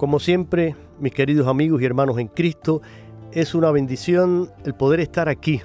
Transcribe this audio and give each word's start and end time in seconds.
Como 0.00 0.18
siempre, 0.18 0.76
mis 0.98 1.12
queridos 1.12 1.46
amigos 1.46 1.82
y 1.82 1.84
hermanos 1.84 2.18
en 2.18 2.28
Cristo, 2.28 2.80
es 3.32 3.54
una 3.54 3.70
bendición 3.70 4.50
el 4.64 4.72
poder 4.72 4.98
estar 4.98 5.28
aquí, 5.28 5.60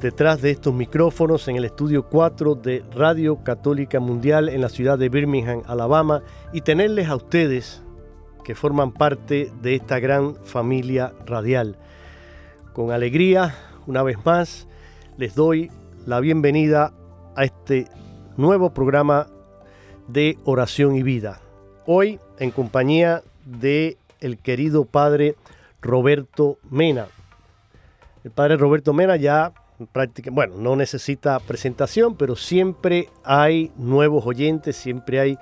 detrás 0.00 0.40
de 0.40 0.52
estos 0.52 0.72
micrófonos 0.72 1.48
en 1.48 1.56
el 1.56 1.66
estudio 1.66 2.08
4 2.08 2.54
de 2.54 2.82
Radio 2.94 3.44
Católica 3.44 4.00
Mundial 4.00 4.48
en 4.48 4.62
la 4.62 4.70
ciudad 4.70 4.98
de 4.98 5.10
Birmingham, 5.10 5.64
Alabama, 5.66 6.22
y 6.54 6.62
tenerles 6.62 7.10
a 7.10 7.16
ustedes 7.16 7.82
que 8.42 8.54
forman 8.54 8.92
parte 8.92 9.52
de 9.60 9.74
esta 9.74 10.00
gran 10.00 10.36
familia 10.46 11.12
radial. 11.26 11.76
Con 12.72 12.90
alegría, 12.90 13.54
una 13.86 14.02
vez 14.02 14.16
más, 14.24 14.66
les 15.18 15.34
doy 15.34 15.70
la 16.06 16.20
bienvenida 16.20 16.94
a 17.36 17.44
este 17.44 17.86
nuevo 18.38 18.72
programa 18.72 19.26
de 20.06 20.38
oración 20.46 20.96
y 20.96 21.02
vida. 21.02 21.42
Hoy 21.84 22.18
en 22.38 22.50
compañía 22.50 23.22
de 23.44 23.96
el 24.20 24.38
querido 24.38 24.84
padre 24.84 25.36
Roberto 25.80 26.58
Mena. 26.70 27.06
El 28.24 28.30
padre 28.30 28.56
Roberto 28.56 28.92
Mena 28.92 29.16
ya 29.16 29.52
prácticamente, 29.92 30.30
bueno, 30.34 30.62
no 30.62 30.76
necesita 30.76 31.38
presentación, 31.40 32.16
pero 32.16 32.36
siempre 32.36 33.08
hay 33.24 33.70
nuevos 33.76 34.26
oyentes, 34.26 34.76
siempre 34.76 35.20
hay 35.20 35.38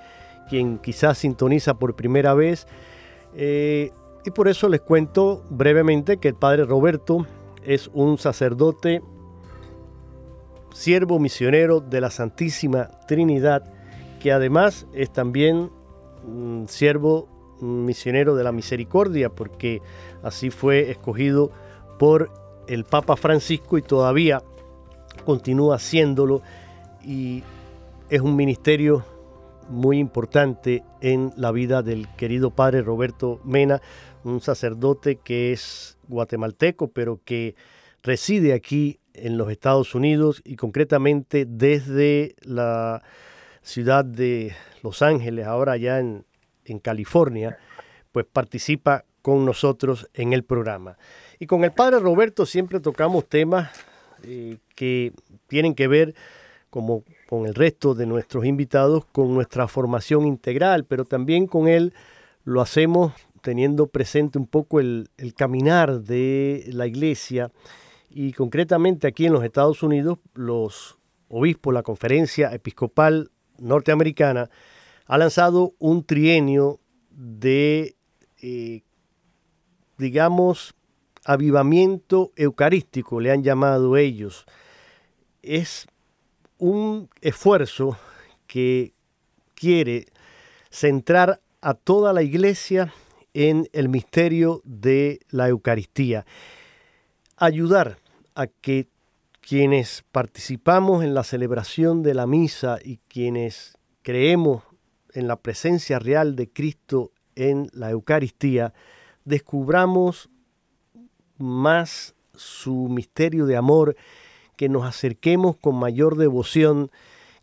quien 0.49 0.77
quizás 0.77 1.17
sintoniza 1.17 1.73
por 1.75 1.95
primera 1.95 2.33
vez. 2.33 2.67
Eh, 3.35 3.91
y 4.25 4.31
por 4.31 4.47
eso 4.47 4.69
les 4.69 4.81
cuento 4.81 5.45
brevemente 5.49 6.17
que 6.17 6.29
el 6.29 6.35
padre 6.35 6.65
Roberto 6.65 7.25
es 7.63 7.89
un 7.93 8.17
sacerdote, 8.17 9.01
siervo 10.73 11.19
misionero 11.19 11.79
de 11.79 12.01
la 12.01 12.11
Santísima 12.11 12.89
Trinidad, 13.07 13.63
que 14.19 14.31
además 14.31 14.85
es 14.93 15.11
también 15.11 15.69
siervo 16.67 17.27
misionero 17.61 18.35
de 18.35 18.43
la 18.43 18.51
misericordia, 18.51 19.29
porque 19.29 19.81
así 20.23 20.49
fue 20.49 20.91
escogido 20.91 21.51
por 21.97 22.31
el 22.67 22.83
Papa 22.83 23.15
Francisco 23.15 23.77
y 23.77 23.81
todavía 23.81 24.41
continúa 25.25 25.75
haciéndolo. 25.75 26.41
Y 27.03 27.43
es 28.09 28.21
un 28.21 28.35
ministerio 28.35 29.05
muy 29.69 29.97
importante 29.97 30.83
en 31.01 31.33
la 31.35 31.51
vida 31.51 31.81
del 31.81 32.07
querido 32.15 32.51
padre 32.51 32.81
Roberto 32.81 33.39
Mena, 33.43 33.81
un 34.23 34.41
sacerdote 34.41 35.17
que 35.17 35.51
es 35.51 35.97
guatemalteco, 36.07 36.89
pero 36.89 37.19
que 37.23 37.55
reside 38.03 38.53
aquí 38.53 38.99
en 39.13 39.37
los 39.37 39.51
Estados 39.51 39.95
Unidos 39.95 40.41
y 40.45 40.55
concretamente 40.55 41.45
desde 41.45 42.35
la 42.41 43.01
ciudad 43.61 44.05
de 44.05 44.53
Los 44.83 45.01
Ángeles, 45.01 45.45
ahora 45.45 45.77
ya 45.77 45.99
en, 45.99 46.25
California, 46.81 47.57
pues 48.11 48.25
participa 48.25 49.05
con 49.21 49.45
nosotros 49.45 50.09
en 50.13 50.33
el 50.33 50.43
programa. 50.43 50.97
Y 51.39 51.45
con 51.45 51.63
el 51.63 51.71
padre 51.71 51.99
Roberto 51.99 52.45
siempre 52.45 52.81
tocamos 52.81 53.25
temas 53.27 53.69
eh, 54.23 54.57
que 54.75 55.13
tienen 55.47 55.75
que 55.75 55.87
ver, 55.87 56.13
como 56.69 57.03
con 57.29 57.45
el 57.45 57.55
resto 57.55 57.95
de 57.95 58.05
nuestros 58.05 58.45
invitados, 58.45 59.05
con 59.05 59.33
nuestra 59.33 59.69
formación 59.69 60.27
integral, 60.27 60.83
pero 60.83 61.05
también 61.05 61.47
con 61.47 61.69
él 61.69 61.93
lo 62.43 62.59
hacemos 62.59 63.13
teniendo 63.41 63.87
presente 63.87 64.37
un 64.37 64.47
poco 64.47 64.81
el, 64.81 65.09
el 65.17 65.33
caminar 65.33 66.01
de 66.01 66.65
la 66.73 66.85
iglesia 66.85 67.51
y 68.09 68.33
concretamente 68.33 69.07
aquí 69.07 69.25
en 69.25 69.33
los 69.33 69.43
Estados 69.43 69.83
Unidos 69.83 70.19
los 70.33 70.97
obispos, 71.29 71.73
la 71.73 71.83
conferencia 71.83 72.53
episcopal 72.53 73.31
norteamericana, 73.59 74.49
ha 75.05 75.17
lanzado 75.17 75.73
un 75.79 76.03
trienio 76.03 76.79
de 77.11 77.95
eh, 78.41 78.83
digamos, 79.97 80.75
avivamiento 81.25 82.31
eucarístico, 82.35 83.19
le 83.19 83.31
han 83.31 83.43
llamado 83.43 83.97
ellos. 83.97 84.45
Es 85.41 85.87
un 86.57 87.09
esfuerzo 87.21 87.97
que 88.45 88.93
quiere 89.55 90.07
centrar 90.69 91.41
a 91.61 91.73
toda 91.73 92.13
la 92.13 92.21
iglesia 92.21 92.93
en 93.33 93.67
el 93.73 93.89
misterio 93.89 94.61
de 94.63 95.19
la 95.29 95.49
Eucaristía. 95.49 96.25
Ayudar 97.35 97.97
a 98.35 98.47
que 98.47 98.87
quienes 99.47 100.03
participamos 100.11 101.05
en 101.05 101.13
la 101.13 101.23
celebración 101.23 102.03
de 102.03 102.13
la 102.13 102.27
misa 102.27 102.79
y 102.83 102.97
quienes 103.07 103.77
creemos 104.01 104.63
en 105.13 105.29
la 105.29 105.37
presencia 105.37 105.99
real 105.99 106.35
de 106.35 106.49
Cristo 106.49 107.11
en 107.35 107.69
la 107.71 107.89
Eucaristía, 107.91 108.73
descubramos 109.23 110.29
más 111.37 112.13
su 112.35 112.89
misterio 112.89 113.45
de 113.45 113.55
amor, 113.55 113.95
que 114.57 114.67
nos 114.67 114.85
acerquemos 114.85 115.55
con 115.55 115.75
mayor 115.75 116.17
devoción, 116.17 116.91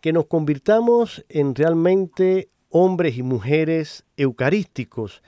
que 0.03 0.13
nos 0.13 0.27
convirtamos 0.27 1.25
en 1.31 1.55
realmente 1.55 2.51
hombres 2.69 3.17
y 3.17 3.23
mujeres 3.23 4.05
eucarísticos, 4.19 5.23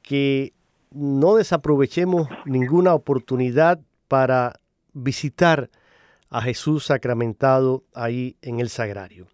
que 0.00 0.54
no 0.90 1.34
desaprovechemos 1.34 2.28
ninguna 2.46 2.94
oportunidad 2.94 3.78
para 4.08 4.58
visitar 4.94 5.68
a 6.34 6.42
Jesús 6.42 6.86
sacramentado 6.86 7.84
ahí 7.94 8.34
en 8.42 8.58
el 8.58 8.68
sagrario. 8.68 9.28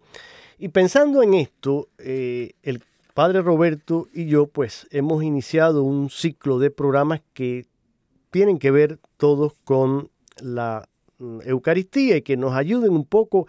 Y 0.59 0.67
pensando 0.67 1.23
en 1.23 1.33
esto, 1.33 1.89
eh, 1.97 2.51
el 2.61 2.83
Padre 3.15 3.41
Roberto 3.41 4.07
y 4.13 4.27
yo 4.27 4.45
pues 4.45 4.87
hemos 4.91 5.23
iniciado 5.23 5.81
un 5.81 6.11
ciclo 6.11 6.59
de 6.59 6.69
programas 6.69 7.21
que 7.33 7.65
tienen 8.29 8.59
que 8.59 8.69
ver 8.69 8.99
todos 9.17 9.53
con 9.63 10.11
la 10.43 10.87
mm, 11.17 11.39
Eucaristía 11.45 12.17
y 12.17 12.21
que 12.21 12.37
nos 12.37 12.53
ayuden 12.53 12.91
un 12.91 13.05
poco 13.05 13.47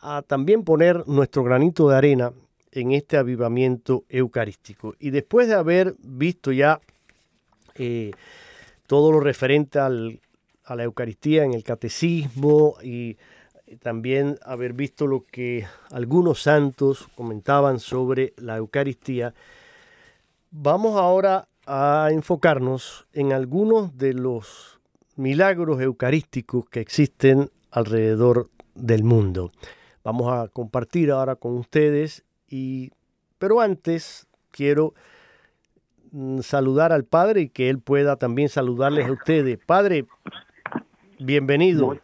a 0.00 0.20
también 0.20 0.62
poner 0.62 1.08
nuestro 1.08 1.44
granito 1.44 1.88
de 1.88 1.96
arena 1.96 2.32
en 2.72 2.92
este 2.92 3.16
avivamiento 3.16 4.04
eucarístico. 4.10 4.96
Y 4.98 5.08
después 5.08 5.48
de 5.48 5.54
haber 5.54 5.94
visto 5.98 6.52
ya 6.52 6.78
eh, 7.74 8.10
todo 8.86 9.12
lo 9.12 9.20
referente 9.20 9.78
a 10.64 10.76
la 10.76 10.84
Eucaristía 10.84 11.44
en 11.44 11.54
el 11.54 11.64
catecismo 11.64 12.76
y 12.82 13.16
también 13.80 14.38
haber 14.44 14.72
visto 14.72 15.06
lo 15.06 15.24
que 15.24 15.66
algunos 15.90 16.42
santos 16.42 17.08
comentaban 17.14 17.80
sobre 17.80 18.34
la 18.36 18.56
Eucaristía, 18.56 19.34
vamos 20.50 20.96
ahora 20.98 21.48
a 21.66 22.08
enfocarnos 22.10 23.06
en 23.12 23.32
algunos 23.32 23.96
de 23.96 24.14
los 24.14 24.80
milagros 25.16 25.80
eucarísticos 25.80 26.68
que 26.68 26.80
existen 26.80 27.50
alrededor 27.70 28.50
del 28.74 29.04
mundo. 29.04 29.50
Vamos 30.04 30.32
a 30.32 30.48
compartir 30.48 31.10
ahora 31.10 31.36
con 31.36 31.56
ustedes 31.56 32.24
y 32.48 32.90
pero 33.38 33.60
antes 33.60 34.26
quiero 34.50 34.94
mm, 36.12 36.40
saludar 36.40 36.92
al 36.92 37.04
Padre 37.04 37.42
y 37.42 37.48
que 37.48 37.70
Él 37.70 37.80
pueda 37.80 38.16
también 38.16 38.48
saludarles 38.48 39.08
a 39.08 39.12
ustedes. 39.12 39.58
Padre, 39.64 40.06
bienvenido. 41.24 41.98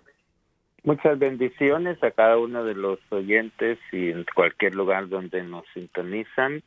Muchas 0.84 1.18
bendiciones 1.18 2.02
a 2.02 2.10
cada 2.10 2.38
uno 2.38 2.64
de 2.64 2.74
los 2.74 2.98
oyentes 3.10 3.78
y 3.92 4.10
en 4.10 4.24
cualquier 4.34 4.74
lugar 4.74 5.08
donde 5.08 5.42
nos 5.42 5.64
sintonizan 5.74 6.62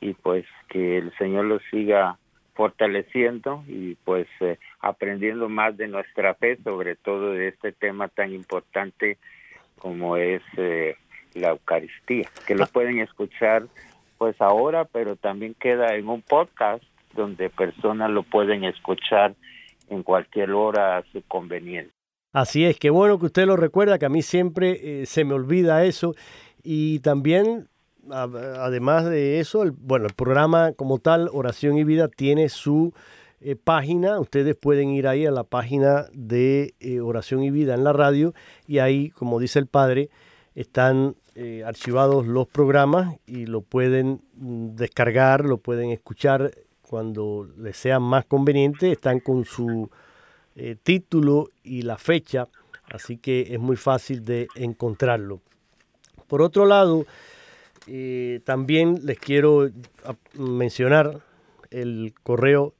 y 0.00 0.14
pues 0.14 0.46
que 0.68 0.98
el 0.98 1.12
Señor 1.18 1.44
los 1.46 1.62
siga 1.70 2.18
fortaleciendo 2.54 3.64
y 3.66 3.94
pues 3.96 4.26
eh, 4.40 4.58
aprendiendo 4.80 5.48
más 5.48 5.76
de 5.76 5.88
nuestra 5.88 6.34
fe, 6.34 6.58
sobre 6.62 6.96
todo 6.96 7.32
de 7.32 7.48
este 7.48 7.72
tema 7.72 8.08
tan 8.08 8.32
importante 8.32 9.18
como 9.78 10.16
es 10.16 10.42
eh, 10.56 10.96
la 11.34 11.50
Eucaristía, 11.50 12.28
que 12.46 12.54
lo 12.54 12.64
ah. 12.64 12.70
pueden 12.72 13.00
escuchar 13.00 13.64
pues 14.18 14.40
ahora, 14.40 14.84
pero 14.84 15.16
también 15.16 15.54
queda 15.54 15.94
en 15.96 16.08
un 16.08 16.22
podcast 16.22 16.84
donde 17.14 17.50
personas 17.50 18.10
lo 18.10 18.22
pueden 18.22 18.64
escuchar 18.64 19.34
en 19.92 20.02
cualquier 20.02 20.52
hora 20.52 20.98
a 20.98 21.04
su 21.12 21.22
conveniencia. 21.28 21.92
Así 22.32 22.64
es, 22.64 22.78
qué 22.78 22.88
bueno 22.88 23.18
que 23.18 23.26
usted 23.26 23.46
lo 23.46 23.56
recuerda, 23.56 23.98
que 23.98 24.06
a 24.06 24.08
mí 24.08 24.22
siempre 24.22 25.02
eh, 25.02 25.06
se 25.06 25.24
me 25.24 25.34
olvida 25.34 25.84
eso. 25.84 26.14
Y 26.62 27.00
también, 27.00 27.68
además 28.10 29.04
de 29.04 29.38
eso, 29.38 29.62
el, 29.62 29.72
bueno, 29.72 30.06
el 30.06 30.14
programa 30.14 30.72
como 30.72 30.98
tal, 30.98 31.28
Oración 31.32 31.76
y 31.76 31.84
Vida, 31.84 32.08
tiene 32.08 32.48
su 32.48 32.94
eh, 33.42 33.54
página. 33.54 34.18
Ustedes 34.18 34.56
pueden 34.56 34.90
ir 34.90 35.06
ahí 35.08 35.26
a 35.26 35.30
la 35.30 35.44
página 35.44 36.06
de 36.14 36.72
eh, 36.80 37.00
Oración 37.00 37.42
y 37.42 37.50
Vida 37.50 37.74
en 37.74 37.84
la 37.84 37.92
radio 37.92 38.32
y 38.66 38.78
ahí, 38.78 39.10
como 39.10 39.38
dice 39.38 39.58
el 39.58 39.66
padre, 39.66 40.08
están 40.54 41.16
archivados 41.64 42.26
los 42.26 42.46
programas 42.46 43.16
y 43.26 43.46
lo 43.46 43.62
pueden 43.62 44.20
mm, 44.34 44.74
descargar, 44.74 45.46
lo 45.46 45.56
pueden 45.56 45.88
escuchar 45.88 46.50
cuando 46.92 47.48
les 47.56 47.78
sea 47.78 47.98
más 48.00 48.26
conveniente. 48.26 48.92
Están 48.92 49.20
con 49.20 49.46
su 49.46 49.88
eh, 50.56 50.76
título 50.82 51.48
y 51.62 51.80
la 51.80 51.96
fecha, 51.96 52.48
así 52.90 53.16
que 53.16 53.54
es 53.54 53.58
muy 53.58 53.76
fácil 53.76 54.26
de 54.26 54.46
encontrarlo. 54.56 55.40
Por 56.26 56.42
otro 56.42 56.66
lado, 56.66 57.06
eh, 57.86 58.42
también 58.44 59.06
les 59.06 59.18
quiero 59.18 59.70
mencionar 60.34 61.22
el 61.70 62.12
correo, 62.22 62.74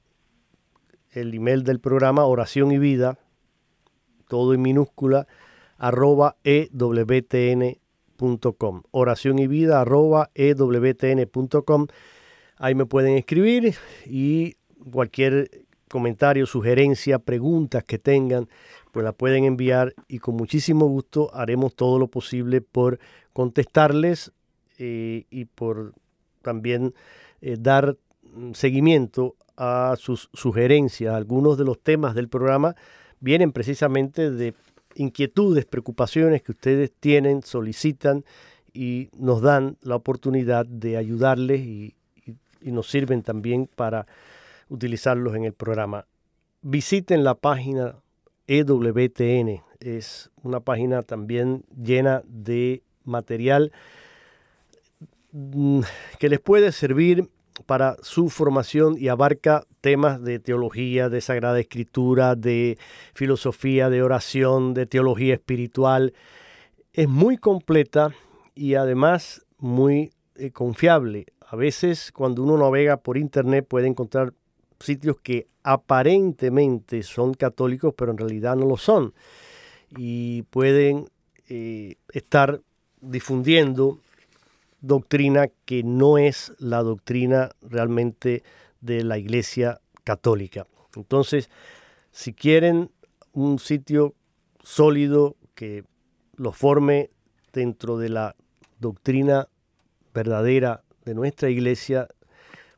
el 1.13 1.33
email 1.33 1.65
del 1.65 1.81
programa 1.81 2.27
Oración 2.27 2.71
y 2.71 2.77
Vida, 2.77 3.17
todo 4.29 4.53
en 4.53 4.61
minúscula, 4.61 5.27
arroba 5.79 6.37
ewtn.com. 6.45 7.73
Oración 8.91 9.39
y 9.39 9.47
vida 9.47 9.81
arroba 9.81 10.29
ewtn.com. 10.35 11.87
Ahí 12.63 12.77
me 12.77 12.87
pueden 12.87 13.17
escribir 13.17 13.75
y 14.07 14.55
cualquier 14.93 15.51
comentarios, 15.89 16.51
sugerencias, 16.51 17.21
preguntas 17.21 17.83
que 17.83 17.99
tengan, 17.99 18.49
pues 18.93 19.03
la 19.03 19.13
pueden 19.13 19.43
enviar 19.43 19.95
y 20.07 20.21
con 20.21 20.37
muchísimo 20.37 20.87
gusto 20.87 21.35
haremos 21.35 21.75
todo 21.75 21.99
lo 21.99 22.07
posible 22.07 22.61
por 22.61 23.01
contestarles 23.33 24.31
eh, 24.79 25.25
y 25.29 25.47
por 25.47 25.93
también 26.41 26.95
eh, 27.41 27.57
dar 27.59 27.97
seguimiento 28.53 29.35
a 29.57 29.97
sus 29.99 30.31
sugerencias. 30.33 31.17
Algunos 31.17 31.59
de 31.59 31.65
los 31.65 31.81
temas 31.81 32.15
del 32.15 32.29
programa 32.29 32.77
vienen 33.19 33.51
precisamente 33.51 34.31
de 34.31 34.55
inquietudes, 34.95 35.65
preocupaciones 35.65 36.45
que 36.45 36.53
ustedes 36.53 36.93
tienen, 36.93 37.43
solicitan 37.43 38.25
y 38.73 39.09
nos 39.19 39.43
dan 39.43 39.79
la 39.81 39.97
oportunidad 39.97 40.65
de 40.65 40.97
ayudarles 40.97 41.63
y 41.63 41.97
nos 42.71 42.89
sirven 42.89 43.23
también 43.23 43.69
para 43.75 44.07
utilizarlos 44.69 45.35
en 45.35 45.45
el 45.45 45.53
programa. 45.53 46.07
Visiten 46.63 47.25
la 47.25 47.35
página 47.35 47.97
EWTN, 48.47 49.63
es 49.81 50.31
una 50.43 50.61
página 50.61 51.03
también 51.03 51.65
llena 51.77 52.23
de 52.27 52.83
material 53.05 53.73
mm, 55.33 55.81
que 56.19 56.29
les 56.29 56.41
puede 56.41 56.73
servir 56.73 57.29
para 57.67 57.97
su 58.03 58.31
formación 58.31 58.97
y 58.99 59.09
abarca 59.09 59.65
temas 59.81 60.23
de 60.23 60.39
teología, 60.39 61.09
de 61.09 61.21
sagrada 61.21 61.61
escritura, 61.61 62.35
de 62.35 62.79
filosofía, 63.15 63.91
de 63.91 64.03
oración, 64.03 64.75
de 64.75 64.87
teología 64.87 65.35
espiritual. 65.35 66.15
Es 66.93 67.09
muy 67.09 67.37
completa 67.37 68.15
y 68.55 68.75
además 68.75 69.45
muy 69.59 70.13
eh, 70.37 70.51
confiable. 70.51 71.27
A 71.53 71.57
veces 71.57 72.13
cuando 72.13 72.43
uno 72.43 72.57
navega 72.57 72.97
por 72.97 73.19
internet 73.19 73.67
puede 73.69 73.87
encontrar 73.87 74.33
sitios 74.81 75.19
que 75.23 75.49
aparentemente 75.63 77.03
son 77.03 77.35
católicos, 77.35 77.93
pero 77.95 78.11
en 78.11 78.17
realidad 78.17 78.57
no 78.57 78.65
lo 78.65 78.79
son. 78.79 79.13
Y 79.91 80.45
pueden 80.45 81.11
eh, 81.51 81.97
estar 82.15 82.63
difundiendo 83.03 83.99
doctrina 84.81 85.49
que 85.67 85.83
no 85.83 86.17
es 86.17 86.55
la 86.59 86.83
doctrina 86.83 87.51
realmente 87.61 88.43
de 88.81 89.05
la 89.05 89.19
Iglesia 89.19 89.79
Católica. 90.05 90.67
Entonces, 90.97 91.51
si 92.13 92.33
quieren 92.33 92.91
un 93.35 93.59
sitio 93.59 94.15
sólido 94.63 95.37
que 95.55 95.85
lo 96.35 96.53
forme 96.53 97.11
dentro 97.53 97.99
de 97.99 98.09
la 98.09 98.37
doctrina 98.81 99.49
verdadera 100.15 100.83
de 101.05 101.15
nuestra 101.15 101.51
iglesia, 101.51 102.09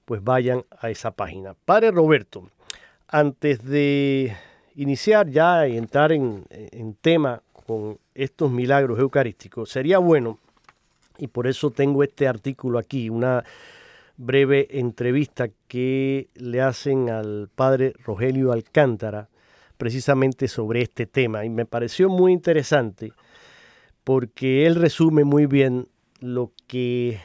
pues 0.05 0.23
vayan 0.23 0.65
a 0.79 0.91
esa 0.91 1.11
página. 1.11 1.55
Padre 1.65 1.91
Roberto, 1.91 2.49
antes 3.09 3.65
de 3.65 4.37
iniciar 4.76 5.29
ya 5.29 5.67
y 5.67 5.76
entrar 5.76 6.12
en, 6.12 6.44
tema 7.00 7.43
con 7.52 7.99
estos 8.14 8.50
milagros 8.50 8.99
eucarísticos, 8.99 9.71
sería 9.71 9.99
bueno, 9.99 10.38
y 11.19 11.28
por 11.28 11.47
eso 11.47 11.71
tengo 11.71 12.02
este 12.02 12.26
artículo 12.26 12.78
aquí, 12.78 13.09
una 13.09 13.45
breve 14.16 14.69
entrevista 14.71 15.49
que 15.69 16.28
le 16.35 16.61
hacen 16.61 17.11
al 17.11 17.49
padre 17.54 17.95
Rogelio 18.04 18.52
Alcántara 18.52 19.28
precisamente 19.76 20.47
sobre 20.47 20.83
este 20.83 21.07
tema 21.07 21.45
y 21.45 21.50
me 21.50 21.66
pareció 21.66 22.09
muy 22.09 22.33
interesante 22.33 23.12
porque 24.04 24.66
él 24.66 24.76
resume 24.76 25.25
muy 25.25 25.47
bien 25.47 25.88
lo 26.21 26.52
que 26.69 27.21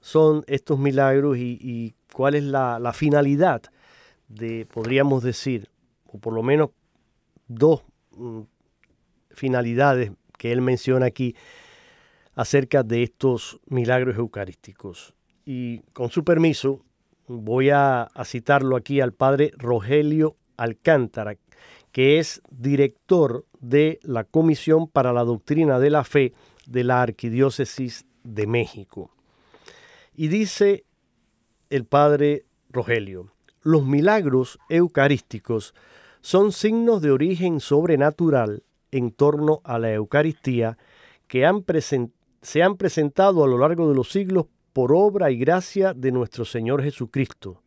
son 0.00 0.44
estos 0.46 0.78
milagros 0.78 1.36
y 1.38 1.94
cuál 2.12 2.34
es 2.34 2.44
la, 2.44 2.92
finalidad 2.92 3.62
de, 4.28 4.66
podríamos 4.66 5.22
decir, 5.22 5.68
o 6.06 6.18
por 6.18 6.32
lo 6.32 6.42
menos 6.42 6.70
dos 7.48 7.82
mm, 8.12 8.40
finalidades 9.30 10.12
que 10.38 10.52
él 10.52 10.60
menciona 10.60 11.06
aquí 11.06 11.34
acerca 12.34 12.82
de 12.82 13.02
estos 13.02 13.60
milagros 13.66 14.16
eucarísticos. 14.16 15.14
Y 15.44 15.80
con 15.92 16.10
su 16.10 16.24
permiso, 16.24 16.84
voy 17.26 17.70
a 17.70 18.08
citarlo 18.24 18.76
aquí 18.76 19.00
al 19.00 19.12
padre 19.12 19.52
Rogelio 19.56 20.36
Alcántara, 20.56 21.36
que 21.92 22.18
es 22.18 22.40
director 22.50 23.46
de 23.60 23.98
la 24.02 24.24
Comisión 24.24 24.86
para 24.86 25.12
la 25.12 25.24
Doctrina 25.24 25.78
de 25.78 25.90
la 25.90 26.04
Fe 26.04 26.32
de 26.66 26.84
la 26.84 27.02
Arquidiócesis 27.02 28.06
de 28.22 28.46
México. 28.46 29.10
Y 30.20 30.28
dice 30.28 30.84
el 31.70 31.86
padre 31.86 32.44
Rogelio. 32.68 33.32
Los 33.62 33.86
milagros 33.86 34.58
eucarísticos 34.68 35.74
son 36.20 36.52
signos 36.52 37.00
de 37.00 37.10
origen 37.10 37.58
sobrenatural 37.58 38.62
en 38.90 39.12
torno 39.12 39.62
a 39.64 39.78
la 39.78 39.94
Eucaristía 39.94 40.76
que 41.26 41.50
se 42.42 42.62
han 42.62 42.76
presentado 42.76 43.42
a 43.42 43.48
lo 43.48 43.56
largo 43.56 43.88
de 43.88 43.94
los 43.94 44.10
siglos 44.10 44.44
por 44.74 44.92
obra 44.92 45.30
y 45.30 45.38
gracia 45.38 45.94
de 45.94 46.12
nuestro 46.12 46.44
Señor 46.44 46.82
Jesucristo, 46.82 47.62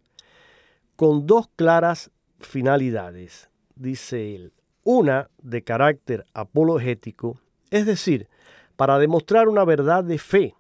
con 0.96 1.26
dos 1.26 1.50
claras 1.56 2.12
finalidades, 2.38 3.50
dice 3.74 4.36
él. 4.36 4.54
Una 4.84 5.32
de 5.42 5.64
carácter 5.64 6.24
apologético, 6.36 7.40
es 7.72 7.88
decir, 7.88 8.28
para 8.76 9.00
demostrar 9.00 9.50
una 9.50 9.66
verdad 9.66 10.04
de 10.04 10.20
fe, 10.20 10.54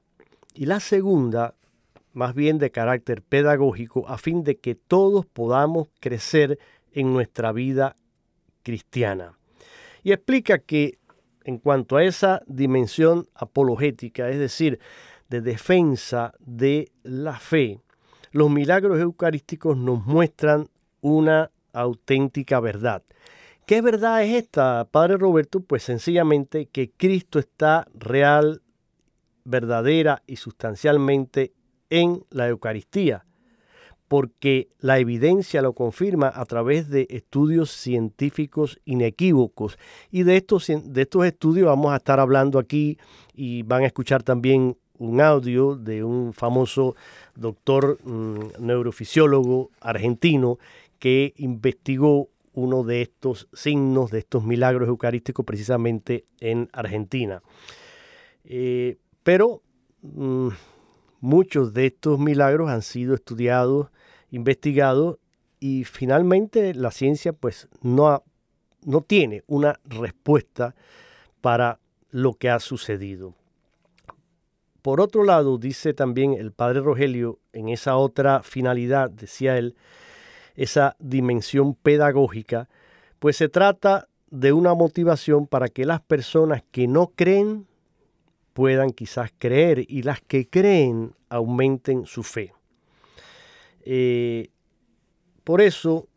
y 0.56 0.66
la 0.66 0.80
segunda 0.80 1.54
más 2.14 2.36
bien 2.36 2.58
de 2.60 2.72
carácter 2.72 3.22
pedagógico, 3.22 4.08
a 4.08 4.18
fin 4.18 4.44
de 4.44 4.58
que 4.58 4.76
todos 4.76 5.26
podamos 5.26 5.90
crecer 6.00 6.60
en 6.94 7.12
nuestra 7.12 7.52
vida 7.52 7.98
cristiana. 8.62 9.38
Y 10.04 10.12
explica 10.12 10.60
que 10.60 11.00
en 11.44 11.58
cuanto 11.58 11.98
a 11.98 12.04
esa 12.04 12.42
dimensión 12.48 13.28
apologética, 13.34 14.30
es 14.30 14.40
decir, 14.40 14.80
de 15.30 15.42
defensa 15.42 16.34
de 16.40 16.92
la 17.04 17.38
fe, 17.40 17.80
los 18.32 18.50
milagros 18.50 19.00
eucarísticos 19.00 19.78
nos 19.78 20.06
muestran 20.06 20.70
una 21.02 21.52
auténtica 21.74 22.60
verdad. 22.60 23.04
¿Qué 23.66 23.82
verdad 23.82 24.24
es 24.24 24.36
esta, 24.44 24.88
Padre 24.92 25.18
Roberto? 25.18 25.62
Pues 25.62 25.84
sencillamente 25.84 26.66
que 26.66 26.92
Cristo 26.92 27.40
está 27.40 27.88
real, 27.94 28.62
verdadera 29.46 30.22
y 30.28 30.38
sustancialmente 30.38 31.54
en 31.94 32.26
la 32.32 32.48
Eucaristía, 32.48 33.24
porque 34.08 34.70
la 34.80 34.98
evidencia 34.98 35.62
lo 35.62 35.74
confirma 35.74 36.32
a 36.34 36.44
través 36.46 36.90
de 36.90 37.06
estudios 37.12 37.70
científicos 37.70 38.80
inequívocos. 38.84 39.78
Y 40.10 40.24
de 40.24 40.38
estos, 40.38 40.68
de 40.68 41.02
estos 41.04 41.26
estudios 41.26 41.68
vamos 41.68 41.94
a 41.94 41.98
estar 41.98 42.20
hablando 42.20 42.58
aquí 42.58 42.98
y 43.36 43.62
van 43.62 43.84
a 43.84 43.88
escuchar 43.88 44.24
también 44.24 44.76
un 44.98 45.22
audio 45.22 45.76
de 45.76 46.04
un 46.04 46.34
famoso 46.34 46.96
doctor 47.36 48.00
mm, 48.04 48.60
neurofisiólogo 48.60 49.70
argentino 49.80 50.58
que 50.98 51.34
investigó 51.38 52.30
uno 52.54 52.84
de 52.84 53.04
estos 53.04 53.48
signos, 53.54 54.10
de 54.10 54.20
estos 54.20 54.44
milagros 54.44 54.88
eucarísticos 54.88 55.46
precisamente 55.46 56.26
en 56.40 56.70
Argentina. 56.74 57.44
Eh, 58.46 58.98
pero 59.24 59.62
mm, 60.02 60.50
muchos 61.24 61.74
de 61.74 61.86
estos 61.86 62.20
milagros 62.20 62.70
han 62.70 62.82
sido 62.82 63.16
estudiados, 63.16 63.88
investigados 64.30 65.20
y 65.62 65.86
finalmente 65.86 66.74
la 66.74 66.92
ciencia 66.92 67.32
pues 67.32 67.70
no, 67.82 68.24
no 68.84 69.00
tiene 69.00 69.42
una 69.48 69.80
respuesta 69.86 70.76
para 71.40 71.80
lo 72.12 72.34
que 72.34 72.50
ha 72.50 72.60
sucedido. 72.60 73.36
Por 74.82 75.00
otro 75.00 75.24
lado, 75.24 75.58
dice 75.58 75.94
también 75.94 76.34
el 76.34 76.52
padre 76.52 76.82
Rogelio, 76.82 77.40
en 77.54 77.70
esa 77.70 77.96
otra 77.96 78.44
finalidad, 78.44 79.10
decía 79.10 79.58
él, 79.58 79.78
esa 80.56 80.98
dimensión 81.00 81.74
pedagógica, 81.74 82.68
pues 83.20 83.38
se 83.38 83.48
trata 83.48 84.10
de 84.30 84.52
una 84.52 84.74
motivación 84.74 85.48
para 85.48 85.70
que 85.70 85.86
las 85.86 86.02
personas 86.02 86.64
que 86.72 86.86
no 86.90 87.14
creen 87.16 87.66
puedan 88.54 88.92
quizás 88.92 89.32
creer 89.38 89.86
y 89.88 90.04
las 90.04 90.22
que 90.22 90.48
creen 90.48 91.14
aumenten 91.30 92.06
su 92.06 92.24
fe. 92.24 92.54
Eh, 93.86 94.50
por 95.44 95.62
eso, 95.62 96.08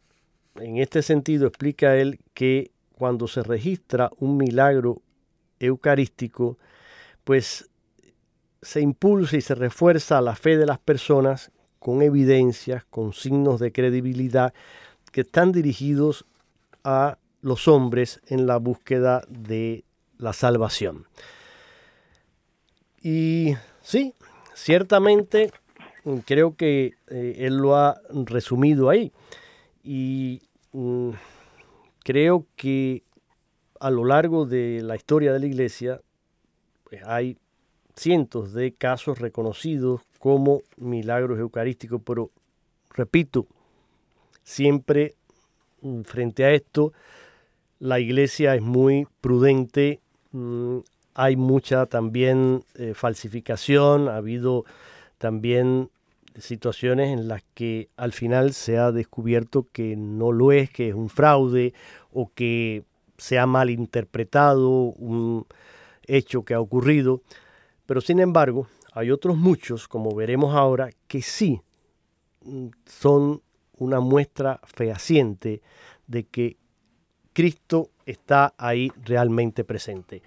en 0.57 0.77
este 0.77 1.03
sentido, 1.03 1.47
explica 1.47 1.97
él 1.97 2.21
que 2.35 2.71
cuando 2.93 3.27
se 3.27 3.43
registra 3.43 4.11
un 4.19 4.37
milagro 4.37 5.03
eucarístico, 5.59 6.59
pues 7.25 7.69
se 8.63 8.81
impulsa 8.81 9.37
y 9.37 9.41
se 9.41 9.55
refuerza 9.55 10.21
la 10.21 10.35
fe 10.35 10.57
de 10.57 10.67
las 10.67 10.79
personas 10.79 11.51
con 11.79 12.03
evidencias, 12.03 12.85
con 12.85 13.13
signos 13.13 13.61
de 13.61 13.73
credibilidad 13.73 14.55
que 15.13 15.23
están 15.23 15.53
dirigidos 15.53 16.27
a 16.85 17.19
los 17.41 17.69
hombres 17.69 18.21
en 18.27 18.47
la 18.47 18.57
búsqueda 18.57 19.23
de 19.29 19.85
la 20.19 20.33
salvación. 20.33 21.07
Y 23.09 23.55
sí, 23.83 24.15
ciertamente 24.53 25.53
creo 26.25 26.57
que 26.57 26.95
eh, 27.07 27.37
él 27.39 27.57
lo 27.57 27.77
ha 27.77 28.01
resumido 28.11 28.91
ahí. 28.91 29.13
Y 29.85 30.43
mm, 30.73 31.11
creo 32.03 32.47
que 32.57 33.05
a 33.79 33.91
lo 33.93 34.05
largo 34.05 34.45
de 34.45 34.83
la 34.83 34.97
historia 34.97 35.33
de 35.33 35.39
la 35.39 35.47
iglesia 35.47 36.01
pues, 36.83 37.01
hay 37.05 37.39
cientos 37.95 38.53
de 38.53 38.73
casos 38.73 39.21
reconocidos 39.21 40.01
como 40.19 40.63
milagros 40.77 41.39
eucarísticos, 41.39 42.03
pero 42.05 42.33
repito, 42.91 43.47
siempre 44.43 45.15
mm, 45.81 46.01
frente 46.01 46.45
a 46.45 46.51
esto, 46.51 46.93
la 47.79 48.01
iglesia 48.01 48.57
es 48.57 48.63
muy 48.63 49.07
prudente, 49.21 50.01
mm, 50.33 50.79
hay 51.19 51.35
mucha 51.37 51.87
también 51.87 52.63
eh, 52.75 52.93
falsificación, 52.95 54.09
ha 54.09 54.17
habido 54.17 54.67
también 55.17 55.89
situaciones 56.39 57.09
en 57.09 57.27
las 57.27 57.43
que 57.55 57.89
al 57.97 58.13
final 58.13 58.53
se 58.53 58.77
ha 58.77 58.93
descubierto 58.93 59.67
que 59.73 59.97
no 59.97 60.31
lo 60.31 60.53
es, 60.53 60.71
que 60.71 60.91
es 60.91 60.95
un 60.95 61.09
fraude 61.09 61.73
o 62.13 62.31
que 62.35 62.85
se 63.17 63.39
ha 63.39 63.47
malinterpretado 63.47 64.69
un 64.69 65.47
hecho 66.07 66.45
que 66.45 66.53
ha 66.53 66.61
ocurrido. 66.61 67.23
Pero 67.87 68.03
sin 68.03 68.21
embargo, 68.21 68.69
hay 68.93 69.11
otros 69.11 69.39
muchos, 69.39 69.89
como 69.89 70.15
veremos 70.15 70.55
ahora, 70.55 70.91
que 71.09 71.23
sí 71.23 71.63
mm, 72.43 72.67
son 72.85 73.41
una 73.79 74.01
muestra 74.01 74.61
fehaciente 74.65 75.63
de 76.07 76.25
que 76.25 76.59
Cristo 77.33 77.89
está 78.05 78.53
ahí 78.59 78.93
realmente 79.03 79.65
presente. 79.65 80.23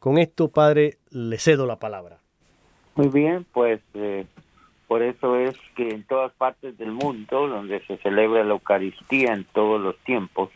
Con 0.00 0.16
esto, 0.16 0.48
Padre, 0.48 0.96
le 1.10 1.38
cedo 1.38 1.66
la 1.66 1.78
palabra. 1.78 2.18
Muy 2.94 3.08
bien, 3.08 3.46
pues 3.52 3.80
eh, 3.92 4.24
por 4.88 5.02
eso 5.02 5.36
es 5.36 5.56
que 5.76 5.90
en 5.90 6.04
todas 6.04 6.32
partes 6.32 6.76
del 6.78 6.90
mundo, 6.90 7.46
donde 7.46 7.84
se 7.86 7.98
celebra 7.98 8.42
la 8.42 8.54
Eucaristía 8.54 9.34
en 9.34 9.44
todos 9.44 9.78
los 9.78 9.98
tiempos, 9.98 10.48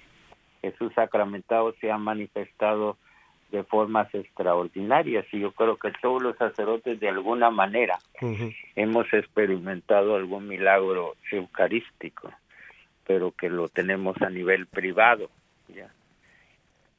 Jesús 0.63 0.93
sacramentado 0.95 1.75
se 1.79 1.93
ha 1.93 1.99
manifestado 1.99 2.97
de 3.53 3.63
formas 3.65 4.13
extraordinarias 4.15 5.27
y 5.31 5.41
yo 5.41 5.53
creo 5.53 5.77
que 5.77 5.93
todos 6.01 6.23
los 6.23 6.37
sacerdotes 6.39 6.99
de 6.99 7.11
alguna 7.11 7.51
manera 7.51 7.99
hemos 8.75 9.13
experimentado 9.13 10.17
algún 10.17 10.49
milagro 10.49 11.17
eucarístico, 11.31 12.33
pero 13.07 13.31
que 13.33 13.51
lo 13.51 13.69
tenemos 13.69 14.21
a 14.23 14.31
nivel 14.31 14.67
privado, 14.67 15.29
¿ya? 15.69 15.91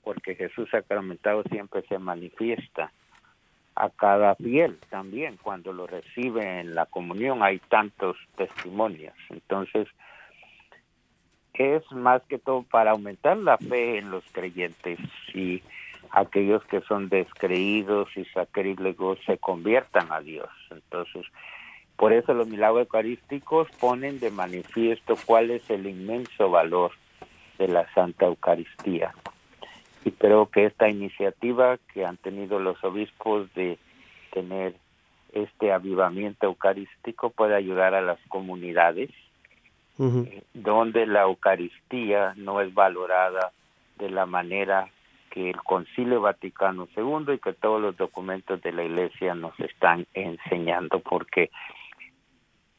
Porque 0.05 0.35
Jesús 0.35 0.69
sacramentado 0.69 1.43
siempre 1.43 1.81
se 1.89 1.99
manifiesta 1.99 2.93
a 3.75 3.89
cada 3.89 4.35
fiel 4.35 4.77
también 4.89 5.37
cuando 5.41 5.73
lo 5.73 5.85
recibe 5.85 6.61
en 6.61 6.75
la 6.75 6.85
comunión 6.85 7.43
hay 7.43 7.59
tantos 7.59 8.15
testimonios 8.37 9.15
entonces 9.29 9.89
es 11.57 11.91
más 11.91 12.21
que 12.23 12.37
todo 12.37 12.63
para 12.63 12.91
aumentar 12.91 13.37
la 13.37 13.57
fe 13.57 13.97
en 13.97 14.11
los 14.11 14.23
creyentes 14.31 14.99
y 15.33 15.61
aquellos 16.11 16.63
que 16.65 16.81
son 16.81 17.09
descreídos 17.09 18.09
y 18.15 18.25
sacrílegos 18.25 19.19
se 19.25 19.37
conviertan 19.37 20.11
a 20.11 20.19
Dios. 20.21 20.49
Entonces, 20.69 21.25
por 21.95 22.13
eso 22.13 22.33
los 22.33 22.47
milagros 22.47 22.81
eucarísticos 22.81 23.69
ponen 23.79 24.19
de 24.19 24.31
manifiesto 24.31 25.15
cuál 25.25 25.51
es 25.51 25.69
el 25.69 25.87
inmenso 25.87 26.49
valor 26.49 26.91
de 27.57 27.67
la 27.67 27.91
Santa 27.93 28.25
Eucaristía. 28.25 29.13
Y 30.05 30.11
creo 30.11 30.49
que 30.49 30.65
esta 30.65 30.87
iniciativa 30.87 31.77
que 31.93 32.05
han 32.05 32.15
tenido 32.17 32.59
los 32.59 32.81
obispos 32.83 33.53
de 33.55 33.77
tener 34.31 34.75
este 35.33 35.73
avivamiento 35.73 36.45
eucarístico 36.45 37.31
puede 37.31 37.55
ayudar 37.55 37.93
a 37.93 38.01
las 38.01 38.19
comunidades 38.29 39.09
eh, 39.97 40.43
donde 40.53 41.05
la 41.05 41.23
Eucaristía 41.23 42.33
no 42.35 42.61
es 42.61 42.73
valorada 42.73 43.51
de 43.97 44.09
la 44.09 44.25
manera 44.25 44.89
que 45.29 45.49
el 45.49 45.57
Concilio 45.63 46.21
Vaticano 46.21 46.87
II 46.95 47.33
y 47.33 47.39
que 47.39 47.53
todos 47.53 47.81
los 47.81 47.95
documentos 47.95 48.61
de 48.61 48.73
la 48.73 48.83
Iglesia 48.83 49.35
nos 49.35 49.57
están 49.59 50.05
enseñando, 50.13 50.99
porque 50.99 51.49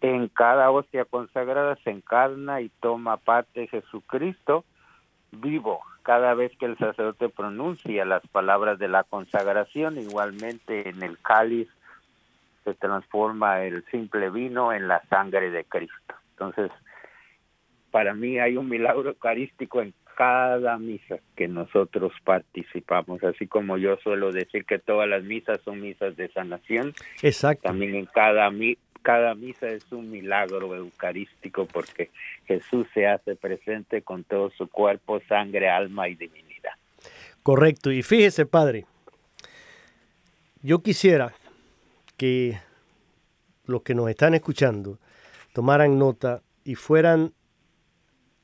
en 0.00 0.28
cada 0.28 0.71
hostia 0.71 1.04
consagrada 1.06 1.76
se 1.85 1.90
encarna 1.90 2.61
y 2.61 2.68
toma 2.80 3.16
parte 3.16 3.66
Jesucristo 3.66 4.64
vivo. 5.33 5.80
Cada 6.06 6.34
vez 6.34 6.52
que 6.56 6.66
el 6.66 6.78
sacerdote 6.78 7.28
pronuncia 7.28 8.04
las 8.04 8.25
palabras 8.28 8.78
de 8.78 8.86
la 8.86 9.02
consagración, 9.02 9.98
igualmente 9.98 10.88
en 10.88 11.02
el 11.02 11.18
cáliz 11.18 11.68
se 12.62 12.75
transforma 12.75 13.64
el 13.64 13.84
simple 13.86 14.30
vino 14.30 14.72
en 14.72 14.86
la 14.86 15.02
sangre 15.08 15.50
de 15.50 15.64
Cristo. 15.64 16.14
Entonces, 16.30 16.70
para 17.90 18.14
mí 18.14 18.38
hay 18.38 18.56
un 18.56 18.68
milagro 18.68 19.08
eucarístico 19.08 19.82
en 19.82 19.94
cada 20.16 20.78
misa 20.78 21.16
que 21.34 21.48
nosotros 21.48 22.12
participamos, 22.22 23.25
así 23.25 23.48
como 23.48 23.76
yo 23.76 23.96
suelo 23.96 24.30
decir 24.30 24.64
que 24.64 24.78
todas 24.78 25.08
las 25.08 25.25
misas 25.25 25.60
son 25.62 25.80
misas 25.80 26.16
de 26.16 26.28
sanación. 26.28 26.94
Exacto. 27.20 27.64
También 27.64 27.96
en 27.96 28.06
cada 28.06 28.48
cada 29.06 29.36
misa 29.36 29.68
es 29.68 29.92
un 29.92 30.10
milagro 30.10 30.75
eucarístico 30.75 31.64
porque 31.66 32.10
Jesús 32.44 32.88
se 32.92 33.06
hace 33.06 33.36
presente 33.36 34.02
con 34.02 34.25
todo 34.25 34.50
su 34.50 34.68
cuerpo, 34.68 35.20
sangre, 35.28 35.68
alma 35.68 36.08
y 36.08 36.16
divinidad. 36.16 36.72
Correcto. 37.44 37.92
Y 37.92 38.02
fíjese, 38.02 38.46
Padre, 38.46 38.84
yo 40.60 40.82
quisiera 40.82 41.32
que 42.16 42.58
los 43.66 43.82
que 43.82 43.94
nos 43.94 44.10
están 44.10 44.34
escuchando 44.34 44.98
tomaran 45.52 46.00
nota 46.00 46.42
y 46.64 46.75
fueran 46.75 47.32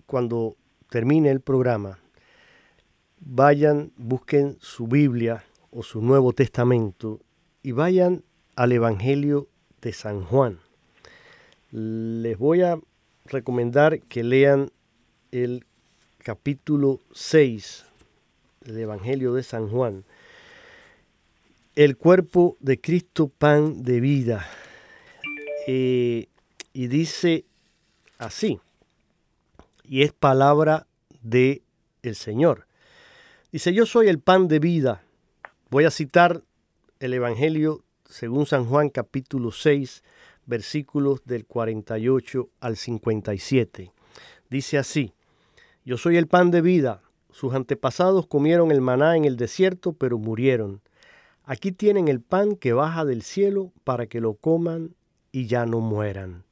cuando 0.06 0.54
termine 0.90 1.32
el 1.32 1.40
programa, 1.40 1.98
vayan, 3.18 3.90
busquen 3.96 4.58
su 4.60 4.86
Biblia 4.86 5.42
o 5.72 5.82
su 5.82 6.00
Nuevo 6.00 6.32
Testamento 6.32 7.18
y 7.64 7.72
vayan 7.72 8.22
al 8.54 8.70
Evangelio 8.70 9.48
de 9.82 9.92
San 9.92 10.24
Juan. 10.24 10.58
Les 11.70 12.38
voy 12.38 12.62
a 12.62 12.78
recomendar 13.26 14.00
que 14.00 14.22
lean 14.22 14.70
el 15.32 15.64
capítulo 16.22 17.00
6 17.12 17.84
del 18.60 18.78
Evangelio 18.78 19.34
de 19.34 19.42
San 19.42 19.68
Juan. 19.68 20.04
El 21.74 21.96
cuerpo 21.96 22.56
de 22.60 22.80
Cristo, 22.80 23.28
pan 23.28 23.82
de 23.82 24.00
vida. 24.00 24.46
Eh, 25.66 26.28
y 26.72 26.86
dice 26.86 27.44
así, 28.18 28.60
y 29.84 30.02
es 30.02 30.12
palabra 30.12 30.86
de 31.22 31.62
el 32.02 32.16
Señor. 32.16 32.66
Dice, 33.50 33.72
yo 33.74 33.86
soy 33.86 34.08
el 34.08 34.18
pan 34.18 34.48
de 34.48 34.58
vida. 34.58 35.02
Voy 35.70 35.84
a 35.84 35.90
citar 35.90 36.42
el 37.00 37.14
Evangelio 37.14 37.82
según 38.12 38.44
San 38.44 38.66
Juan 38.66 38.90
capítulo 38.90 39.52
6, 39.52 40.04
versículos 40.44 41.24
del 41.24 41.46
48 41.46 42.50
al 42.60 42.76
57. 42.76 43.90
Dice 44.50 44.76
así, 44.76 45.14
yo 45.86 45.96
soy 45.96 46.18
el 46.18 46.26
pan 46.26 46.50
de 46.50 46.60
vida. 46.60 47.00
Sus 47.30 47.54
antepasados 47.54 48.26
comieron 48.26 48.70
el 48.70 48.82
maná 48.82 49.16
en 49.16 49.24
el 49.24 49.38
desierto, 49.38 49.94
pero 49.94 50.18
murieron. 50.18 50.82
Aquí 51.44 51.72
tienen 51.72 52.08
el 52.08 52.20
pan 52.20 52.56
que 52.56 52.74
baja 52.74 53.06
del 53.06 53.22
cielo 53.22 53.72
para 53.82 54.06
que 54.06 54.20
lo 54.20 54.34
coman 54.34 54.94
y 55.32 55.46
ya 55.46 55.64
no 55.64 55.80
mueran. 55.80 56.44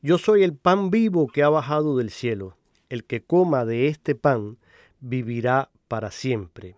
Yo 0.00 0.16
soy 0.16 0.42
el 0.44 0.54
pan 0.54 0.90
vivo 0.90 1.26
que 1.28 1.42
ha 1.42 1.50
bajado 1.50 1.98
del 1.98 2.08
cielo. 2.08 2.56
El 2.88 3.04
que 3.04 3.22
coma 3.22 3.66
de 3.66 3.88
este 3.88 4.14
pan 4.14 4.56
vivirá 5.00 5.70
para 5.88 6.10
siempre. 6.10 6.76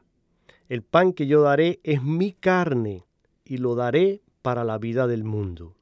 El 0.69 0.83
pan 0.83 1.13
que 1.13 1.29
yo 1.29 1.43
daré 1.43 1.79
es 1.85 2.03
mi 2.03 2.33
carne 2.33 3.05
y 3.53 3.59
lo 3.59 3.75
daré 3.75 4.23
para 4.41 4.65
la 4.65 4.79
vida 4.79 5.07
del 5.07 5.25
mundo. 5.25 5.77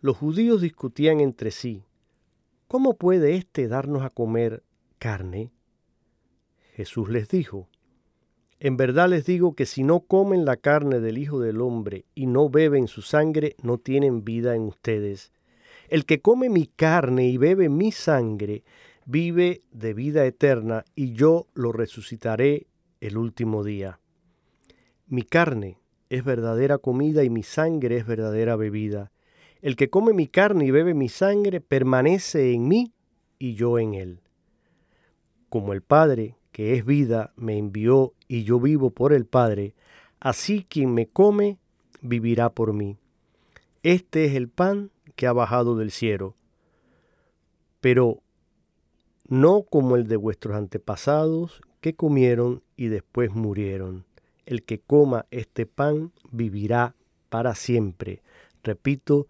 Los 0.00 0.16
judíos 0.16 0.60
discutían 0.60 1.20
entre 1.20 1.52
sí, 1.52 1.84
¿cómo 2.66 2.94
puede 2.94 3.36
éste 3.36 3.68
darnos 3.68 4.02
a 4.02 4.10
comer 4.10 4.64
carne? 4.98 5.52
Jesús 6.74 7.08
les 7.10 7.28
dijo, 7.28 7.68
en 8.58 8.76
verdad 8.76 9.08
les 9.08 9.24
digo 9.24 9.54
que 9.54 9.66
si 9.66 9.84
no 9.84 10.00
comen 10.00 10.44
la 10.44 10.56
carne 10.56 10.98
del 10.98 11.16
Hijo 11.16 11.38
del 11.38 11.60
Hombre 11.60 12.06
y 12.12 12.26
no 12.26 12.48
beben 12.48 12.88
su 12.88 13.02
sangre, 13.02 13.54
no 13.62 13.78
tienen 13.78 14.24
vida 14.24 14.56
en 14.56 14.62
ustedes. 14.62 15.30
El 15.90 16.04
que 16.06 16.22
come 16.22 16.48
mi 16.48 16.66
carne 16.66 17.28
y 17.28 17.36
bebe 17.36 17.68
mi 17.68 17.92
sangre, 17.92 18.64
vive 19.06 19.62
de 19.70 19.94
vida 19.94 20.26
eterna, 20.26 20.84
y 20.96 21.12
yo 21.12 21.46
lo 21.54 21.70
resucitaré 21.70 22.66
el 23.00 23.16
último 23.16 23.62
día. 23.62 24.00
Mi 25.06 25.22
carne 25.22 25.81
es 26.12 26.24
verdadera 26.24 26.76
comida 26.76 27.24
y 27.24 27.30
mi 27.30 27.42
sangre 27.42 27.96
es 27.96 28.06
verdadera 28.06 28.54
bebida. 28.54 29.10
El 29.62 29.76
que 29.76 29.88
come 29.88 30.12
mi 30.12 30.26
carne 30.26 30.66
y 30.66 30.70
bebe 30.70 30.92
mi 30.92 31.08
sangre 31.08 31.62
permanece 31.62 32.52
en 32.52 32.68
mí 32.68 32.92
y 33.38 33.54
yo 33.54 33.78
en 33.78 33.94
él. 33.94 34.20
Como 35.48 35.72
el 35.72 35.80
Padre, 35.80 36.36
que 36.52 36.74
es 36.74 36.84
vida, 36.84 37.32
me 37.34 37.56
envió 37.56 38.12
y 38.28 38.44
yo 38.44 38.60
vivo 38.60 38.90
por 38.90 39.14
el 39.14 39.24
Padre, 39.24 39.74
así 40.20 40.66
quien 40.68 40.92
me 40.92 41.06
come 41.06 41.56
vivirá 42.02 42.50
por 42.50 42.74
mí. 42.74 42.98
Este 43.82 44.26
es 44.26 44.34
el 44.34 44.50
pan 44.50 44.90
que 45.16 45.26
ha 45.26 45.32
bajado 45.32 45.78
del 45.78 45.92
cielo. 45.92 46.36
Pero 47.80 48.20
no 49.28 49.62
como 49.62 49.96
el 49.96 50.08
de 50.08 50.16
vuestros 50.16 50.56
antepasados 50.58 51.62
que 51.80 51.94
comieron 51.94 52.62
y 52.76 52.88
después 52.88 53.30
murieron. 53.34 54.04
El 54.46 54.62
que 54.64 54.78
coma 54.80 55.26
este 55.30 55.66
pan 55.66 56.12
vivirá 56.30 56.94
para 57.28 57.54
siempre. 57.54 58.22
Repito, 58.62 59.26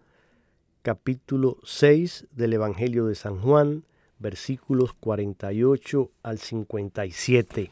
capítulo 0.81 1.57
6 1.63 2.27
del 2.31 2.53
Evangelio 2.53 3.05
de 3.05 3.15
San 3.15 3.39
Juan, 3.39 3.85
versículos 4.19 4.93
48 4.93 6.11
al 6.23 6.39
57. 6.39 7.71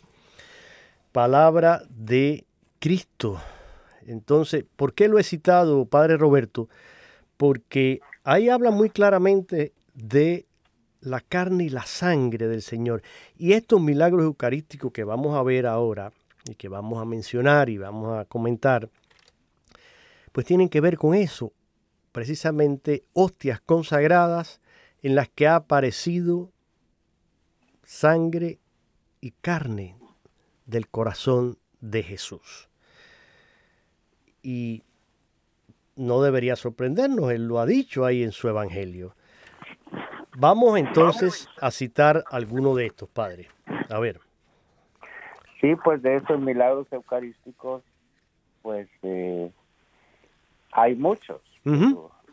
Palabra 1.11 1.83
de 1.89 2.45
Cristo. 2.79 3.39
Entonces, 4.05 4.65
¿por 4.75 4.93
qué 4.93 5.07
lo 5.07 5.19
he 5.19 5.23
citado, 5.23 5.85
Padre 5.85 6.17
Roberto? 6.17 6.69
Porque 7.37 7.99
ahí 8.23 8.49
habla 8.49 8.71
muy 8.71 8.89
claramente 8.89 9.73
de 9.93 10.45
la 11.01 11.19
carne 11.19 11.65
y 11.65 11.69
la 11.69 11.85
sangre 11.85 12.47
del 12.47 12.61
Señor. 12.61 13.01
Y 13.37 13.53
estos 13.53 13.81
milagros 13.81 14.23
eucarísticos 14.23 14.91
que 14.91 15.03
vamos 15.03 15.35
a 15.35 15.43
ver 15.43 15.65
ahora 15.67 16.11
y 16.49 16.55
que 16.55 16.69
vamos 16.69 17.01
a 17.01 17.05
mencionar 17.05 17.69
y 17.69 17.77
vamos 17.77 18.17
a 18.17 18.25
comentar, 18.25 18.89
pues 20.31 20.45
tienen 20.45 20.69
que 20.69 20.81
ver 20.81 20.97
con 20.97 21.13
eso, 21.13 21.53
precisamente 22.11 23.03
hostias 23.13 23.61
consagradas 23.61 24.61
en 25.01 25.15
las 25.15 25.29
que 25.29 25.47
ha 25.47 25.55
aparecido 25.55 26.51
sangre 27.83 28.59
y 29.19 29.31
carne 29.31 29.97
del 30.65 30.87
corazón 30.87 31.57
de 31.79 32.03
Jesús. 32.03 32.69
Y 34.43 34.83
no 35.95 36.21
debería 36.21 36.55
sorprendernos, 36.55 37.31
Él 37.31 37.47
lo 37.47 37.59
ha 37.59 37.65
dicho 37.65 38.05
ahí 38.05 38.23
en 38.23 38.31
su 38.31 38.47
Evangelio. 38.47 39.15
Vamos 40.37 40.79
entonces 40.79 41.47
a 41.59 41.69
citar 41.71 42.23
alguno 42.31 42.73
de 42.73 42.87
estos, 42.87 43.09
Padre. 43.09 43.49
A 43.89 43.99
ver. 43.99 44.19
Sí, 45.61 45.75
pues 45.75 46.01
de 46.01 46.15
esos 46.17 46.39
milagros 46.41 46.87
eucarísticos, 46.91 47.83
pues 48.61 48.89
eh, 49.03 49.51
hay 50.71 50.95
muchos. 50.95 51.41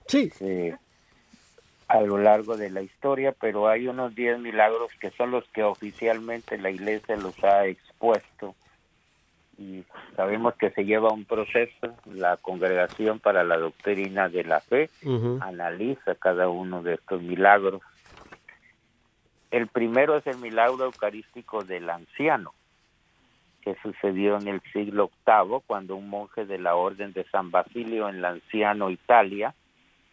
sí. 0.06 0.32
Eh, 0.40 0.74
a 1.88 2.02
lo 2.02 2.18
largo 2.18 2.56
de 2.56 2.70
la 2.70 2.82
historia, 2.82 3.34
pero 3.38 3.68
hay 3.68 3.88
unos 3.88 4.14
10 4.14 4.40
milagros 4.40 4.90
que 5.00 5.10
son 5.10 5.30
los 5.30 5.44
que 5.48 5.62
oficialmente 5.62 6.58
la 6.58 6.70
iglesia 6.70 7.16
los 7.16 7.42
ha 7.42 7.66
expuesto 7.66 8.54
y 9.58 9.84
sabemos 10.14 10.54
que 10.54 10.70
se 10.70 10.84
lleva 10.84 11.12
un 11.12 11.24
proceso, 11.24 11.94
la 12.06 12.36
congregación 12.36 13.18
para 13.18 13.42
la 13.42 13.56
doctrina 13.56 14.28
de 14.28 14.44
la 14.44 14.60
fe 14.60 14.88
analiza 15.40 16.14
cada 16.14 16.48
uno 16.48 16.82
de 16.82 16.94
estos 16.94 17.20
milagros. 17.20 17.82
El 19.50 19.66
primero 19.66 20.16
es 20.16 20.26
el 20.28 20.38
milagro 20.38 20.84
eucarístico 20.84 21.64
del 21.64 21.90
anciano, 21.90 22.54
que 23.68 23.76
sucedió 23.82 24.38
en 24.38 24.48
el 24.48 24.62
siglo 24.72 25.10
VIII, 25.26 25.60
cuando 25.66 25.94
un 25.94 26.08
monje 26.08 26.46
de 26.46 26.58
la 26.58 26.74
Orden 26.74 27.12
de 27.12 27.24
San 27.24 27.50
Basilio 27.50 28.08
en 28.08 28.22
Lanciano, 28.22 28.88
Italia, 28.88 29.54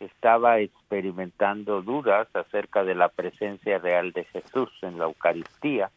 estaba 0.01 0.59
experimentando 0.59 1.81
dudas 1.81 2.27
acerca 2.33 2.83
de 2.83 2.95
la 2.95 3.07
presencia 3.07 3.77
real 3.77 4.11
de 4.11 4.25
Jesús 4.25 4.69
en 4.81 4.97
la 4.97 5.05
Eucaristía. 5.05 5.89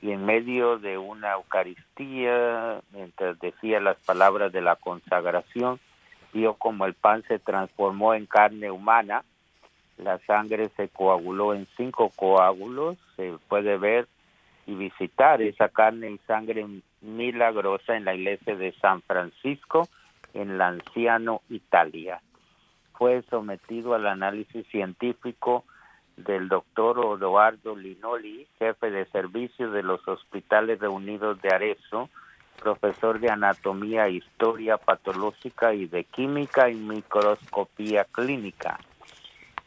Y 0.00 0.12
en 0.12 0.24
medio 0.24 0.78
de 0.78 0.96
una 0.96 1.32
Eucaristía, 1.32 2.80
mientras 2.92 3.40
decía 3.40 3.80
las 3.80 3.96
palabras 4.06 4.52
de 4.52 4.60
la 4.60 4.76
consagración, 4.76 5.80
vio 6.32 6.54
como 6.54 6.86
el 6.86 6.94
pan 6.94 7.24
se 7.26 7.40
transformó 7.40 8.14
en 8.14 8.26
carne 8.26 8.70
humana, 8.70 9.24
la 9.96 10.20
sangre 10.20 10.70
se 10.76 10.88
coaguló 10.88 11.52
en 11.52 11.66
cinco 11.76 12.12
coágulos, 12.14 12.96
se 13.16 13.34
puede 13.48 13.76
ver 13.76 14.06
y 14.70 14.74
visitar 14.76 15.42
esa 15.42 15.68
carne 15.68 16.12
y 16.12 16.18
sangre 16.28 16.64
milagrosa 17.00 17.96
en 17.96 18.04
la 18.04 18.14
iglesia 18.14 18.54
de 18.54 18.72
San 18.80 19.02
Francisco 19.02 19.88
en 20.32 20.58
Lanciano, 20.58 21.42
Italia. 21.48 22.22
Fue 22.92 23.22
sometido 23.30 23.94
al 23.94 24.06
análisis 24.06 24.64
científico 24.68 25.64
del 26.16 26.48
doctor 26.48 27.00
Odoardo 27.00 27.74
Linoli, 27.74 28.46
jefe 28.60 28.90
de 28.92 29.06
servicio 29.06 29.72
de 29.72 29.82
los 29.82 30.06
hospitales 30.06 30.78
reunidos 30.78 31.42
de 31.42 31.48
Arezzo, 31.48 32.08
profesor 32.62 33.18
de 33.18 33.30
anatomía, 33.30 34.08
historia 34.08 34.76
patológica 34.76 35.74
y 35.74 35.86
de 35.86 36.04
química 36.04 36.70
y 36.70 36.76
microscopía 36.76 38.04
clínica. 38.04 38.78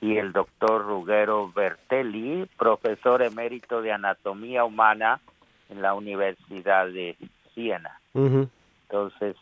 Y 0.04 0.18
el 0.18 0.34
doctor 0.34 0.86
Ruggero 0.86 1.50
Bertelli, 1.54 2.46
profesor 2.58 3.22
emérito 3.22 3.82
de 3.82 3.94
anatomía 3.94 4.66
humana 4.66 5.22
en 5.70 5.82
la 5.82 5.94
Universidad 5.94 6.88
de 6.88 7.16
Siena. 7.54 8.02
Entonces, 8.14 9.38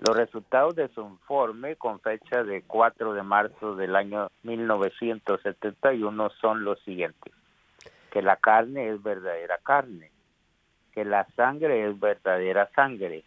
los 0.00 0.14
resultados 0.14 0.76
de 0.76 0.88
su 0.88 1.00
informe 1.00 1.76
con 1.76 1.98
fecha 1.98 2.44
de 2.44 2.60
4 2.60 3.14
de 3.14 3.22
marzo 3.22 3.74
del 3.74 3.96
año 3.96 4.28
1971 4.42 6.30
son 6.42 6.62
los 6.62 6.78
siguientes. 6.80 7.32
Que 8.10 8.20
la 8.20 8.36
carne 8.36 8.90
es 8.90 9.02
verdadera 9.02 9.60
carne, 9.62 10.10
que 10.92 11.06
la 11.06 11.26
sangre 11.36 11.88
es 11.88 11.98
verdadera 11.98 12.68
sangre, 12.74 13.24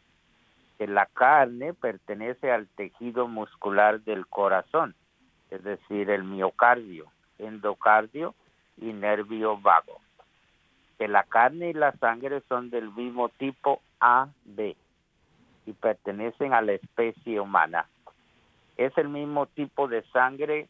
que 0.78 0.86
la 0.86 1.08
carne 1.08 1.74
pertenece 1.74 2.52
al 2.52 2.68
tejido 2.68 3.28
muscular 3.28 4.02
del 4.02 4.28
corazón, 4.28 4.94
es 5.52 5.64
decir, 5.64 6.10
el 6.10 6.24
miocardio, 6.24 7.06
endocardio 7.40 8.34
y 8.78 8.94
nervio 8.94 9.58
vago. 9.58 10.00
que 10.98 11.08
la 11.10 11.24
carne 11.24 11.72
y 11.72 11.74
la 11.74 11.92
sangre 11.98 12.42
son 12.48 12.70
del 12.70 12.90
mismo 12.90 13.28
tipo 13.28 13.82
AB 14.00 14.76
y 15.66 15.74
pertenecen 15.74 16.54
a 16.54 16.62
la 16.62 16.72
especie 16.72 17.42
humana. 17.42 17.86
Es 18.78 18.98
el 18.98 19.10
mismo 19.10 19.46
tipo 19.46 19.90
de 19.90 20.04
sangre 20.14 20.70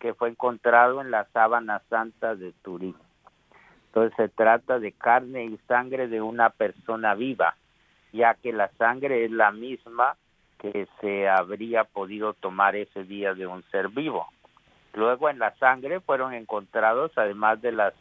que 0.00 0.12
fue 0.14 0.30
encontrado 0.30 1.00
en 1.00 1.12
la 1.12 1.26
sábana 1.26 1.82
santa 1.88 2.34
de 2.34 2.52
Turín. 2.62 2.96
Entonces 3.86 4.16
se 4.16 4.28
trata 4.28 4.80
de 4.80 4.92
carne 4.92 5.44
y 5.44 5.58
sangre 5.68 6.08
de 6.08 6.20
una 6.20 6.50
persona 6.50 7.14
viva, 7.14 7.56
ya 8.12 8.34
que 8.34 8.52
la 8.52 8.68
sangre 8.78 9.24
es 9.24 9.30
la 9.30 9.52
misma 9.52 10.16
que 10.60 10.86
se 11.00 11.28
habría 11.28 11.84
podido 11.84 12.34
tomar 12.34 12.76
ese 12.76 13.04
día 13.04 13.34
de 13.34 13.46
un 13.46 13.62
ser 13.70 13.88
vivo. 13.88 14.28
Luego 14.92 15.30
en 15.30 15.38
la 15.38 15.54
sangre 15.56 16.00
fueron 16.00 16.34
encontrados, 16.34 17.12
además 17.16 17.62
de 17.62 17.72
las 17.72 17.94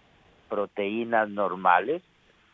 proteínas 0.50 1.30
normales, 1.30 2.02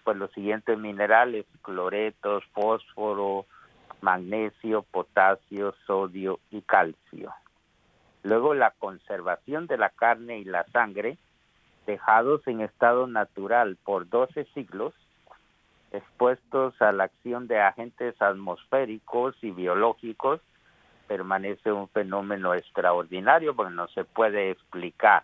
pues 0.03 0.17
los 0.17 0.31
siguientes 0.31 0.77
minerales, 0.77 1.45
cloretos, 1.63 2.43
fósforo, 2.53 3.45
magnesio, 4.01 4.83
potasio, 4.83 5.73
sodio 5.87 6.39
y 6.51 6.61
calcio. 6.61 7.33
Luego 8.21 8.53
la 8.53 8.71
conservación 8.71 9.65
de 9.67 9.77
la 9.77 9.89
carne 9.89 10.37
y 10.39 10.45
la 10.45 10.65
sangre, 10.65 11.17
dejados 11.87 12.45
en 12.47 12.61
estado 12.61 13.07
natural 13.07 13.77
por 13.83 14.07
12 14.09 14.45
siglos, 14.53 14.93
expuestos 15.91 16.79
a 16.81 16.91
la 16.91 17.05
acción 17.05 17.47
de 17.47 17.59
agentes 17.59 18.21
atmosféricos 18.21 19.35
y 19.41 19.51
biológicos, 19.51 20.41
permanece 21.07 21.71
un 21.71 21.87
fenómeno 21.89 22.53
extraordinario 22.53 23.55
porque 23.55 23.73
no 23.73 23.87
se 23.89 24.03
puede 24.03 24.51
explicar. 24.51 25.23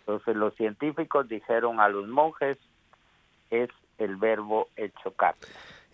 Entonces 0.00 0.36
los 0.36 0.54
científicos 0.54 1.28
dijeron 1.28 1.80
a 1.80 1.88
los 1.88 2.08
monjes, 2.08 2.58
es 3.50 3.68
el 3.98 4.16
verbo 4.16 4.68
hecho 4.76 5.12
carne. 5.12 5.40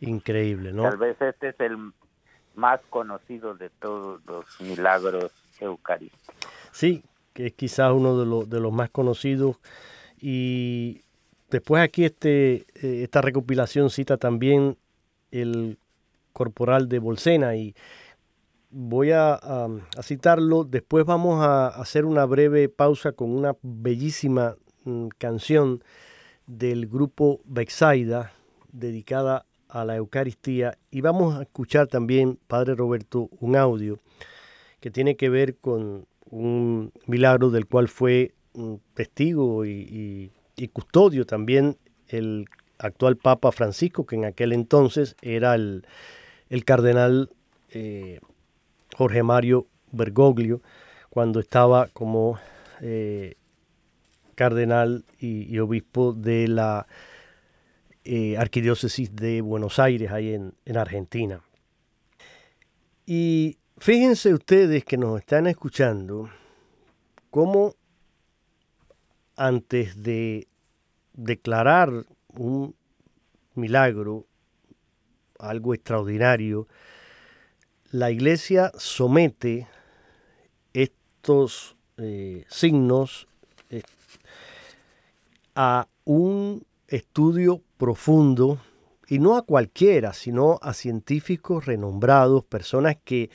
Increíble, 0.00 0.72
¿no? 0.72 0.82
Tal 0.82 0.98
vez 0.98 1.20
este 1.20 1.48
es 1.48 1.60
el 1.60 1.92
más 2.54 2.80
conocido 2.90 3.54
de 3.54 3.70
todos 3.70 4.24
los 4.26 4.60
milagros 4.60 5.32
eucarísticos. 5.60 6.34
Sí, 6.70 7.02
que 7.32 7.46
es 7.46 7.52
quizás 7.54 7.92
uno 7.92 8.18
de 8.18 8.26
los, 8.26 8.48
de 8.48 8.60
los 8.60 8.72
más 8.72 8.90
conocidos. 8.90 9.58
Y 10.18 11.02
después 11.50 11.82
aquí 11.82 12.04
este, 12.04 12.66
eh, 12.82 13.02
esta 13.02 13.20
recopilación 13.20 13.90
cita 13.90 14.16
también 14.16 14.76
el 15.30 15.78
corporal 16.32 16.88
de 16.88 16.98
Bolsena 16.98 17.56
y 17.56 17.74
voy 18.70 19.10
a, 19.12 19.40
citarlo. 20.02 20.64
Después 20.64 21.04
vamos 21.04 21.44
a 21.44 21.68
hacer 21.68 22.04
una 22.04 22.24
breve 22.26 22.68
pausa 22.68 23.12
con 23.12 23.30
una 23.30 23.56
bellísima 23.62 24.56
mm, 24.84 25.08
canción 25.18 25.82
del 26.46 26.86
grupo 26.86 27.40
Bexaida 27.44 28.32
dedicada 28.70 29.46
a 29.68 29.84
la 29.84 29.96
Eucaristía 29.96 30.78
y 30.90 31.00
vamos 31.00 31.36
a 31.36 31.42
escuchar 31.42 31.88
también, 31.88 32.38
Padre 32.46 32.74
Roberto, 32.74 33.28
un 33.40 33.56
audio 33.56 33.98
que 34.80 34.90
tiene 34.90 35.16
que 35.16 35.28
ver 35.28 35.56
con 35.56 36.06
un 36.30 36.92
milagro 37.06 37.50
del 37.50 37.66
cual 37.66 37.88
fue 37.88 38.34
testigo 38.94 39.64
y, 39.64 40.30
custodio 40.72 41.26
también 41.26 41.76
el 42.08 42.46
actual 42.78 43.16
Papa 43.16 43.52
Francisco, 43.52 44.06
que 44.06 44.16
en 44.16 44.24
aquel 44.24 44.52
entonces 44.52 45.16
era 45.22 45.54
el, 45.54 45.84
cardenal 46.64 47.30
eh, 47.70 48.20
Jorge 48.96 49.22
Mario 49.22 49.66
Bergoglio, 49.92 50.62
cuando 51.10 51.40
estaba 51.40 51.88
como 51.88 52.38
eh, 52.80 53.36
cardenal 54.34 55.04
y, 55.18 55.58
obispo 55.58 56.12
de 56.12 56.48
la 56.48 56.86
eh, 58.04 58.36
Arquidiócesis 58.36 59.14
de 59.16 59.40
Buenos 59.40 59.78
Aires, 59.78 60.10
ahí 60.10 60.34
en, 60.34 60.54
en 60.64 60.76
Argentina. 60.76 61.40
Y 63.06 63.58
fíjense 63.78 64.34
ustedes 64.34 64.84
que 64.84 64.98
nos 64.98 65.20
están 65.20 65.46
escuchando, 65.46 66.28
cómo 67.30 67.74
antes 69.36 70.02
de 70.02 70.48
declarar 71.12 72.06
un 72.34 72.74
milagro, 73.54 74.26
algo 75.38 75.74
extraordinario, 75.74 76.66
la 77.90 78.10
iglesia 78.10 78.72
somete 78.76 79.68
estos 80.72 81.76
eh, 81.98 82.44
signos 82.48 83.28
eh, 83.70 83.82
a 85.54 85.88
un 86.04 86.64
estudio 86.88 87.62
profundo 87.78 88.58
y 89.08 89.18
no 89.18 89.36
a 89.36 89.42
cualquiera, 89.42 90.12
sino 90.12 90.58
a 90.62 90.74
científicos 90.74 91.66
renombrados, 91.66 92.44
personas 92.44 92.96
que 93.04 93.30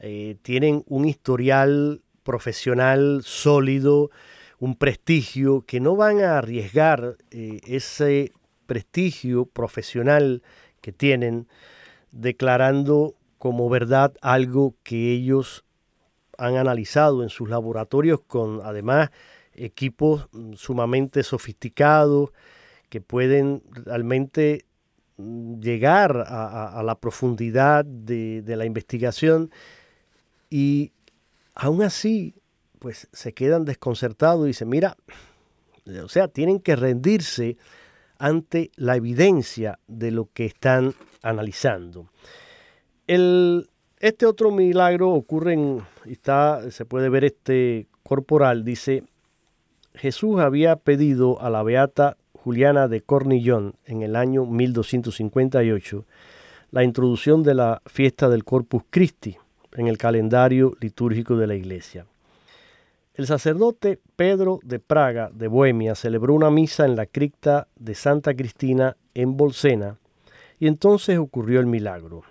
eh, 0.00 0.36
tienen 0.42 0.84
un 0.86 1.06
historial 1.06 2.02
profesional 2.22 3.22
sólido, 3.24 4.10
un 4.58 4.74
prestigio, 4.74 5.62
que 5.62 5.80
no 5.80 5.96
van 5.96 6.20
a 6.20 6.38
arriesgar 6.38 7.16
ese 7.30 8.32
prestigio 8.66 9.46
profesional 9.46 10.42
que 10.80 10.92
tienen 10.92 11.46
declarando 12.10 13.14
como 13.38 13.68
verdad 13.68 14.14
algo 14.20 14.74
que 14.82 15.12
ellos 15.12 15.64
han 16.36 16.56
analizado 16.56 17.22
en 17.22 17.28
sus 17.28 17.48
laboratorios 17.48 18.20
con 18.20 18.60
además 18.64 19.10
equipos 19.54 20.28
sumamente 20.54 21.22
sofisticados 21.22 22.30
que 22.88 23.00
pueden 23.00 23.62
realmente 23.70 24.64
llegar 25.16 26.24
a, 26.28 26.80
la 26.84 26.94
profundidad 26.94 27.84
de, 27.84 28.40
de, 28.42 28.56
la 28.56 28.64
investigación. 28.64 29.50
Y 30.48 30.92
aún 31.54 31.82
así 31.82 32.37
pues 32.78 33.08
se 33.12 33.32
quedan 33.32 33.64
desconcertados 33.64 34.44
y 34.44 34.48
dicen, 34.48 34.68
mira, 34.68 34.96
o 36.02 36.08
sea, 36.08 36.28
tienen 36.28 36.60
que 36.60 36.76
rendirse 36.76 37.56
ante 38.18 38.70
la 38.76 38.96
evidencia 38.96 39.78
de 39.86 40.10
lo 40.10 40.28
que 40.32 40.44
están 40.44 40.94
analizando. 41.22 42.08
El, 43.06 43.70
este 44.00 44.26
otro 44.26 44.50
milagro 44.50 45.10
ocurre 45.10 45.54
en, 45.54 45.82
está, 46.04 46.70
se 46.70 46.84
puede 46.84 47.08
ver 47.08 47.24
este 47.24 47.86
corporal, 48.02 48.64
dice, 48.64 49.04
Jesús 49.94 50.40
había 50.40 50.76
pedido 50.76 51.40
a 51.40 51.50
la 51.50 51.62
beata 51.62 52.16
Juliana 52.32 52.88
de 52.88 53.00
Cornillón 53.00 53.74
en 53.84 54.02
el 54.02 54.16
año 54.16 54.46
1258 54.46 56.04
la 56.70 56.84
introducción 56.84 57.42
de 57.42 57.54
la 57.54 57.82
fiesta 57.86 58.28
del 58.28 58.44
Corpus 58.44 58.82
Christi 58.90 59.36
en 59.72 59.86
el 59.86 59.96
calendario 59.96 60.76
litúrgico 60.80 61.36
de 61.36 61.46
la 61.46 61.54
iglesia. 61.54 62.06
El 63.18 63.26
sacerdote 63.26 63.98
Pedro 64.14 64.60
de 64.62 64.78
Praga, 64.78 65.28
de 65.34 65.48
Bohemia, 65.48 65.96
celebró 65.96 66.34
una 66.34 66.52
misa 66.52 66.84
en 66.84 66.94
la 66.94 67.04
cripta 67.04 67.66
de 67.74 67.96
Santa 67.96 68.32
Cristina 68.32 68.96
en 69.12 69.36
Bolsena 69.36 69.98
y 70.60 70.68
entonces 70.68 71.18
ocurrió 71.18 71.58
el 71.58 71.66
milagro 71.66 72.22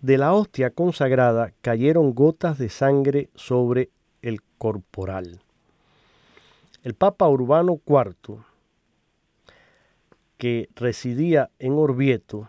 de 0.00 0.16
la 0.16 0.32
hostia 0.32 0.70
consagrada 0.70 1.52
cayeron 1.60 2.14
gotas 2.14 2.56
de 2.56 2.70
sangre 2.70 3.28
sobre 3.34 3.90
el 4.22 4.40
corporal. 4.56 5.42
El 6.82 6.94
Papa 6.94 7.28
Urbano 7.28 7.78
IV, 7.86 8.38
que 10.38 10.70
residía 10.76 11.50
en 11.58 11.74
Orvieto, 11.74 12.48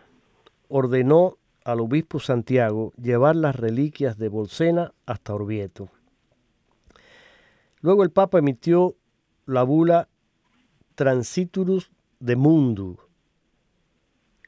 ordenó 0.70 1.38
al 1.66 1.82
obispo 1.82 2.22
Santiago 2.22 2.94
llevar 2.96 3.36
las 3.36 3.58
reliquias 3.58 4.18
de 4.18 4.30
Bolsena 4.30 4.94
hasta 5.06 5.36
Orvieto. 5.36 5.90
Luego 7.84 8.04
el 8.04 8.12
Papa 8.12 8.40
emitió 8.40 8.96
la 9.46 9.64
bula 9.64 10.08
Transiturus 10.96 11.92
de 12.22 12.38
Mundu, 12.38 12.98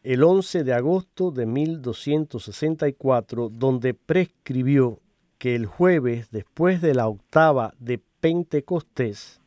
el 0.04 0.24
11 0.24 0.64
de 0.64 0.74
agosto 0.74 1.32
de 1.32 1.46
1264, 1.46 3.50
donde 3.50 3.94
prescribió 3.94 5.02
que 5.38 5.54
el 5.54 5.66
jueves 5.66 6.30
después 6.32 6.82
de 6.82 6.94
la 6.94 7.10
octava 7.10 7.74
de 7.78 8.02
Pentecostés 8.22 9.42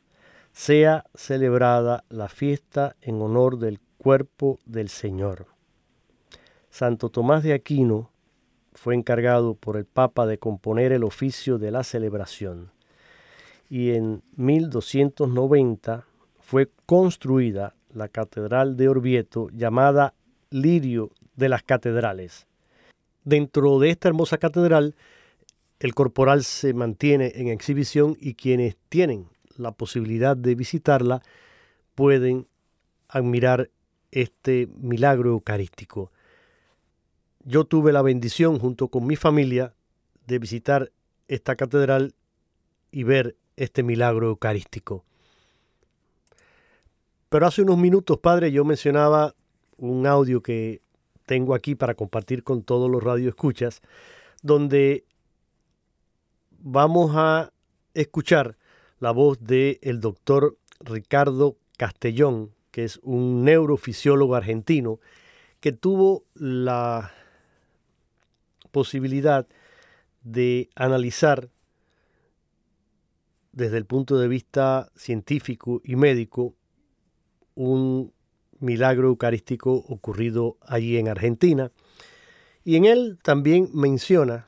sea 0.52 1.06
celebrada 1.14 2.04
la 2.10 2.28
fiesta 2.28 2.94
en 3.00 3.22
honor 3.22 3.58
del 3.58 3.80
cuerpo 3.96 4.58
del 4.66 4.90
Señor. 4.90 5.46
Santo 6.68 7.08
Tomás 7.08 7.42
de 7.42 7.54
Aquino 7.54 8.10
fue 8.74 8.94
encargado 8.94 9.54
por 9.54 9.78
el 9.78 9.86
Papa 9.86 10.26
de 10.26 10.36
componer 10.36 10.92
el 10.92 11.04
oficio 11.04 11.56
de 11.56 11.70
la 11.70 11.84
celebración 11.84 12.76
y 13.68 13.90
en 13.90 14.22
1290 14.36 16.06
fue 16.40 16.70
construida 16.86 17.74
la 17.92 18.08
Catedral 18.08 18.76
de 18.76 18.88
Orvieto 18.88 19.48
llamada 19.50 20.14
lirio 20.50 21.10
de 21.36 21.48
las 21.48 21.62
catedrales. 21.62 22.46
Dentro 23.24 23.78
de 23.78 23.90
esta 23.90 24.08
hermosa 24.08 24.38
catedral, 24.38 24.94
el 25.80 25.94
corporal 25.94 26.44
se 26.44 26.72
mantiene 26.72 27.32
en 27.34 27.48
exhibición 27.48 28.16
y 28.20 28.34
quienes 28.34 28.76
tienen 28.88 29.26
la 29.56 29.72
posibilidad 29.72 30.36
de 30.36 30.54
visitarla 30.54 31.22
pueden 31.94 32.46
admirar 33.08 33.70
este 34.10 34.68
milagro 34.78 35.30
eucarístico. 35.30 36.10
Yo 37.44 37.64
tuve 37.64 37.92
la 37.92 38.02
bendición 38.02 38.58
junto 38.58 38.88
con 38.88 39.06
mi 39.06 39.16
familia 39.16 39.74
de 40.26 40.38
visitar 40.38 40.90
esta 41.28 41.56
catedral 41.56 42.14
y 42.90 43.02
ver 43.02 43.36
este 43.58 43.82
milagro 43.82 44.28
eucarístico. 44.28 45.04
Pero 47.28 47.46
hace 47.46 47.62
unos 47.62 47.76
minutos, 47.76 48.18
padre, 48.18 48.50
yo 48.52 48.64
mencionaba 48.64 49.34
un 49.76 50.06
audio 50.06 50.42
que 50.42 50.80
tengo 51.26 51.54
aquí 51.54 51.74
para 51.74 51.94
compartir 51.94 52.42
con 52.42 52.62
todos 52.62 52.90
los 52.90 53.02
radioescuchas, 53.02 53.82
donde 54.42 55.04
vamos 56.58 57.12
a 57.14 57.52
escuchar 57.94 58.56
la 58.98 59.10
voz 59.10 59.38
del 59.40 59.78
el 59.82 60.00
doctor 60.00 60.56
Ricardo 60.80 61.56
Castellón, 61.76 62.52
que 62.70 62.84
es 62.84 62.98
un 63.02 63.44
neurofisiólogo 63.44 64.34
argentino, 64.34 65.00
que 65.60 65.72
tuvo 65.72 66.24
la 66.34 67.12
posibilidad 68.70 69.46
de 70.22 70.70
analizar 70.76 71.50
desde 73.58 73.76
el 73.76 73.86
punto 73.86 74.18
de 74.18 74.28
vista 74.28 74.88
científico 74.94 75.80
y 75.82 75.96
médico 75.96 76.54
un 77.56 78.12
milagro 78.60 79.08
eucarístico 79.08 79.72
ocurrido 79.74 80.56
allí 80.60 80.96
en 80.96 81.08
Argentina. 81.08 81.72
Y 82.64 82.76
en 82.76 82.84
él 82.84 83.18
también 83.20 83.68
menciona 83.74 84.46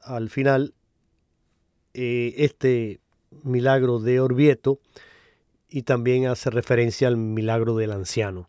al 0.00 0.30
final 0.30 0.74
eh, 1.92 2.34
este 2.36 3.00
milagro 3.42 3.98
de 3.98 4.20
Orvieto 4.20 4.78
y 5.68 5.82
también 5.82 6.26
hace 6.26 6.50
referencia 6.50 7.08
al 7.08 7.16
milagro 7.16 7.74
del 7.74 7.90
anciano. 7.90 8.48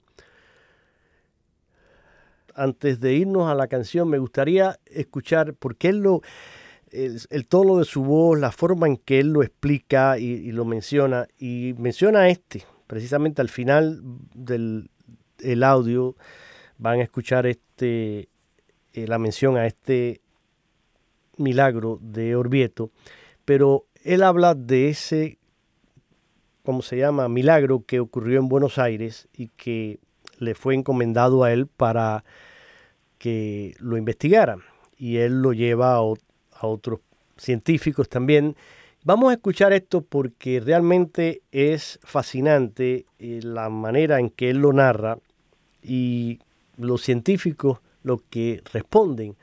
Antes 2.54 3.00
de 3.00 3.16
irnos 3.16 3.50
a 3.50 3.56
la 3.56 3.68
canción, 3.68 4.10
me 4.10 4.20
gustaría 4.20 4.80
escuchar, 4.86 5.56
porque 5.56 5.90
él 5.90 5.98
lo, 6.04 6.22
el, 6.96 7.48
tono 7.48 7.78
de 7.78 7.86
su 7.86 8.04
voz, 8.04 8.40
la 8.40 8.52
forma 8.52 8.88
en 8.88 8.98
que 8.98 9.20
él 9.20 9.34
lo 9.34 9.44
explica 9.44 10.18
y, 10.18 10.52
lo 10.52 10.66
menciona, 10.66 11.28
y 11.40 11.76
menciona 11.78 12.30
este, 12.30 12.64
precisamente 12.88 13.42
al 13.42 13.50
final 13.50 14.02
del 14.34 14.90
audio, 15.64 16.16
van 16.78 17.00
a 17.00 17.04
escuchar 17.04 17.46
este, 17.46 18.30
eh, 18.94 19.08
la 19.08 19.20
mención 19.20 19.58
a 19.58 19.66
este 19.66 20.22
milagro 21.38 22.00
de 22.02 22.36
Orvieto, 22.36 22.92
pero 23.44 23.86
él 24.04 24.24
habla 24.24 24.56
de 24.56 24.90
ese, 24.90 25.38
¿cómo 26.64 26.82
se 26.82 26.98
llama?, 26.98 27.28
milagro 27.28 27.84
que 27.86 28.00
ocurrió 28.00 28.40
en 28.40 28.48
Buenos 28.48 28.78
Aires 28.78 29.28
y 29.34 29.50
que 29.50 30.00
le 30.40 30.56
fue 30.56 30.76
encomendado 30.76 31.44
a 31.44 31.52
él 31.52 31.68
para 31.68 32.24
que 33.18 33.76
lo 33.80 33.98
investigara. 33.98 34.58
Y 34.98 35.18
él 35.18 35.42
lo 35.42 35.52
lleva 35.54 35.96
a, 35.96 36.02
otros 36.64 37.00
científicos 37.38 38.10
también. 38.10 38.56
Vamos 39.04 39.30
a 39.30 39.34
escuchar 39.34 39.74
esto 39.74 40.02
porque 40.02 40.60
realmente 40.60 41.42
es 41.52 42.00
fascinante 42.04 43.06
eh, 43.20 43.40
la 43.44 43.70
manera 43.70 44.20
en 44.20 44.30
que 44.30 44.50
él 44.50 44.58
lo 44.58 44.74
narra 44.74 45.20
y 45.84 46.40
los 46.78 47.02
científicos 47.04 47.80
lo 48.04 48.22
que 48.30 48.62
responden 48.74 49.36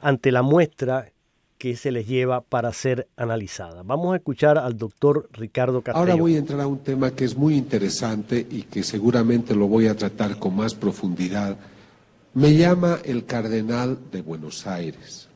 ante 0.00 0.30
la 0.32 0.42
muestra 0.42 1.10
que 1.58 1.76
se 1.76 1.90
les 1.90 2.06
lleva 2.06 2.40
para 2.40 2.72
ser 2.72 3.08
analizada. 3.16 3.82
Vamos 3.82 4.12
a 4.12 4.16
escuchar 4.16 4.58
al 4.58 4.78
doctor 4.78 5.28
Ricardo 5.32 5.82
Castillo. 5.82 6.00
Ahora 6.00 6.14
voy 6.14 6.36
a 6.36 6.38
entrar 6.38 6.60
a 6.60 6.66
un 6.66 6.78
tema 6.78 7.10
que 7.10 7.24
es 7.24 7.36
muy 7.36 7.56
interesante 7.56 8.46
y 8.48 8.62
que 8.62 8.82
seguramente 8.82 9.54
lo 9.54 9.66
voy 9.66 9.88
a 9.88 9.96
tratar 9.96 10.38
con 10.38 10.54
más 10.54 10.74
profundidad. 10.74 11.56
Me 12.34 12.54
llama 12.54 12.98
el 13.04 13.24
cardenal 13.24 13.98
de 14.12 14.22
Buenos 14.22 14.66
Aires. 14.66 15.27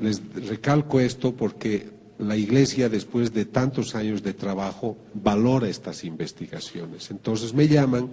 Les 0.00 0.22
recalco 0.48 1.00
esto 1.00 1.34
porque 1.34 1.90
la 2.18 2.36
Iglesia, 2.36 2.88
después 2.88 3.32
de 3.32 3.44
tantos 3.44 3.94
años 3.94 4.22
de 4.22 4.34
trabajo, 4.34 4.96
valora 5.14 5.68
estas 5.68 6.04
investigaciones. 6.04 7.10
Entonces 7.10 7.54
me 7.54 7.68
llaman 7.68 8.10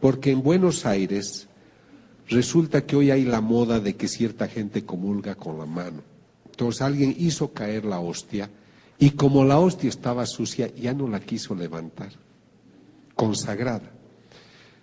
porque 0.00 0.30
en 0.30 0.42
Buenos 0.42 0.86
Aires 0.86 1.48
resulta 2.28 2.86
que 2.86 2.96
hoy 2.96 3.10
hay 3.10 3.24
la 3.24 3.40
moda 3.40 3.80
de 3.80 3.96
que 3.96 4.08
cierta 4.08 4.48
gente 4.48 4.84
comulga 4.84 5.34
con 5.34 5.58
la 5.58 5.66
mano. 5.66 6.02
Entonces 6.46 6.82
alguien 6.82 7.14
hizo 7.18 7.52
caer 7.52 7.84
la 7.84 8.00
hostia 8.00 8.50
y 8.98 9.10
como 9.10 9.44
la 9.44 9.58
hostia 9.58 9.88
estaba 9.88 10.26
sucia, 10.26 10.72
ya 10.74 10.92
no 10.92 11.08
la 11.08 11.20
quiso 11.20 11.54
levantar, 11.54 12.10
consagrada. 13.14 13.90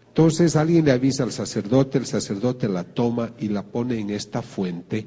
Entonces 0.08 0.56
alguien 0.56 0.86
le 0.86 0.92
avisa 0.92 1.24
al 1.24 1.32
sacerdote, 1.32 2.00
el 2.00 2.08
sacerdote 2.08 2.68
la 2.68 2.84
toma 2.84 3.32
y 3.40 3.50
la 3.50 3.64
pone 3.64 4.00
en 4.00 4.10
esta 4.10 4.42
fuente 4.42 5.06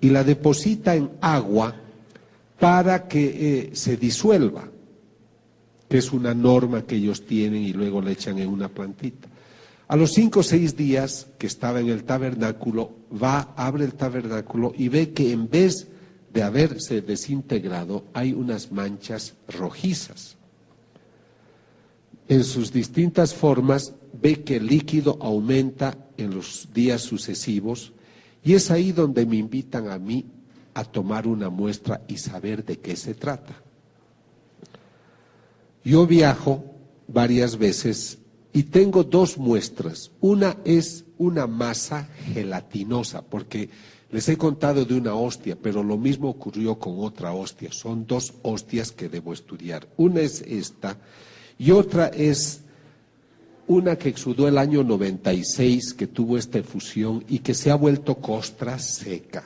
y 0.00 0.10
la 0.10 0.24
deposita 0.24 0.94
en 0.94 1.10
agua 1.20 1.74
para 2.58 3.08
que 3.08 3.24
eh, 3.24 3.70
se 3.74 3.96
disuelva, 3.96 4.68
que 5.88 5.98
es 5.98 6.12
una 6.12 6.34
norma 6.34 6.86
que 6.86 6.96
ellos 6.96 7.24
tienen 7.24 7.62
y 7.62 7.72
luego 7.72 8.00
le 8.00 8.12
echan 8.12 8.38
en 8.38 8.48
una 8.48 8.68
plantita. 8.68 9.28
A 9.88 9.96
los 9.96 10.12
cinco 10.12 10.40
o 10.40 10.42
seis 10.42 10.76
días 10.76 11.26
que 11.36 11.48
estaba 11.48 11.80
en 11.80 11.88
el 11.88 12.04
tabernáculo, 12.04 12.92
va, 13.10 13.52
abre 13.56 13.84
el 13.84 13.94
tabernáculo 13.94 14.72
y 14.76 14.88
ve 14.88 15.10
que 15.10 15.32
en 15.32 15.50
vez 15.50 15.88
de 16.32 16.42
haberse 16.42 17.02
desintegrado 17.02 18.04
hay 18.12 18.32
unas 18.32 18.70
manchas 18.70 19.34
rojizas. 19.48 20.36
En 22.28 22.44
sus 22.44 22.72
distintas 22.72 23.34
formas 23.34 23.94
ve 24.12 24.44
que 24.44 24.56
el 24.56 24.66
líquido 24.66 25.18
aumenta 25.20 25.98
en 26.16 26.34
los 26.34 26.68
días 26.72 27.00
sucesivos 27.00 27.92
y 28.42 28.54
es 28.54 28.70
ahí 28.70 28.92
donde 28.92 29.26
me 29.26 29.36
invitan 29.36 29.88
a 29.90 29.98
mí 29.98 30.24
a 30.74 30.84
tomar 30.84 31.26
una 31.26 31.50
muestra 31.50 32.02
y 32.08 32.16
saber 32.16 32.64
de 32.64 32.78
qué 32.78 32.96
se 32.96 33.14
trata. 33.14 33.54
Yo 35.84 36.06
viajo 36.06 36.64
varias 37.08 37.56
veces 37.56 38.18
y 38.52 38.64
tengo 38.64 39.04
dos 39.04 39.38
muestras. 39.38 40.10
Una 40.20 40.56
es 40.64 41.04
una 41.18 41.46
masa 41.46 42.08
gelatinosa, 42.32 43.22
porque 43.22 43.70
les 44.10 44.28
he 44.28 44.36
contado 44.36 44.84
de 44.84 44.94
una 44.94 45.14
hostia, 45.14 45.56
pero 45.60 45.82
lo 45.82 45.96
mismo 45.96 46.30
ocurrió 46.30 46.78
con 46.78 47.04
otra 47.04 47.32
hostia. 47.32 47.72
Son 47.72 48.06
dos 48.06 48.34
hostias 48.42 48.90
que 48.90 49.08
debo 49.08 49.32
estudiar. 49.32 49.88
Una 49.96 50.20
es 50.20 50.42
esta 50.42 50.96
y 51.58 51.70
otra 51.70 52.08
es 52.08 52.62
una 53.70 53.94
que 53.94 54.08
exudó 54.08 54.48
el 54.48 54.58
año 54.58 54.82
96, 54.82 55.94
que 55.94 56.08
tuvo 56.08 56.36
esta 56.36 56.58
efusión 56.58 57.24
y 57.28 57.38
que 57.38 57.54
se 57.54 57.70
ha 57.70 57.76
vuelto 57.76 58.16
costra 58.16 58.80
seca. 58.80 59.44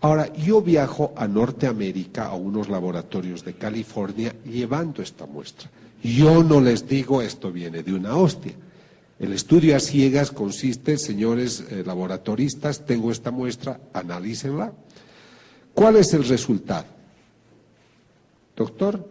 Ahora, 0.00 0.32
yo 0.34 0.62
viajo 0.62 1.12
a 1.16 1.26
Norteamérica, 1.26 2.26
a 2.26 2.36
unos 2.36 2.68
laboratorios 2.68 3.44
de 3.44 3.54
California, 3.54 4.36
llevando 4.44 5.02
esta 5.02 5.26
muestra. 5.26 5.68
Yo 6.00 6.44
no 6.44 6.60
les 6.60 6.86
digo 6.86 7.20
esto 7.22 7.50
viene 7.50 7.82
de 7.82 7.92
una 7.92 8.14
hostia. 8.14 8.52
El 9.18 9.32
estudio 9.32 9.74
a 9.74 9.80
ciegas 9.80 10.30
consiste, 10.30 10.96
señores 10.96 11.64
eh, 11.70 11.82
laboratoristas, 11.84 12.86
tengo 12.86 13.10
esta 13.10 13.32
muestra, 13.32 13.80
analícenla. 13.92 14.72
¿Cuál 15.74 15.96
es 15.96 16.14
el 16.14 16.22
resultado? 16.22 16.86
Doctor, 18.56 19.08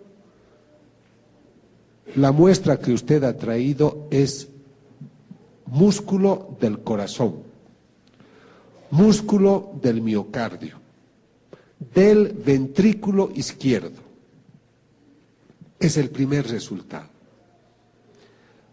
la 2.15 2.31
muestra 2.31 2.79
que 2.79 2.93
usted 2.93 3.23
ha 3.23 3.37
traído 3.37 4.07
es 4.11 4.47
músculo 5.65 6.57
del 6.59 6.79
corazón, 6.79 7.43
músculo 8.91 9.71
del 9.81 10.01
miocardio, 10.01 10.79
del 11.93 12.29
ventrículo 12.29 13.31
izquierdo 13.33 14.11
es 15.79 15.97
el 15.97 16.09
primer 16.09 16.47
resultado. 16.47 17.09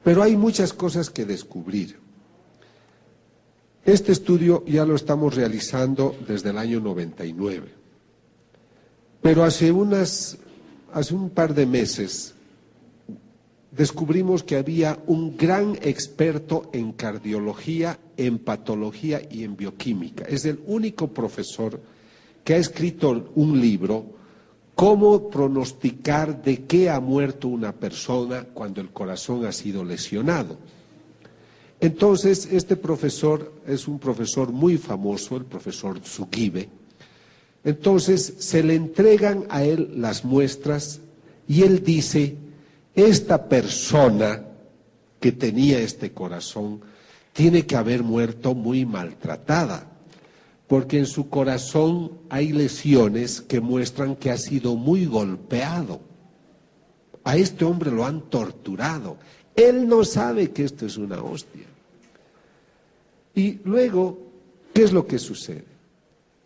Pero 0.04 0.22
hay 0.22 0.36
muchas 0.36 0.72
cosas 0.72 1.10
que 1.10 1.24
descubrir. 1.24 1.98
Este 3.84 4.12
estudio 4.12 4.64
ya 4.66 4.84
lo 4.84 4.94
estamos 4.94 5.34
realizando 5.34 6.14
desde 6.26 6.50
el 6.50 6.58
año 6.58 6.80
99. 6.80 7.68
Pero 9.22 9.44
hace 9.44 9.72
unas 9.72 10.38
hace 10.92 11.14
un 11.14 11.30
par 11.30 11.54
de 11.54 11.66
meses 11.66 12.34
descubrimos 13.70 14.42
que 14.42 14.56
había 14.56 14.98
un 15.06 15.36
gran 15.36 15.76
experto 15.82 16.70
en 16.72 16.92
cardiología, 16.92 17.98
en 18.16 18.38
patología 18.38 19.22
y 19.30 19.44
en 19.44 19.56
bioquímica. 19.56 20.24
Es 20.24 20.44
el 20.44 20.60
único 20.66 21.08
profesor 21.08 21.80
que 22.44 22.54
ha 22.54 22.58
escrito 22.58 23.30
un 23.34 23.60
libro 23.60 24.18
¿Cómo 24.78 25.28
pronosticar 25.28 26.40
de 26.40 26.62
qué 26.66 26.88
ha 26.88 27.00
muerto 27.00 27.48
una 27.48 27.72
persona 27.72 28.44
cuando 28.44 28.80
el 28.80 28.90
corazón 28.90 29.44
ha 29.44 29.50
sido 29.50 29.84
lesionado? 29.84 30.56
Entonces, 31.80 32.48
este 32.52 32.76
profesor 32.76 33.54
es 33.66 33.88
un 33.88 33.98
profesor 33.98 34.52
muy 34.52 34.78
famoso, 34.78 35.36
el 35.36 35.46
profesor 35.46 35.98
Tsugibe. 35.98 36.68
Entonces, 37.64 38.34
se 38.38 38.62
le 38.62 38.76
entregan 38.76 39.46
a 39.48 39.64
él 39.64 39.94
las 39.96 40.24
muestras 40.24 41.00
y 41.48 41.62
él 41.62 41.82
dice, 41.82 42.36
esta 42.98 43.48
persona 43.48 44.42
que 45.20 45.30
tenía 45.30 45.78
este 45.78 46.12
corazón 46.12 46.80
tiene 47.32 47.64
que 47.64 47.76
haber 47.76 48.02
muerto 48.02 48.54
muy 48.54 48.84
maltratada, 48.84 49.86
porque 50.66 50.98
en 50.98 51.06
su 51.06 51.28
corazón 51.28 52.18
hay 52.28 52.52
lesiones 52.52 53.40
que 53.40 53.60
muestran 53.60 54.16
que 54.16 54.32
ha 54.32 54.36
sido 54.36 54.74
muy 54.74 55.06
golpeado. 55.06 56.00
A 57.22 57.36
este 57.36 57.64
hombre 57.64 57.92
lo 57.92 58.04
han 58.04 58.22
torturado. 58.22 59.16
Él 59.54 59.86
no 59.86 60.04
sabe 60.04 60.50
que 60.50 60.64
esto 60.64 60.84
es 60.84 60.96
una 60.96 61.22
hostia. 61.22 61.66
Y 63.34 63.60
luego, 63.64 64.18
¿qué 64.74 64.82
es 64.82 64.92
lo 64.92 65.06
que 65.06 65.20
sucede? 65.20 65.64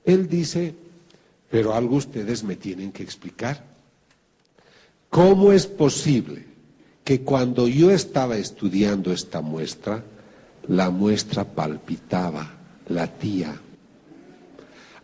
Él 0.05 0.29
dice, 0.29 0.75
pero 1.51 1.73
algo 1.73 1.97
ustedes 1.97 2.45
me 2.45 2.57
tienen 2.57 2.93
que 2.93 3.03
explicar. 3.03 3.71
¿Cómo 5.12 5.53
es 5.53 5.66
posible 5.66 6.46
que 7.05 7.20
cuando 7.20 7.68
yo 7.68 7.90
estaba 7.90 8.38
estudiando 8.38 9.12
esta 9.12 9.42
muestra, 9.42 10.03
la 10.68 10.88
muestra 10.88 11.44
palpitaba, 11.44 12.51
latía. 12.88 13.61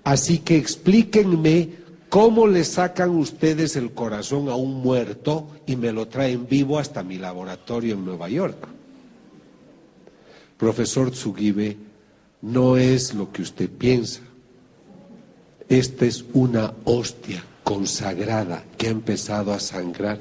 Así 0.05 0.38
que 0.38 0.57
explíquenme 0.57 1.75
cómo 2.09 2.47
le 2.47 2.64
sacan 2.64 3.11
ustedes 3.11 3.77
el 3.77 3.92
corazón 3.92 4.49
a 4.49 4.55
un 4.55 4.77
muerto 4.77 5.49
y 5.66 5.77
me 5.77 5.92
lo 5.92 6.09
traen 6.09 6.47
vivo 6.49 6.79
hasta 6.79 7.03
mi 7.03 7.18
laboratorio 7.18 7.92
en 7.92 8.07
Nueva 8.07 8.31
York. 8.31 8.66
Profesor 10.57 11.11
Tsugibe, 11.11 11.77
no 12.40 12.79
es 12.79 13.12
lo 13.12 13.31
que 13.31 13.42
usted 13.42 13.68
piensa. 13.68 14.21
Esta 15.68 16.07
es 16.07 16.25
una 16.33 16.73
hostia 16.85 17.44
consagrada 17.68 18.64
que 18.78 18.87
ha 18.87 18.90
empezado 18.90 19.52
a 19.52 19.61
sangrar. 19.61 20.18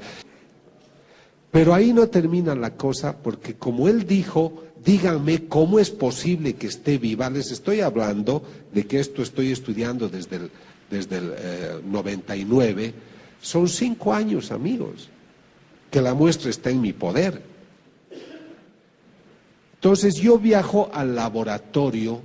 Pero 1.50 1.72
ahí 1.72 1.94
no 1.94 2.06
termina 2.08 2.54
la 2.54 2.74
cosa 2.76 3.16
porque 3.16 3.54
como 3.54 3.88
él 3.88 4.06
dijo, 4.06 4.64
díganme 4.84 5.48
cómo 5.48 5.78
es 5.78 5.88
posible 5.88 6.56
que 6.56 6.66
esté 6.66 6.98
viva. 6.98 7.30
Les 7.30 7.50
estoy 7.50 7.80
hablando 7.80 8.42
de 8.70 8.86
que 8.86 9.00
esto 9.00 9.22
estoy 9.22 9.50
estudiando 9.50 10.10
desde 10.10 10.36
el, 10.36 10.50
desde 10.90 11.16
el 11.16 11.90
99. 11.90 12.84
Eh, 12.84 12.94
Son 13.40 13.66
cinco 13.66 14.12
años, 14.12 14.52
amigos, 14.52 15.08
que 15.90 16.02
la 16.02 16.12
muestra 16.12 16.50
está 16.50 16.68
en 16.68 16.82
mi 16.82 16.92
poder. 16.92 17.40
Entonces 19.76 20.16
yo 20.16 20.38
viajo 20.38 20.90
al 20.92 21.16
laboratorio 21.16 22.20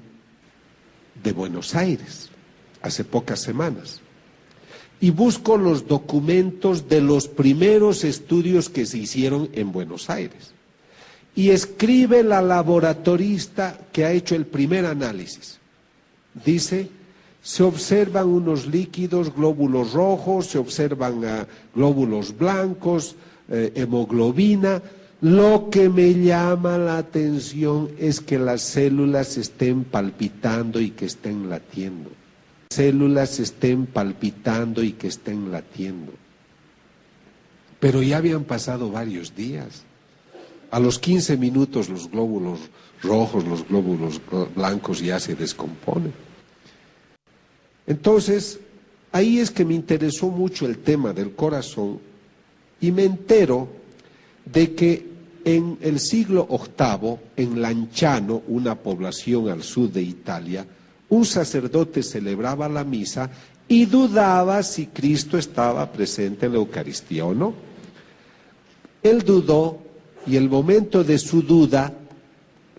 de 1.23 1.31
Buenos 1.31 1.75
Aires 1.75 2.29
hace 2.81 3.05
pocas 3.05 3.39
semanas 3.39 4.02
y 5.03 5.11
busco 5.11 5.57
los 5.57 5.85
documentos 5.85 6.87
de 6.87 7.01
los 7.01 7.27
primeros 7.27 8.05
estudios 8.05 8.69
que 8.69 8.85
se 8.85 8.99
hicieron 8.99 9.49
en 9.51 9.73
Buenos 9.73 10.09
Aires 10.09 10.53
y 11.35 11.49
escribe 11.49 12.23
la 12.23 12.41
laboratorista 12.41 13.77
que 13.91 14.05
ha 14.05 14.13
hecho 14.13 14.33
el 14.33 14.45
primer 14.45 14.85
análisis. 14.85 15.59
Dice, 16.45 16.87
se 17.41 17.63
observan 17.63 18.29
unos 18.29 18.65
líquidos, 18.65 19.35
glóbulos 19.35 19.91
rojos, 19.91 20.45
se 20.45 20.57
observan 20.57 21.25
ah, 21.25 21.47
glóbulos 21.75 22.37
blancos, 22.37 23.17
eh, 23.49 23.73
hemoglobina. 23.75 24.81
Lo 25.19 25.69
que 25.69 25.89
me 25.89 26.13
llama 26.13 26.77
la 26.77 26.97
atención 26.97 27.89
es 27.99 28.21
que 28.21 28.39
las 28.39 28.61
células 28.61 29.35
estén 29.35 29.83
palpitando 29.83 30.79
y 30.79 30.91
que 30.91 31.07
estén 31.07 31.49
latiendo. 31.49 32.22
Células 32.73 33.39
estén 33.39 33.85
palpitando 33.85 34.81
y 34.81 34.93
que 34.93 35.07
estén 35.07 35.51
latiendo. 35.51 36.11
Pero 37.79 38.01
ya 38.01 38.17
habían 38.17 38.45
pasado 38.45 38.89
varios 38.89 39.35
días. 39.35 39.83
A 40.71 40.79
los 40.79 40.97
15 40.97 41.37
minutos 41.37 41.87
los 41.89 42.09
glóbulos 42.09 42.59
rojos, 43.03 43.45
los 43.45 43.67
glóbulos 43.67 44.19
blancos 44.55 45.01
ya 45.01 45.19
se 45.19 45.35
descomponen. 45.35 46.13
Entonces, 47.85 48.59
ahí 49.11 49.37
es 49.37 49.51
que 49.51 49.65
me 49.65 49.75
interesó 49.75 50.29
mucho 50.29 50.65
el 50.65 50.79
tema 50.79 51.13
del 51.13 51.35
corazón 51.35 51.99
y 52.81 52.91
me 52.91 53.03
entero 53.03 53.67
de 54.45 54.73
que 54.73 55.13
en 55.45 55.77
el 55.81 55.99
siglo 55.99 56.47
VIII, 56.49 57.17
en 57.35 57.61
Lanciano, 57.61 58.41
una 58.47 58.73
población 58.73 59.49
al 59.49 59.61
sur 59.61 59.91
de 59.91 60.01
Italia, 60.01 60.65
un 61.13 61.25
sacerdote 61.25 62.01
celebraba 62.01 62.67
la 62.67 62.83
misa 62.83 63.29
y 63.67 63.85
dudaba 63.85 64.63
si 64.63 64.87
Cristo 64.87 65.37
estaba 65.37 65.91
presente 65.91 66.47
en 66.47 66.53
la 66.53 66.57
Eucaristía 66.57 67.25
o 67.25 67.33
no. 67.33 67.53
Él 69.03 69.21
dudó 69.21 69.79
y 70.25 70.37
el 70.37 70.49
momento 70.49 71.03
de 71.03 71.19
su 71.19 71.43
duda, 71.43 71.93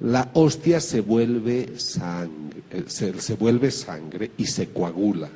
la 0.01 0.31
hostia 0.35 0.81
se 0.81 1.01
vuelve 1.01 1.79
sangre, 1.79 2.63
eh, 2.71 2.85
se, 2.89 3.35
vuelve 3.35 3.71
sangre 3.71 4.33
y 4.37 4.47
se 4.47 4.69
coagula. 4.71 5.29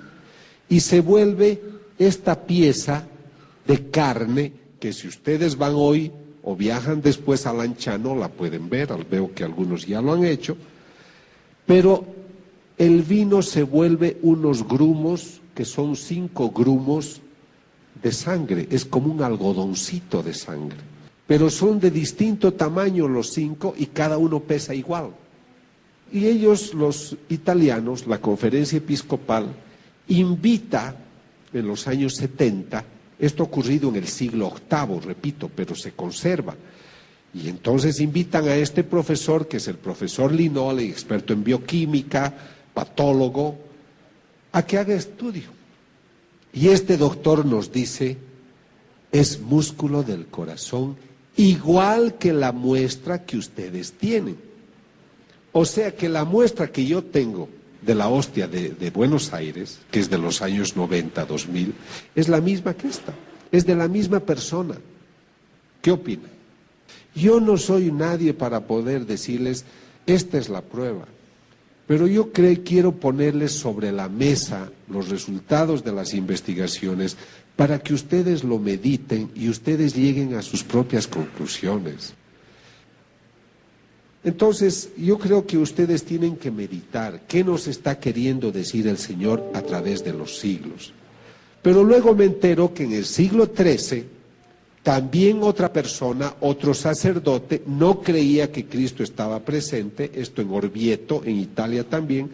Y 0.68 0.80
se 0.80 1.00
vuelve 1.00 1.62
esta 1.98 2.46
pieza 2.46 3.06
de 3.66 3.90
carne 3.90 4.52
que 4.80 4.92
si 4.92 5.06
ustedes 5.06 5.56
van 5.56 5.74
hoy 5.76 6.10
o 6.42 6.56
viajan 6.56 7.00
después 7.00 7.46
a 7.46 7.52
Lanchano 7.52 8.16
la 8.16 8.28
pueden 8.28 8.68
ver, 8.68 8.88
veo 9.08 9.32
que 9.34 9.44
algunos 9.44 9.86
ya 9.86 10.00
lo 10.00 10.14
han 10.14 10.24
hecho, 10.24 10.56
pero 11.66 12.17
el 12.78 13.02
vino 13.02 13.42
se 13.42 13.62
vuelve 13.62 14.18
unos 14.22 14.66
grumos 14.66 15.40
que 15.54 15.64
son 15.64 15.96
cinco 15.96 16.50
grumos 16.50 17.20
de 18.02 18.12
sangre, 18.12 18.68
es 18.70 18.84
como 18.84 19.12
un 19.12 19.22
algodoncito 19.22 20.22
de 20.22 20.34
sangre 20.34 20.88
pero 21.28 21.50
son 21.50 21.78
de 21.78 21.90
distinto 21.90 22.54
tamaño 22.54 23.06
los 23.06 23.30
cinco 23.30 23.74
y 23.76 23.86
cada 23.86 24.16
uno 24.16 24.40
pesa 24.40 24.74
igual. 24.74 25.10
Y 26.10 26.24
ellos, 26.24 26.72
los 26.72 27.16
italianos, 27.28 28.06
la 28.06 28.18
conferencia 28.18 28.78
episcopal, 28.78 29.54
invita 30.08 30.96
en 31.52 31.68
los 31.68 31.86
años 31.86 32.14
70, 32.14 32.82
esto 33.18 33.42
ocurrido 33.42 33.90
en 33.90 33.96
el 33.96 34.08
siglo 34.08 34.50
VIII, 34.70 35.00
repito, 35.00 35.50
pero 35.54 35.74
se 35.74 35.92
conserva. 35.92 36.56
Y 37.34 37.50
entonces 37.50 38.00
invitan 38.00 38.48
a 38.48 38.54
este 38.54 38.82
profesor, 38.82 39.46
que 39.46 39.58
es 39.58 39.68
el 39.68 39.76
profesor 39.76 40.32
Linole, 40.32 40.84
experto 40.84 41.34
en 41.34 41.44
bioquímica, 41.44 42.32
patólogo, 42.78 43.58
a 44.52 44.62
que 44.62 44.78
haga 44.78 44.94
estudio. 44.94 45.50
Y 46.52 46.68
este 46.68 46.96
doctor 46.96 47.44
nos 47.44 47.72
dice, 47.72 48.16
es 49.10 49.40
músculo 49.40 50.04
del 50.04 50.28
corazón 50.28 50.96
igual 51.36 52.18
que 52.18 52.32
la 52.32 52.52
muestra 52.52 53.24
que 53.24 53.36
ustedes 53.36 53.94
tienen. 53.94 54.36
O 55.50 55.64
sea 55.64 55.90
que 55.96 56.08
la 56.08 56.24
muestra 56.24 56.70
que 56.70 56.86
yo 56.86 57.02
tengo 57.02 57.48
de 57.82 57.96
la 57.96 58.08
hostia 58.08 58.46
de, 58.46 58.90
Buenos 58.90 59.32
Aires, 59.32 59.80
que 59.90 59.98
es 59.98 60.08
de 60.08 60.18
los 60.18 60.40
años 60.40 60.76
90, 60.76 61.24
2000, 61.24 61.74
es 62.14 62.28
la 62.28 62.40
misma 62.40 62.74
que 62.74 62.86
esta, 62.86 63.12
es 63.50 63.66
de 63.66 63.74
la 63.74 63.88
misma 63.88 64.20
persona. 64.20 64.76
¿Qué 65.82 65.90
opina? 65.90 66.28
Yo 67.16 67.40
no 67.40 67.56
soy 67.56 67.90
nadie 67.90 68.34
para 68.34 68.68
poder 68.68 69.04
decirles, 69.04 69.64
esta 70.06 70.38
es 70.38 70.48
la 70.48 70.60
prueba, 70.60 71.06
pero 71.88 72.06
yo 72.06 72.32
creo, 72.32 72.54
quiero 72.62 72.92
ponerles 72.92 73.52
sobre 73.52 73.90
la 73.90 74.10
mesa 74.10 74.70
los 74.90 75.08
resultados 75.08 75.82
de 75.82 75.90
las 75.90 76.12
investigaciones 76.12 77.16
para 77.56 77.78
que 77.78 77.94
ustedes 77.94 78.44
lo 78.44 78.58
mediten 78.58 79.30
y 79.34 79.48
ustedes 79.48 79.96
lleguen 79.96 80.34
a 80.34 80.42
sus 80.42 80.62
propias 80.62 81.06
conclusiones. 81.06 82.12
Entonces, 84.22 84.90
yo 84.98 85.18
creo 85.18 85.46
que 85.46 85.56
ustedes 85.56 86.04
tienen 86.04 86.36
que 86.36 86.50
meditar 86.50 87.22
qué 87.26 87.42
nos 87.42 87.66
está 87.66 87.98
queriendo 87.98 88.52
decir 88.52 88.86
el 88.86 88.98
Señor 88.98 89.50
a 89.54 89.62
través 89.62 90.04
de 90.04 90.12
los 90.12 90.38
siglos. 90.38 90.92
Pero 91.62 91.84
luego 91.84 92.14
me 92.14 92.26
entero 92.26 92.74
que 92.74 92.84
en 92.84 92.92
el 92.92 93.06
siglo 93.06 93.46
XIII, 93.46 94.04
también 94.82 95.42
otra 95.42 95.72
persona, 95.72 96.34
otro 96.40 96.72
sacerdote, 96.72 97.62
no 97.66 98.00
creía 98.00 98.50
que 98.50 98.66
Cristo 98.66 99.02
estaba 99.02 99.40
presente, 99.40 100.10
esto 100.14 100.40
en 100.40 100.50
Orvieto, 100.50 101.22
en 101.24 101.36
Italia 101.36 101.84
también, 101.84 102.30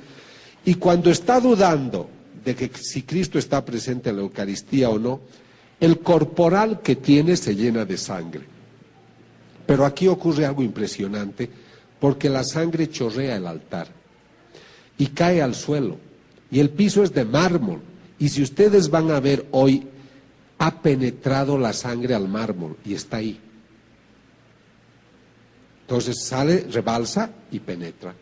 y 0.64 0.74
cuando 0.74 1.10
está 1.10 1.40
dudando 1.40 2.08
de 2.44 2.54
que 2.54 2.70
si 2.74 3.02
Cristo 3.02 3.38
está 3.38 3.64
presente 3.64 4.10
en 4.10 4.16
la 4.16 4.22
Eucaristía 4.22 4.90
o 4.90 4.98
no, 4.98 5.20
el 5.80 5.98
corporal 6.00 6.80
que 6.80 6.96
tiene 6.96 7.36
se 7.36 7.54
llena 7.54 7.84
de 7.84 7.96
sangre. 7.96 8.42
Pero 9.66 9.84
aquí 9.84 10.06
ocurre 10.08 10.44
algo 10.44 10.62
impresionante, 10.62 11.48
porque 11.98 12.28
la 12.28 12.44
sangre 12.44 12.90
chorrea 12.90 13.36
el 13.36 13.46
altar 13.46 13.88
y 14.98 15.06
cae 15.08 15.42
al 15.42 15.54
suelo, 15.54 15.96
y 16.50 16.60
el 16.60 16.70
piso 16.70 17.02
es 17.02 17.12
de 17.12 17.24
mármol, 17.24 17.80
y 18.18 18.28
si 18.28 18.42
ustedes 18.42 18.90
van 18.90 19.10
a 19.10 19.20
ver 19.20 19.46
hoy, 19.50 19.86
ha 20.58 20.82
penetrado 20.82 21.58
la 21.58 21.72
sangre 21.72 22.14
al 22.14 22.28
mármol 22.28 22.76
y 22.84 22.94
está 22.94 23.18
ahí. 23.18 23.40
Entonces 25.82 26.24
sale, 26.24 26.66
rebalsa 26.70 27.30
y 27.50 27.60
penetra 27.60 28.14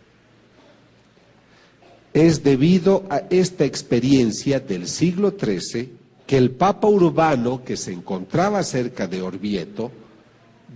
es 2.13 2.43
debido 2.43 3.05
a 3.09 3.23
esta 3.31 3.65
experiencia 3.65 4.61
del 4.61 4.87
siglo 4.87 5.35
XIII 5.39 5.93
que 6.27 6.37
el 6.37 6.51
Papa 6.51 6.89
Urbano, 6.89 7.65
que 7.65 7.77
se 7.77 7.93
encontraba 7.93 8.63
cerca 8.63 9.07
de 9.07 9.23
Orvieto, 9.23 9.91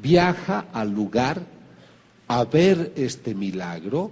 viaja 0.03 0.67
al 0.73 0.93
lugar 0.93 1.43
a 2.29 2.45
ver 2.45 2.93
este 2.97 3.35
milagro 3.35 4.11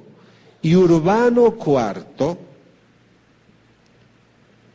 y 0.63 0.77
Urbano 0.77 1.57
IV 1.59 2.37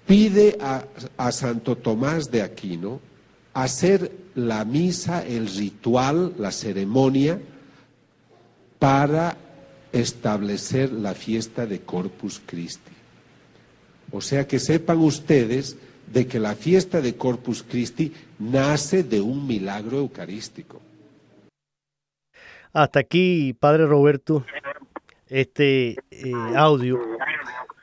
pide 0.10 0.58
a, 0.60 1.32
Santo 1.32 1.76
Tomás 1.76 2.32
de 2.32 2.42
Aquino 2.42 3.00
hacer 3.54 4.12
la 4.34 4.66
misa, 4.66 5.24
el 5.24 5.48
ritual, 5.48 6.34
la 6.40 6.52
ceremonia 6.52 7.40
para 8.80 9.38
establecer 9.92 10.92
la 10.92 11.14
fiesta 11.14 11.68
de 11.68 11.82
Corpus 11.82 12.42
Christi. 12.44 12.92
O 14.12 14.20
sea 14.20 14.48
que 14.48 14.58
sepan 14.58 14.98
ustedes 14.98 15.78
de 16.12 16.26
que 16.26 16.40
la 16.40 16.56
fiesta 16.56 17.02
de 17.02 17.16
Corpus 17.16 17.62
Christi 17.62 18.12
nace 18.40 19.04
de 19.04 19.22
un 19.22 19.46
milagro 19.46 20.00
eucarístico. 20.00 20.82
Hasta 22.74 23.00
aquí, 23.00 23.54
Padre 23.54 23.86
Roberto, 23.86 24.44
este 25.28 25.98
eh, 26.10 26.34
audio 26.56 27.00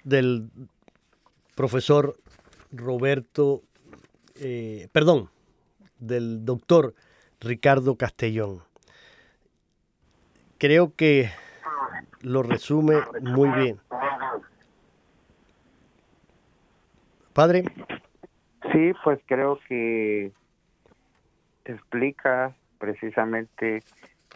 del 0.03 0.49
profesor 1.57 2.17
Roberto, 2.71 3.63
eh, 4.37 4.89
perdón, 4.93 5.31
del 5.99 6.45
doctor 6.45 6.95
Ricardo 7.41 7.97
Castellón. 7.97 8.63
Creo 10.59 10.95
que 10.95 11.31
lo 12.21 12.43
resume 12.43 12.99
muy 13.21 13.51
bien. 13.51 13.81
Padre. 17.33 17.65
Sí, 18.73 18.93
pues 19.03 19.19
creo 19.27 19.59
que 19.69 20.33
explica 21.65 22.55
precisamente 22.79 23.83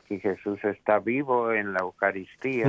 que 0.07 0.19
Jesús 0.19 0.59
está 0.65 0.99
vivo 0.99 1.53
en 1.53 1.73
la 1.73 1.81
Eucaristía, 1.81 2.67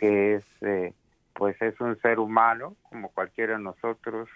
que 0.00 0.36
es, 0.36 0.46
eh, 0.60 0.92
pues 1.36 1.60
es 1.60 1.78
un 1.80 2.00
ser 2.00 2.18
humano 2.18 2.76
como 2.82 3.10
cualquiera 3.10 3.56
de 3.56 3.62
nosotros, 3.62 4.28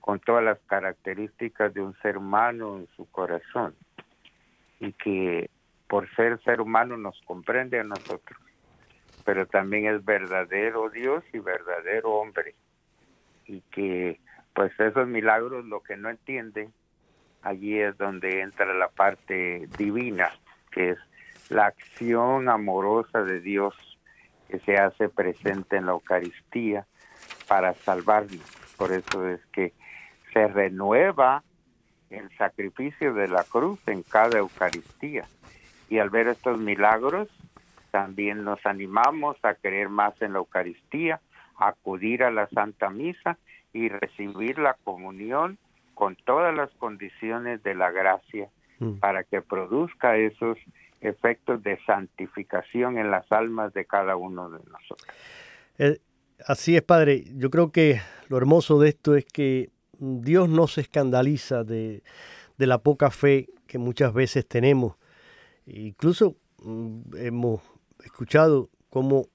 con 0.00 0.18
todas 0.18 0.42
las 0.42 0.58
características 0.66 1.72
de 1.72 1.80
un 1.80 1.94
ser 2.02 2.16
humano 2.16 2.78
en 2.78 2.88
su 2.96 3.08
corazón. 3.10 3.74
Y 4.80 4.92
que 4.92 5.50
por 5.88 6.08
ser 6.16 6.42
ser 6.42 6.60
humano 6.60 6.96
nos 6.96 7.20
comprende 7.22 7.78
a 7.78 7.84
nosotros, 7.84 8.38
pero 9.24 9.46
también 9.46 9.86
es 9.86 10.04
verdadero 10.04 10.88
Dios 10.90 11.22
y 11.32 11.38
verdadero 11.38 12.12
hombre. 12.12 12.54
Y 13.46 13.60
que 13.72 14.20
pues 14.54 14.72
esos 14.80 15.06
milagros 15.06 15.64
lo 15.66 15.82
que 15.82 15.96
no 15.96 16.08
entienden 16.08 16.72
allí 17.42 17.78
es 17.78 17.96
donde 17.96 18.40
entra 18.40 18.74
la 18.74 18.88
parte 18.88 19.68
divina 19.78 20.30
que 20.70 20.90
es 20.90 20.98
la 21.48 21.66
acción 21.66 22.48
amorosa 22.48 23.22
de 23.22 23.40
Dios 23.40 23.74
que 24.50 24.58
se 24.60 24.76
hace 24.76 25.08
presente 25.08 25.76
en 25.76 25.86
la 25.86 25.92
Eucaristía 25.92 26.86
para 27.48 27.74
salvarnos. 27.74 28.40
Por 28.76 28.92
eso 28.92 29.28
es 29.28 29.40
que 29.46 29.72
se 30.32 30.48
renueva 30.48 31.42
el 32.10 32.28
sacrificio 32.36 33.14
de 33.14 33.28
la 33.28 33.44
cruz 33.44 33.78
en 33.86 34.02
cada 34.02 34.38
Eucaristía. 34.38 35.24
Y 35.88 35.98
al 35.98 36.10
ver 36.10 36.28
estos 36.28 36.58
milagros, 36.58 37.28
también 37.90 38.44
nos 38.44 38.64
animamos 38.66 39.36
a 39.42 39.54
creer 39.54 39.88
más 39.88 40.20
en 40.22 40.32
la 40.32 40.38
Eucaristía, 40.38 41.20
a 41.56 41.68
acudir 41.68 42.22
a 42.22 42.30
la 42.30 42.46
Santa 42.48 42.90
Misa 42.90 43.38
y 43.72 43.88
recibir 43.88 44.58
la 44.58 44.74
comunión 44.84 45.58
con 45.94 46.16
todas 46.16 46.54
las 46.54 46.70
condiciones 46.72 47.62
de 47.62 47.74
la 47.74 47.90
gracia 47.90 48.48
mm. 48.78 48.98
para 48.98 49.24
que 49.24 49.42
produzca 49.42 50.16
esos 50.16 50.58
efectos 51.00 51.62
de 51.62 51.78
santificación 51.86 52.98
en 52.98 53.10
las 53.10 53.30
almas 53.32 53.72
de 53.72 53.84
cada 53.84 54.16
uno 54.16 54.50
de 54.50 54.58
nosotros. 54.58 55.16
Eh, 55.78 55.98
así 56.46 56.76
es, 56.76 56.82
Padre. 56.82 57.24
Yo 57.36 57.50
creo 57.50 57.72
que 57.72 58.00
lo 58.28 58.36
hermoso 58.36 58.78
de 58.78 58.90
esto 58.90 59.16
es 59.16 59.24
que 59.24 59.70
Dios 59.98 60.48
no 60.48 60.66
se 60.66 60.82
escandaliza 60.82 61.64
de, 61.64 62.02
la 62.56 62.78
poca 62.78 63.10
fe 63.10 63.48
que 63.66 63.78
muchas 63.78 64.12
veces 64.12 64.46
tenemos. 64.46 64.96
Incluso 65.66 66.36
mm, 66.62 67.16
hemos 67.16 67.62
escuchado 68.04 68.70
cómo 68.88 69.26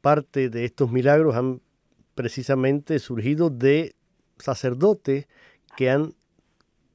parte 0.00 0.48
de 0.48 0.64
estos 0.64 0.90
milagros 0.90 1.36
han 1.36 1.60
precisamente 2.14 2.98
surgido 2.98 3.50
de 3.50 3.94
sacerdotes 4.38 5.28
que 5.76 5.90
han 5.90 6.14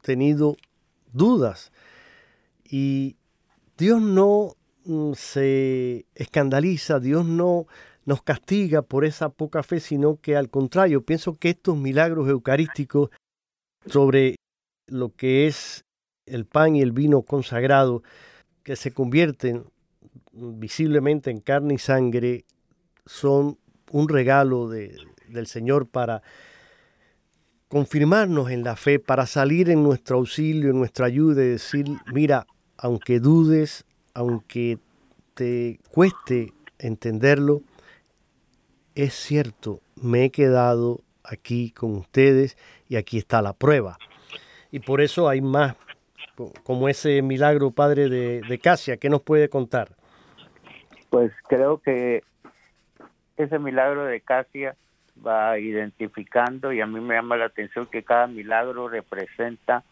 tenido 0.01 0.57
dudas. 1.11 1.71
Y 2.63 3.17
Dios 3.81 3.99
no 3.99 4.57
mm, 4.85 5.13
se 5.13 6.05
escandaliza, 6.13 6.99
Dios 6.99 7.25
no 7.25 7.65
nos 8.05 8.21
castiga 8.21 8.83
por 8.83 9.05
esa 9.05 9.29
poca 9.29 9.63
fe, 9.63 9.79
sino 9.79 10.17
que 10.21 10.35
al 10.35 10.51
contrario, 10.51 11.03
pienso 11.03 11.39
que 11.39 11.49
estos 11.49 11.75
milagros 11.75 12.29
eucarísticos 12.29 13.09
sobre 13.87 14.35
lo 14.85 15.15
que 15.15 15.47
es 15.47 15.83
el 16.27 16.45
pan 16.45 16.75
y 16.75 16.83
el 16.83 16.91
vino 16.91 17.23
consagrado, 17.23 18.03
que 18.61 18.75
se 18.75 18.93
convierten 18.93 19.63
visiblemente 20.31 21.31
en 21.31 21.39
carne 21.39 21.73
y 21.73 21.79
sangre, 21.79 22.45
son 23.07 23.57
un 23.89 24.09
regalo 24.09 24.69
del 24.69 25.47
Señor 25.47 25.87
para 25.87 26.21
confirmarnos 27.67 28.51
en 28.51 28.63
la 28.63 28.75
fe, 28.75 28.99
para 28.99 29.25
salir 29.25 29.71
en 29.71 29.81
nuestro 29.81 30.17
auxilio, 30.17 30.69
en 30.69 30.77
nuestra 30.77 31.07
ayuda 31.07 31.43
y 31.43 31.47
decir, 31.47 31.87
mira, 32.13 32.45
aunque 32.81 33.19
dudes, 33.19 33.85
aunque 34.13 34.79
te 35.35 35.79
cueste 35.91 36.51
entenderlo, 36.79 37.61
es 38.95 39.13
cierto, 39.13 39.79
me 39.95 40.25
he 40.25 40.31
quedado 40.31 41.01
aquí 41.23 41.71
con 41.71 41.95
ustedes 41.95 42.57
y 42.89 42.95
aquí 42.95 43.19
está 43.19 43.41
la 43.41 43.53
prueba. 43.53 43.97
Y 44.71 44.79
por 44.79 44.99
eso 44.99 45.29
hay 45.29 45.41
más, 45.41 45.75
como 46.63 46.89
ese 46.89 47.21
milagro, 47.21 47.71
padre 47.71 48.09
de, 48.09 48.59
Casia, 48.59 48.97
¿qué 48.97 49.09
nos 49.09 49.21
puede 49.21 49.47
contar? 49.47 49.89
Pues 51.09 51.31
creo 51.47 51.77
que 51.77 52.23
ese 53.37 53.59
milagro 53.59 54.05
de 54.05 54.21
Casia 54.21 54.75
va 55.25 55.59
identificando 55.59 56.73
y 56.73 56.81
a 56.81 56.87
mí 56.87 56.99
me 56.99 57.15
llama 57.15 57.37
la 57.37 57.45
atención 57.45 57.85
que 57.85 58.03
cada 58.03 58.27
milagro 58.27 58.89
representa 58.89 59.83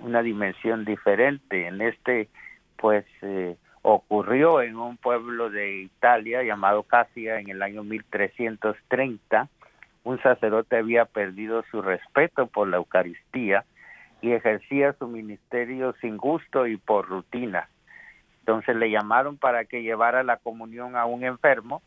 una 0.00 0.22
dimensión 0.22 0.84
diferente. 0.84 1.66
En 1.66 1.80
este, 1.80 2.28
pues, 2.76 3.04
eh, 3.22 3.56
ocurrió 3.82 4.62
en 4.62 4.76
un 4.76 4.96
pueblo 4.96 5.50
de 5.50 5.82
Italia 5.82 6.42
llamado 6.42 6.82
Casia 6.82 7.38
en 7.38 7.50
el 7.50 7.62
año 7.62 7.84
1330. 7.84 9.48
Un 10.04 10.20
sacerdote 10.22 10.76
había 10.76 11.04
perdido 11.04 11.64
su 11.70 11.82
respeto 11.82 12.46
por 12.46 12.68
la 12.68 12.78
Eucaristía 12.78 13.64
y 14.20 14.32
ejercía 14.32 14.92
su 14.94 15.06
ministerio 15.08 15.94
sin 16.00 16.16
gusto 16.16 16.66
y 16.66 16.76
por 16.76 17.08
rutina. 17.08 17.68
Entonces 18.40 18.76
le 18.76 18.90
llamaron 18.90 19.36
para 19.36 19.64
que 19.64 19.82
llevara 19.82 20.22
la 20.22 20.36
comunión 20.36 20.96
a 20.96 21.04
un 21.06 21.24
enfermo. 21.24 21.82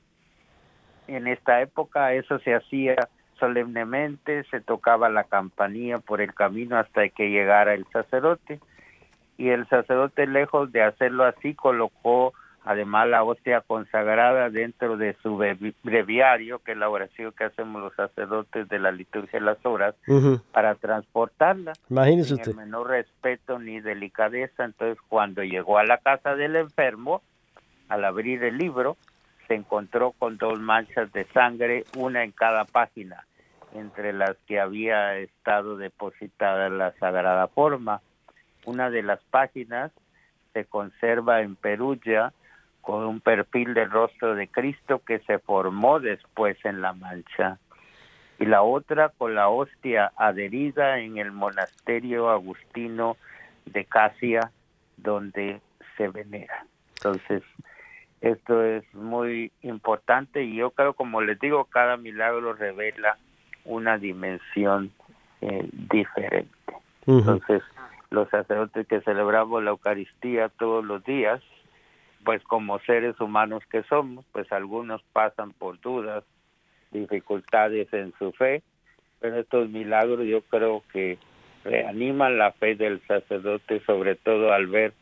En 1.08 1.28
esta 1.28 1.62
época 1.62 2.14
eso 2.14 2.40
se 2.40 2.54
hacía 2.54 2.96
solemnemente, 3.40 4.44
se 4.46 4.62
tocaba 4.62 5.10
la 5.10 5.24
campanilla 5.24 6.00
por 6.00 6.22
el 6.22 6.34
camino 6.34 6.78
hasta 6.78 7.08
que 7.10 7.30
llegara 7.30 7.74
el 7.74 7.86
sacerdote 7.92 8.60
y 9.38 9.50
el 9.50 9.68
sacerdote 9.70 10.28
lejos 10.28 10.72
de 10.72 10.84
hacerlo 10.84 11.24
así 11.24 11.56
colocó 11.56 12.34
además 12.66 13.08
la 13.08 13.24
hostia 13.24 13.62
consagrada 13.62 14.50
dentro 14.50 14.98
de 14.98 15.16
su 15.24 15.38
breviario, 15.84 16.60
que 16.60 16.74
es 16.74 16.78
la 16.78 16.90
oración 16.90 17.34
que 17.36 17.46
hacemos 17.46 17.82
los 17.82 17.96
sacerdotes 17.96 18.68
de 18.68 18.80
la 18.80 18.92
liturgia 18.92 19.40
de 19.40 19.46
las 19.46 19.66
horas, 19.66 19.96
para 20.52 20.76
transportarla. 20.76 21.74
Imagínese 21.90 22.36
sin 22.36 22.50
el 22.50 22.56
menor 22.56 22.90
respeto 22.90 23.60
ni 23.60 23.80
delicadeza. 23.80 24.66
Entonces, 24.66 25.02
cuando 25.08 25.42
llegó 25.44 25.78
a 25.78 25.86
la 25.86 25.98
casa 26.00 26.36
del 26.36 26.58
enfermo, 26.58 27.22
al 27.88 28.06
abrir 28.06 28.44
el 28.44 28.58
libro, 28.58 28.98
se 29.48 29.56
encontró 29.56 30.12
con 30.12 30.38
dos 30.38 30.60
manchas 30.60 31.12
de 31.12 31.26
sangre, 31.34 31.86
una 31.98 32.24
en 32.24 32.32
cada 32.32 32.66
página 32.66 33.26
entre 33.74 34.14
las 34.14 34.36
que 34.48 34.60
había 34.60 35.18
estado 35.18 35.78
depositada 35.78 36.70
la 36.70 36.94
sagrada 36.94 37.48
forma. 37.48 38.02
Una 38.66 38.90
de 38.90 39.04
las 39.04 39.20
páginas 39.26 39.92
se 40.54 40.66
conserva 40.66 41.42
en 41.42 41.56
Perugia 41.56 42.34
con 42.82 43.06
un 43.06 43.22
perfil 43.22 43.74
del 43.74 43.92
rostro 43.92 44.36
de 44.36 44.48
Cristo 44.48 45.02
que 45.06 45.20
se 45.20 45.40
formó 45.40 46.00
después 46.00 46.58
en 46.66 46.82
la 46.82 46.94
mancha 46.94 47.60
y 48.40 48.46
la 48.46 48.62
otra 48.62 49.10
con 49.10 49.36
la 49.36 49.50
hostia 49.50 50.12
adherida 50.16 51.00
en 51.00 51.18
el 51.18 51.32
monasterio 51.32 52.30
agustino 52.30 53.18
de 53.66 53.86
Casia 53.86 54.52
donde 54.98 55.62
se 55.98 56.08
venera. 56.08 56.66
Entonces, 56.96 57.44
esto 58.22 58.64
es 58.64 58.84
muy 58.94 59.52
importante 59.62 60.44
y 60.44 60.56
yo 60.56 60.72
creo, 60.72 60.94
como 60.94 61.22
les 61.22 61.40
digo, 61.40 61.66
cada 61.66 61.98
milagro 61.98 62.54
revela 62.54 63.18
una 63.70 63.98
dimensión 63.98 64.92
eh, 65.42 65.70
diferente. 65.72 66.50
Entonces, 67.06 67.64
los 68.10 68.30
sacerdotes 68.30 68.88
que 68.88 69.02
celebramos 69.02 69.64
la 69.64 69.70
Eucaristía 69.70 70.50
todos 70.50 70.84
los 70.84 71.04
días, 71.04 71.42
pues 72.24 72.44
como 72.44 72.80
seres 72.80 73.20
humanos 73.22 73.64
que 73.72 73.84
somos, 73.84 74.26
pues 74.32 74.52
algunos 74.52 75.02
pasan 75.14 75.52
por 75.52 75.80
dudas, 75.80 76.24
dificultades 76.92 77.92
en 77.94 78.14
su 78.18 78.32
fe, 78.34 78.64
pero 79.20 79.40
estos 79.40 79.70
milagros 79.70 80.26
yo 80.26 80.42
creo 80.42 80.84
que 80.92 81.18
reaniman 81.64 82.38
la 82.38 82.52
fe 82.52 82.76
del 82.76 83.02
sacerdote, 83.08 83.82
sobre 83.86 84.16
todo 84.16 84.52
al 84.52 84.68
ver 84.68 84.94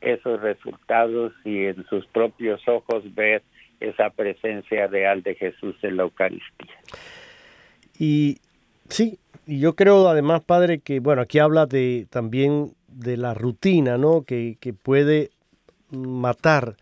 esos 0.00 0.40
resultados 0.40 1.32
y 1.44 1.66
en 1.66 1.84
sus 1.86 2.06
propios 2.06 2.66
ojos 2.68 3.02
ver 3.14 3.42
esa 3.80 4.10
presencia 4.10 4.86
real 4.86 5.22
de 5.22 5.34
Jesús 5.34 5.76
en 5.82 5.96
la 5.96 6.04
Eucaristía. 6.04 6.74
Y 7.98 8.38
sí, 8.88 9.18
y 9.46 9.58
yo 9.58 9.74
creo 9.74 10.08
además, 10.08 10.42
padre, 10.42 10.78
que 10.78 11.00
bueno, 11.00 11.22
aquí 11.22 11.38
habla 11.38 11.66
de 11.66 12.06
también 12.10 12.74
de 12.86 13.16
la 13.16 13.34
rutina, 13.34 13.98
¿no? 13.98 14.22
Que, 14.22 14.56
que 14.60 14.72
puede 14.72 15.30
matar 15.90 16.76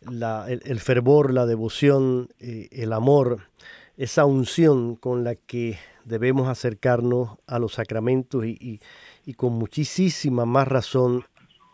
la, 0.00 0.46
el, 0.48 0.80
fervor, 0.80 1.32
la 1.32 1.46
devoción, 1.46 2.28
eh, 2.38 2.68
el 2.70 2.92
amor, 2.92 3.48
esa 3.96 4.24
unción 4.24 4.96
con 4.96 5.24
la 5.24 5.34
que 5.34 5.78
debemos 6.04 6.48
acercarnos 6.48 7.38
a 7.46 7.58
los 7.58 7.74
sacramentos 7.74 8.44
y, 8.44 8.80
y 9.24 9.34
con 9.34 9.52
muchísima 9.54 10.44
más 10.44 10.68
razón 10.68 11.24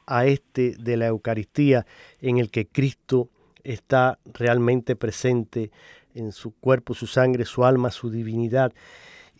a 0.06 0.26
este 0.26 0.74
de 0.78 0.96
la 0.96 1.06
Eucaristía 1.06 1.86
en 2.20 2.38
el 2.38 2.50
que 2.50 2.66
Cristo 2.66 3.28
está 3.62 4.18
realmente 4.32 4.96
presente 4.96 5.70
en 6.14 6.32
su 6.32 6.52
cuerpo, 6.52 6.94
su 6.94 7.06
sangre, 7.06 7.44
su 7.44 7.64
alma, 7.64 7.90
su 7.90 8.10
divinidad. 8.10 8.72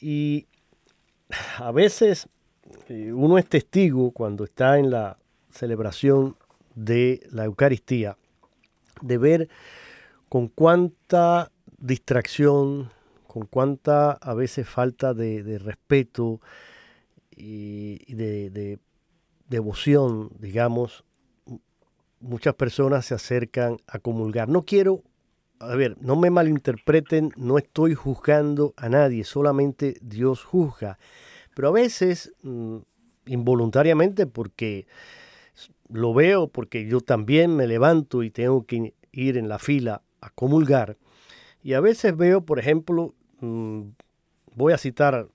Y 0.00 0.46
a 1.58 1.72
veces 1.72 2.28
eh, 2.88 3.12
uno 3.12 3.38
es 3.38 3.46
testigo 3.46 4.12
cuando 4.12 4.44
está 4.44 4.78
en 4.78 4.90
la 4.90 5.18
celebración 5.50 6.36
de 6.74 7.26
la 7.30 7.44
Eucaristía, 7.44 8.16
de 9.02 9.18
ver 9.18 9.48
con 10.28 10.48
cuánta 10.48 11.50
distracción, 11.78 12.90
con 13.26 13.46
cuánta 13.46 14.12
a 14.12 14.34
veces 14.34 14.68
falta 14.68 15.14
de, 15.14 15.58
respeto 15.58 16.40
y 17.30 18.14
de, 18.14 18.78
devoción, 19.48 20.30
digamos, 20.38 21.04
muchas 22.20 22.54
personas 22.54 23.06
se 23.06 23.14
acercan 23.14 23.78
a 23.88 23.98
comulgar. 23.98 24.48
No 24.48 24.62
quiero, 24.62 25.02
a 25.60 25.76
ver, 25.76 25.96
no 26.00 26.16
me 26.16 26.30
malinterpreten, 26.30 27.32
no 27.36 27.58
estoy 27.58 27.94
juzgando 27.94 28.72
a 28.76 28.88
nadie, 28.88 29.24
solamente 29.24 29.96
Dios 30.00 30.42
juzga. 30.42 30.98
Pero 31.54 31.68
a 31.68 31.72
veces, 31.72 32.32
mm, 32.42 32.78
involuntariamente, 33.26 34.26
porque 34.26 34.86
lo 35.88 36.14
veo, 36.14 36.48
porque 36.48 36.86
yo 36.86 37.00
también 37.02 37.54
me 37.54 37.66
levanto 37.66 38.22
y 38.22 38.30
tengo 38.30 38.64
que 38.64 38.94
ir 39.12 39.36
en 39.36 39.48
la 39.48 39.58
fila 39.58 40.02
a 40.22 40.30
comulgar, 40.30 40.96
y 41.62 41.74
a 41.74 41.80
veces 41.80 42.16
veo, 42.16 42.40
por 42.40 42.58
ejemplo, 42.58 43.14
mm, 43.40 43.82
voy 44.54 44.72
a 44.72 44.78
citar 44.78 45.28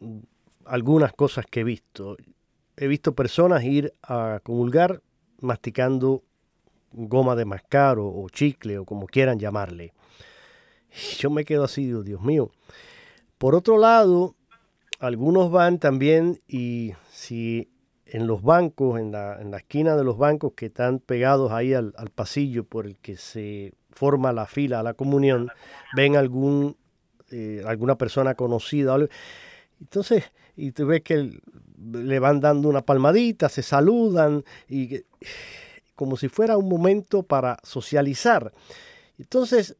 mm, 0.00 0.20
algunas 0.64 1.12
cosas 1.12 1.44
que 1.44 1.60
he 1.60 1.64
visto. 1.64 2.16
He 2.76 2.86
visto 2.86 3.14
personas 3.14 3.62
ir 3.64 3.92
a 4.02 4.40
comulgar 4.42 5.02
masticando 5.40 6.22
goma 6.92 7.36
de 7.36 7.44
mascar 7.44 7.98
o, 7.98 8.26
chicle 8.30 8.78
o 8.78 8.84
como 8.84 9.06
quieran 9.06 9.38
llamarle. 9.38 9.92
yo 11.18 11.30
me 11.30 11.44
quedo 11.44 11.64
así, 11.64 11.86
Dios 12.02 12.22
mío. 12.22 12.50
Por 13.38 13.54
otro 13.54 13.78
lado, 13.78 14.34
algunos 14.98 15.50
van 15.50 15.78
también 15.78 16.40
y 16.48 16.92
si 17.10 17.70
en 18.06 18.26
los 18.26 18.42
bancos, 18.42 18.98
en 18.98 19.12
la, 19.12 19.40
en 19.40 19.52
esquina 19.54 19.96
de 19.96 20.04
los 20.04 20.18
bancos 20.18 20.52
que 20.54 20.66
están 20.66 20.98
pegados 20.98 21.52
ahí 21.52 21.74
al, 21.74 21.92
pasillo 22.14 22.64
por 22.64 22.86
el 22.86 22.96
que 22.96 23.16
se 23.16 23.74
forma 23.90 24.32
la 24.32 24.46
fila 24.46 24.80
a 24.80 24.82
la 24.82 24.94
comunión, 24.94 25.50
ven 25.94 26.16
algún, 26.16 26.76
eh, 27.30 27.62
alguna 27.66 27.96
persona 27.96 28.34
conocida. 28.34 28.96
Entonces, 29.80 30.24
y 30.56 30.72
tú 30.72 30.86
ves 30.86 31.02
que 31.02 31.38
le 31.92 32.18
van 32.18 32.40
dando 32.40 32.68
una 32.68 32.82
palmadita, 32.82 33.48
se 33.48 33.62
saludan, 33.62 34.44
y 34.68 35.02
como 35.98 36.16
si 36.16 36.28
fuera 36.28 36.56
un 36.56 36.68
momento 36.68 37.24
para 37.24 37.58
socializar. 37.64 38.52
Entonces, 39.18 39.74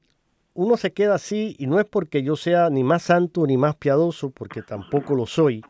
uno 0.52 0.76
se 0.76 0.92
queda 0.92 1.14
así, 1.14 1.54
y 1.60 1.68
no 1.68 1.78
es 1.78 1.86
porque 1.86 2.24
yo 2.24 2.34
sea 2.34 2.70
ni 2.70 2.82
más 2.82 3.04
santo 3.04 3.46
ni 3.46 3.56
más 3.56 3.76
piadoso, 3.76 4.30
porque 4.30 4.62
tampoco 4.62 5.14
lo 5.14 5.26
soy, 5.26 5.64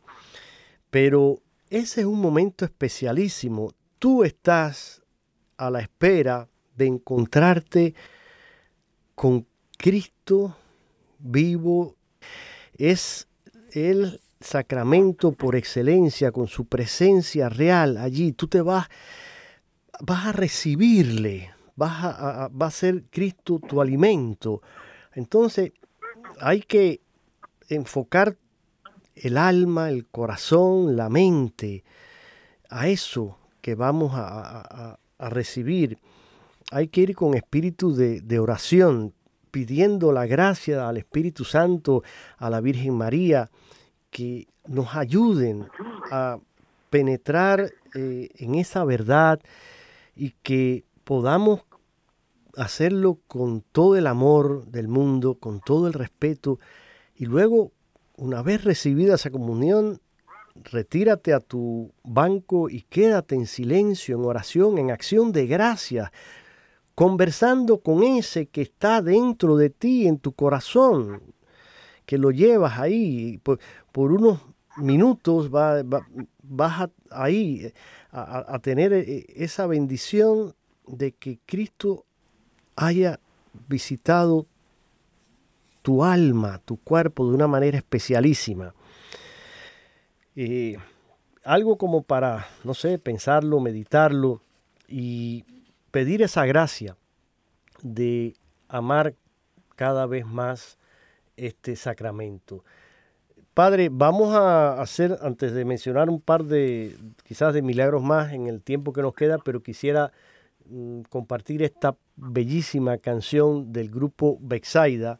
pero 0.88 1.42
ese 1.68 2.00
es 2.00 2.06
un 2.06 2.18
momento 2.18 2.64
especialísimo. 2.64 3.74
Tú 3.98 4.24
estás 4.24 5.02
a 5.58 5.68
la 5.68 5.80
espera 5.80 6.48
de 6.74 6.86
encontrarte 6.86 7.94
con 9.14 9.46
Cristo 9.76 10.56
vivo. 11.18 11.94
Es 12.78 13.28
el 13.72 14.18
sacramento 14.40 15.32
por 15.32 15.56
excelencia, 15.56 16.32
con 16.32 16.46
su 16.46 16.64
presencia 16.64 17.50
real 17.50 17.98
allí. 17.98 18.32
Tú 18.32 18.48
te 18.48 18.62
vas, 18.62 18.88
vas 20.00 20.26
a 20.26 20.32
recibirle, 20.32 21.52
vas 21.76 22.04
a, 22.04 22.48
va 22.48 22.66
a 22.66 22.70
ser 22.70 23.04
Cristo 23.10 23.58
tu 23.58 23.80
alimento. 23.80 24.62
Entonces 25.14 25.72
hay 26.40 26.60
que 26.60 27.00
enfocar 27.68 28.36
el 29.14 29.36
alma, 29.36 29.90
el 29.90 30.06
corazón, 30.06 30.96
la 30.96 31.08
mente, 31.08 31.84
a 32.68 32.88
eso 32.88 33.38
que 33.60 33.74
vamos 33.74 34.12
a, 34.14 34.98
recibir. 35.18 35.98
Hay 36.70 36.88
que 36.88 37.00
ir 37.00 37.16
con 37.16 37.34
espíritu 37.34 37.92
de, 37.94 38.38
oración, 38.38 39.12
pidiendo 39.50 40.12
la 40.12 40.26
gracia 40.26 40.88
al 40.88 40.96
Espíritu 40.96 41.44
Santo, 41.44 42.04
a 42.36 42.50
la 42.50 42.60
Virgen 42.60 42.94
María, 42.94 43.50
que 44.10 44.46
nos 44.66 44.94
ayuden 44.94 45.66
a 46.12 46.38
penetrar 46.90 47.72
eh, 47.94 48.28
en 48.36 48.54
esa 48.54 48.84
verdad 48.84 49.40
y 50.18 50.34
que 50.42 50.84
podamos 51.04 51.60
hacerlo 52.56 53.20
con 53.28 53.62
todo 53.62 53.96
el 53.96 54.08
amor 54.08 54.66
del 54.66 54.88
mundo, 54.88 55.36
con 55.36 55.60
todo 55.60 55.86
el 55.86 55.92
respeto 55.92 56.58
y 57.14 57.26
luego 57.26 57.72
una 58.16 58.42
vez 58.42 58.64
recibida 58.64 59.14
esa 59.14 59.30
comunión, 59.30 60.00
retírate 60.64 61.32
a 61.32 61.38
tu 61.38 61.92
banco 62.02 62.68
y 62.68 62.82
quédate 62.82 63.36
en 63.36 63.46
silencio, 63.46 64.16
en 64.16 64.24
oración, 64.24 64.78
en 64.78 64.90
acción 64.90 65.30
de 65.30 65.46
gracia, 65.46 66.12
conversando 66.96 67.80
con 67.80 68.02
ese 68.02 68.46
que 68.46 68.62
está 68.62 69.02
dentro 69.02 69.56
de 69.56 69.70
ti, 69.70 70.08
en 70.08 70.18
tu 70.18 70.32
corazón, 70.32 71.22
que 72.06 72.18
lo 72.18 72.32
llevas 72.32 72.80
ahí. 72.80 73.40
Por, 73.44 73.60
unos 74.12 74.40
minutos 74.78 75.50
vas 75.50 76.90
ahí 77.10 77.72
a, 78.10 78.58
tener 78.60 78.92
eh, 78.92 79.26
esa 79.36 79.66
bendición 79.66 80.54
de 80.86 81.12
que 81.12 81.38
Cristo 81.44 82.06
haya 82.76 83.20
visitado 83.68 84.46
tu 85.82 86.04
alma, 86.04 86.60
tu 86.64 86.76
cuerpo 86.76 87.28
de 87.28 87.34
una 87.34 87.46
manera 87.46 87.78
especialísima. 87.78 88.74
algo 91.44 91.76
como 91.76 92.02
para, 92.02 92.46
no 92.64 92.74
sé, 92.74 92.98
pensarlo, 92.98 93.60
meditarlo 93.60 94.42
y 94.86 95.44
pedir 95.90 96.22
esa 96.22 96.46
gracia 96.46 96.96
de 97.82 98.34
amar 98.68 99.14
cada 99.76 100.06
vez 100.06 100.26
más 100.26 100.78
este 101.36 101.76
sacramento. 101.76 102.64
Padre, 103.58 103.88
vamos 103.90 104.36
a 104.36 104.80
hacer, 104.80 105.18
antes 105.20 105.52
de 105.52 105.64
mencionar 105.64 106.10
un 106.10 106.20
par 106.20 106.44
de, 106.44 106.96
quizás 107.24 107.52
de 107.52 107.60
milagros 107.60 108.04
más 108.04 108.32
en 108.32 108.46
el 108.46 108.62
tiempo 108.62 108.92
que 108.92 109.02
nos 109.02 109.14
queda, 109.14 109.38
pero 109.38 109.64
quisiera 109.64 110.12
mm, 110.66 111.00
compartir 111.10 111.64
esta 111.64 111.96
bellísima 112.14 112.98
canción 112.98 113.72
del 113.72 113.90
grupo 113.90 114.38
Bexaida, 114.40 115.18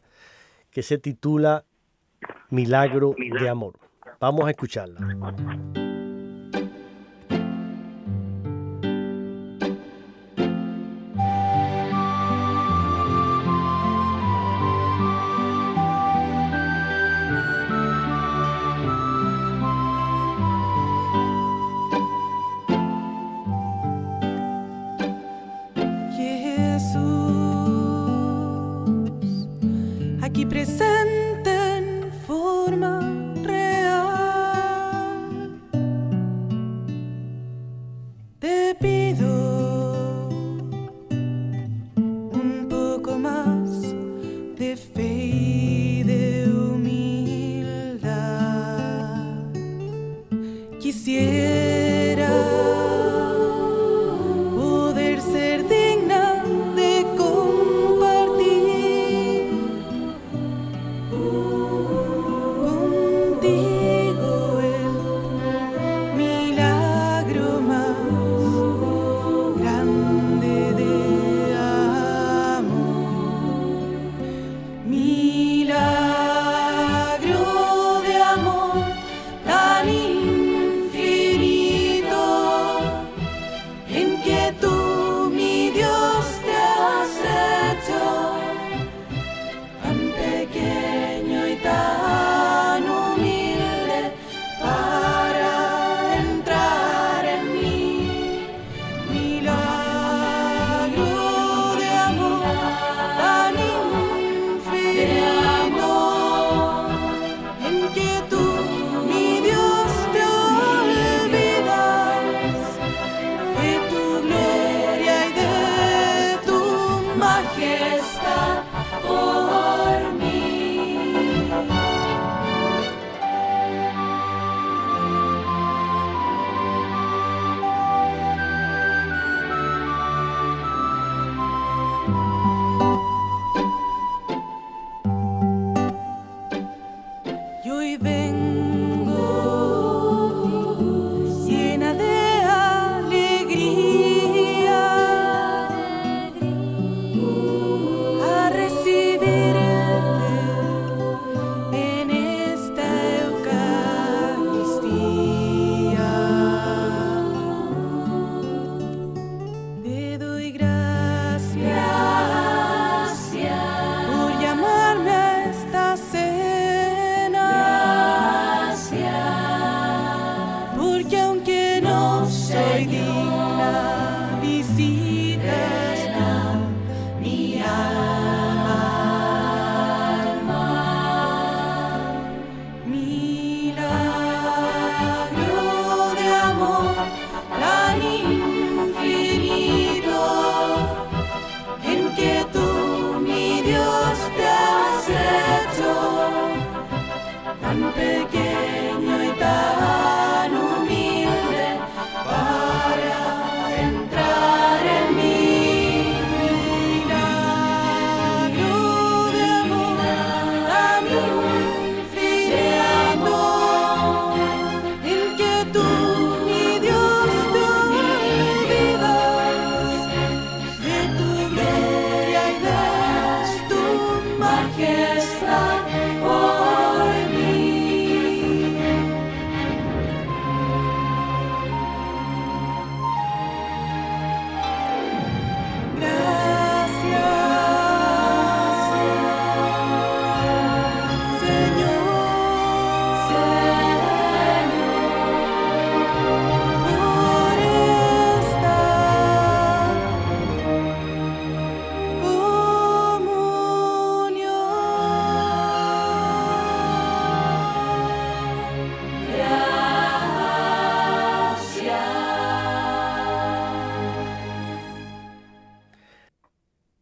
que 0.71 0.83
se 0.83 0.97
titula 0.97 1.65
Milagro 2.49 3.13
de 3.41 3.49
Amor. 3.49 3.73
Vamos 4.21 4.47
a 4.47 4.51
escucharla. 4.51 5.88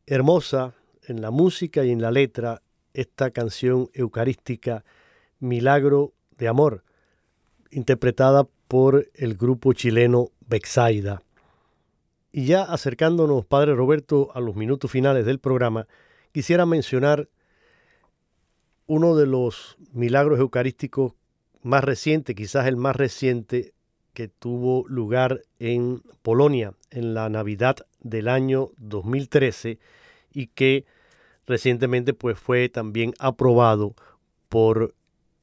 Hermosa 0.08 0.74
en 1.06 1.22
la 1.22 1.32
música 1.32 1.84
y 1.86 1.92
en 1.92 2.02
la 2.02 2.12
letra 2.12 2.64
esta 2.94 3.30
canción 3.30 3.90
eucarística 3.94 4.84
Milagro 5.40 6.14
de 6.38 6.48
Amor, 6.48 6.84
interpretada 7.70 8.48
por 8.68 9.08
el 9.14 9.36
grupo 9.36 9.74
chileno 9.74 10.30
Bexaida. 10.48 11.22
Y 12.32 12.46
ya 12.46 12.64
acercándonos, 12.64 13.46
Padre 13.46 13.76
Roberto, 13.76 14.32
a 14.34 14.40
los 14.40 14.56
minutos 14.56 14.90
finales 14.90 15.26
del 15.26 15.40
programa, 15.40 15.88
quisiera 16.32 16.66
mencionar 16.66 17.30
uno 18.86 19.16
de 19.16 19.28
los 19.28 19.78
milagros 19.92 20.40
eucarísticos 20.40 21.14
más 21.62 21.84
recientes, 21.84 22.36
quizás 22.36 22.68
el 22.68 22.78
más 22.78 22.96
reciente, 22.96 23.74
que 24.14 24.28
tuvo 24.28 24.88
lugar 24.88 25.44
en 25.60 26.02
Polonia 26.24 26.74
en 26.90 27.14
la 27.14 27.30
Navidad 27.30 27.86
del 28.10 28.28
año 28.28 28.72
2013 28.78 29.80
y 30.34 30.48
que 30.48 30.86
recientemente 31.46 32.14
pues, 32.14 32.38
fue 32.38 32.70
también 32.70 33.14
aprobado 33.20 33.96
por 34.50 34.94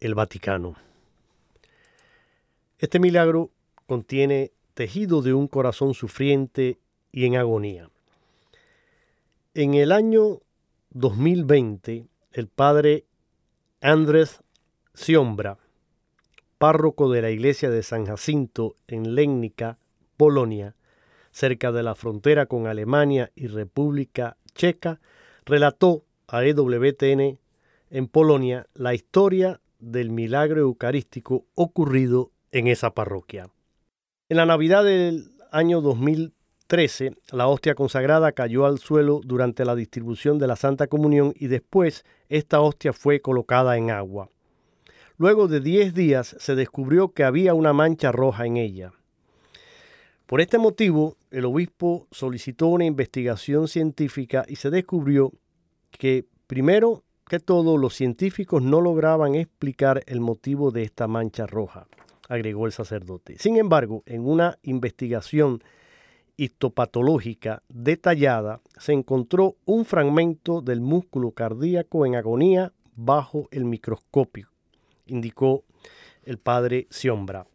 el 0.00 0.14
Vaticano. 0.14 0.76
Este 2.78 2.98
milagro 2.98 3.50
contiene 3.86 4.52
tejido 4.74 5.22
de 5.22 5.34
un 5.34 5.48
corazón 5.48 5.94
sufriente 5.94 6.78
y 7.12 7.26
en 7.26 7.36
agonía. 7.36 7.90
En 9.54 9.74
el 9.74 9.92
año 9.92 10.40
2020, 10.90 12.06
el 12.32 12.48
padre 12.48 13.04
Andrés 13.80 14.40
Siombra, 14.94 15.58
párroco 16.58 17.10
de 17.10 17.22
la 17.22 17.30
iglesia 17.30 17.70
de 17.70 17.82
San 17.82 18.06
Jacinto 18.06 18.76
en 18.88 19.14
Lénica, 19.14 19.78
Polonia, 20.16 20.74
cerca 21.34 21.72
de 21.72 21.82
la 21.82 21.96
frontera 21.96 22.46
con 22.46 22.68
Alemania 22.68 23.32
y 23.34 23.48
República 23.48 24.36
Checa, 24.54 25.00
relató 25.44 26.04
a 26.28 26.44
EWTN 26.44 27.38
en 27.90 28.06
Polonia 28.06 28.66
la 28.72 28.94
historia 28.94 29.60
del 29.80 30.10
milagro 30.10 30.60
eucarístico 30.60 31.44
ocurrido 31.54 32.30
en 32.52 32.68
esa 32.68 32.94
parroquia. 32.94 33.50
En 34.28 34.36
la 34.36 34.46
Navidad 34.46 34.84
del 34.84 35.32
año 35.50 35.80
2013, 35.80 37.16
la 37.32 37.48
hostia 37.48 37.74
consagrada 37.74 38.30
cayó 38.30 38.64
al 38.64 38.78
suelo 38.78 39.20
durante 39.24 39.64
la 39.64 39.74
distribución 39.74 40.38
de 40.38 40.46
la 40.46 40.54
Santa 40.54 40.86
Comunión 40.86 41.34
y 41.36 41.48
después 41.48 42.04
esta 42.28 42.60
hostia 42.60 42.92
fue 42.92 43.20
colocada 43.20 43.76
en 43.76 43.90
agua. 43.90 44.30
Luego 45.18 45.48
de 45.48 45.60
diez 45.60 45.94
días 45.94 46.36
se 46.38 46.54
descubrió 46.54 47.12
que 47.12 47.24
había 47.24 47.54
una 47.54 47.72
mancha 47.72 48.12
roja 48.12 48.46
en 48.46 48.56
ella. 48.56 48.92
Por 50.26 50.40
este 50.40 50.56
motivo, 50.56 51.16
el 51.30 51.44
obispo 51.44 52.06
solicitó 52.10 52.68
una 52.68 52.86
investigación 52.86 53.68
científica 53.68 54.46
y 54.48 54.56
se 54.56 54.70
descubrió 54.70 55.32
que, 55.90 56.24
primero 56.46 57.04
que 57.28 57.40
todo, 57.40 57.76
los 57.76 57.94
científicos 57.94 58.62
no 58.62 58.80
lograban 58.80 59.34
explicar 59.34 60.02
el 60.06 60.20
motivo 60.20 60.70
de 60.70 60.82
esta 60.82 61.08
mancha 61.08 61.46
roja, 61.46 61.86
agregó 62.28 62.64
el 62.64 62.72
sacerdote. 62.72 63.38
Sin 63.38 63.58
embargo, 63.58 64.02
en 64.06 64.26
una 64.26 64.58
investigación 64.62 65.62
histopatológica 66.38 67.62
detallada, 67.68 68.60
se 68.78 68.92
encontró 68.92 69.56
un 69.66 69.84
fragmento 69.84 70.62
del 70.62 70.80
músculo 70.80 71.32
cardíaco 71.32 72.06
en 72.06 72.16
agonía 72.16 72.72
bajo 72.96 73.48
el 73.50 73.66
microscopio, 73.66 74.48
indicó 75.06 75.64
el 76.24 76.38
padre 76.38 76.86
Siombra. 76.90 77.46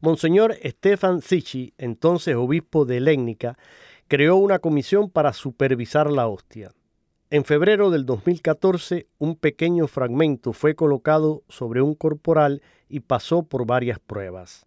Monseñor 0.00 0.56
Stefan 0.64 1.20
Sichi, 1.20 1.74
entonces 1.76 2.34
obispo 2.34 2.86
de 2.86 3.00
Lénica, 3.00 3.58
creó 4.08 4.36
una 4.36 4.58
comisión 4.58 5.10
para 5.10 5.34
supervisar 5.34 6.10
la 6.10 6.26
hostia. 6.26 6.72
En 7.28 7.44
febrero 7.44 7.90
del 7.90 8.06
2014, 8.06 9.06
un 9.18 9.36
pequeño 9.36 9.86
fragmento 9.86 10.52
fue 10.54 10.74
colocado 10.74 11.42
sobre 11.48 11.82
un 11.82 11.94
corporal 11.94 12.62
y 12.88 13.00
pasó 13.00 13.42
por 13.42 13.66
varias 13.66 13.98
pruebas. 13.98 14.66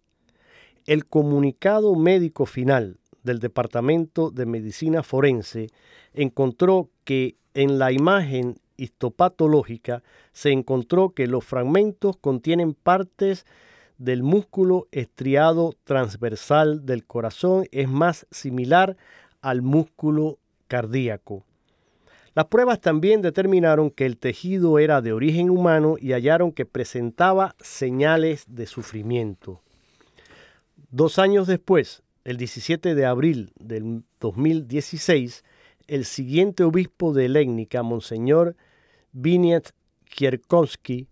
El 0.86 1.04
comunicado 1.04 1.96
médico 1.96 2.46
final 2.46 2.98
del 3.24 3.40
Departamento 3.40 4.30
de 4.30 4.46
Medicina 4.46 5.02
Forense 5.02 5.66
encontró 6.12 6.90
que 7.02 7.36
en 7.54 7.78
la 7.78 7.90
imagen 7.90 8.60
histopatológica 8.76 10.02
se 10.32 10.52
encontró 10.52 11.10
que 11.10 11.26
los 11.26 11.44
fragmentos 11.44 12.16
contienen 12.16 12.72
partes 12.72 13.46
del 13.98 14.22
músculo 14.22 14.88
estriado 14.92 15.74
transversal 15.84 16.84
del 16.84 17.04
corazón 17.04 17.66
es 17.70 17.88
más 17.88 18.26
similar 18.30 18.96
al 19.40 19.62
músculo 19.62 20.38
cardíaco. 20.68 21.44
Las 22.34 22.46
pruebas 22.46 22.80
también 22.80 23.22
determinaron 23.22 23.90
que 23.90 24.06
el 24.06 24.18
tejido 24.18 24.80
era 24.80 25.00
de 25.00 25.12
origen 25.12 25.50
humano 25.50 25.94
y 26.00 26.12
hallaron 26.12 26.50
que 26.50 26.66
presentaba 26.66 27.54
señales 27.60 28.44
de 28.48 28.66
sufrimiento. 28.66 29.60
Dos 30.90 31.20
años 31.20 31.46
después, 31.46 32.02
el 32.24 32.36
17 32.36 32.96
de 32.96 33.06
abril 33.06 33.52
del 33.60 34.02
2016, 34.18 35.44
el 35.86 36.04
siguiente 36.04 36.64
obispo 36.64 37.12
de 37.12 37.28
Lénica, 37.28 37.82
Monseñor 37.82 38.56
Viniet 39.12 39.70
Kierkowski, 40.06 41.06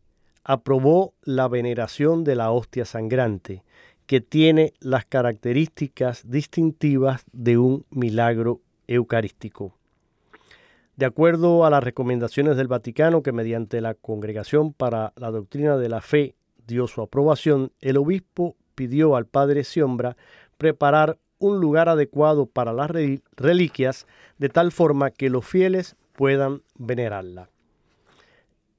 aprobó 0.44 1.14
la 1.22 1.48
veneración 1.48 2.24
de 2.24 2.36
la 2.36 2.50
hostia 2.50 2.84
sangrante, 2.84 3.62
que 4.06 4.20
tiene 4.20 4.74
las 4.80 5.04
características 5.06 6.28
distintivas 6.28 7.24
de 7.32 7.58
un 7.58 7.86
milagro 7.90 8.60
eucarístico. 8.86 9.74
De 10.96 11.06
acuerdo 11.06 11.64
a 11.64 11.70
las 11.70 11.82
recomendaciones 11.82 12.56
del 12.56 12.68
Vaticano, 12.68 13.22
que 13.22 13.32
mediante 13.32 13.80
la 13.80 13.94
Congregación 13.94 14.72
para 14.72 15.12
la 15.16 15.30
Doctrina 15.30 15.76
de 15.76 15.88
la 15.88 16.00
Fe 16.00 16.34
dio 16.66 16.86
su 16.86 17.00
aprobación, 17.00 17.72
el 17.80 17.96
obispo 17.96 18.56
pidió 18.74 19.16
al 19.16 19.26
padre 19.26 19.64
Siombra 19.64 20.16
preparar 20.58 21.18
un 21.38 21.60
lugar 21.60 21.88
adecuado 21.88 22.46
para 22.46 22.72
las 22.72 22.90
reliquias 23.36 24.06
de 24.38 24.48
tal 24.48 24.70
forma 24.70 25.10
que 25.10 25.30
los 25.30 25.46
fieles 25.46 25.96
puedan 26.12 26.62
venerarla. 26.76 27.48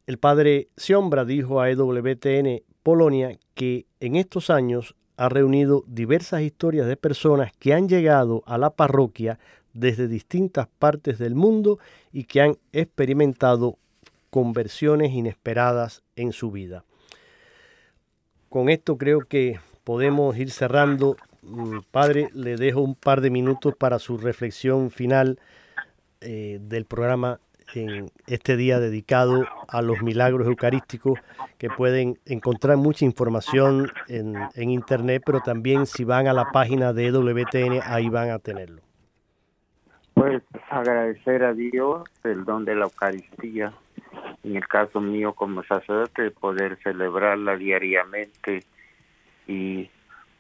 El 0.06 0.18
padre 0.18 0.68
Siombra 0.76 1.24
dijo 1.24 1.62
a 1.62 1.70
EWTN 1.70 2.62
Polonia 2.84 3.38
que 3.54 3.86
en 4.02 4.18
estos 4.18 4.50
años 4.50 4.96
ha 5.16 5.30
reunido 5.30 5.86
diversas 5.88 6.42
historias 6.42 6.88
de 6.88 6.98
personas 6.98 7.54
que 7.58 7.74
han 7.74 7.88
llegado 7.88 8.44
a 8.46 8.58
la 8.58 8.72
parroquia 8.72 9.40
desde 9.74 10.10
distintas 10.10 10.68
partes 10.80 11.20
del 11.20 11.36
mundo 11.36 11.80
y 12.12 12.26
que 12.26 12.42
han 12.42 12.58
experimentado 12.74 13.78
conversiones 14.30 15.14
inesperadas 15.14 16.04
en 16.18 16.34
su 16.34 16.52
vida. 16.52 16.84
Con 18.50 18.70
esto 18.70 18.98
creo 18.98 19.22
que 19.22 19.60
podemos 19.86 20.36
ir 20.38 20.52
cerrando. 20.52 21.16
Mm, 21.44 21.80
padre, 21.92 22.30
le 22.34 22.58
dejo 22.58 22.82
un 22.82 22.96
par 22.96 23.22
de 23.22 23.30
minutos 23.30 23.74
para 23.78 24.00
su 24.00 24.18
reflexión 24.18 24.92
final 24.92 25.40
eh, 26.20 26.60
del 26.62 26.86
programa 26.86 27.40
en 27.76 28.12
este 28.28 28.56
día 28.56 28.80
dedicado 28.80 29.46
a 29.68 29.82
los 29.82 30.02
milagros 30.02 30.48
eucarísticos, 30.48 31.20
que 31.58 31.70
pueden 31.70 32.18
encontrar 32.26 32.78
mucha 32.78 33.06
información 33.06 33.92
en, 34.08 34.36
en 34.56 34.70
internet, 34.70 35.24
pero 35.26 35.40
también 35.42 35.86
si 35.86 36.04
van 36.04 36.28
a 36.28 36.34
la 36.34 36.52
página 36.52 36.94
de 36.94 37.12
WTN, 37.12 37.82
ahí 37.86 38.10
van 38.10 38.30
a 38.30 38.40
tenerlo. 38.40 38.82
Pues 40.14 40.44
agradecer 40.70 41.44
a 41.44 41.54
Dios 41.54 42.04
el 42.24 42.46
don 42.46 42.66
de 42.66 42.76
la 42.76 42.86
Eucaristía, 42.86 43.74
en 44.44 44.56
el 44.56 44.68
caso 44.68 45.02
mío 45.02 45.34
como 45.34 45.64
sacerdote, 45.64 46.32
poder 46.32 46.78
celebrarla 46.84 47.56
diariamente 47.56 48.64
y 49.48 49.90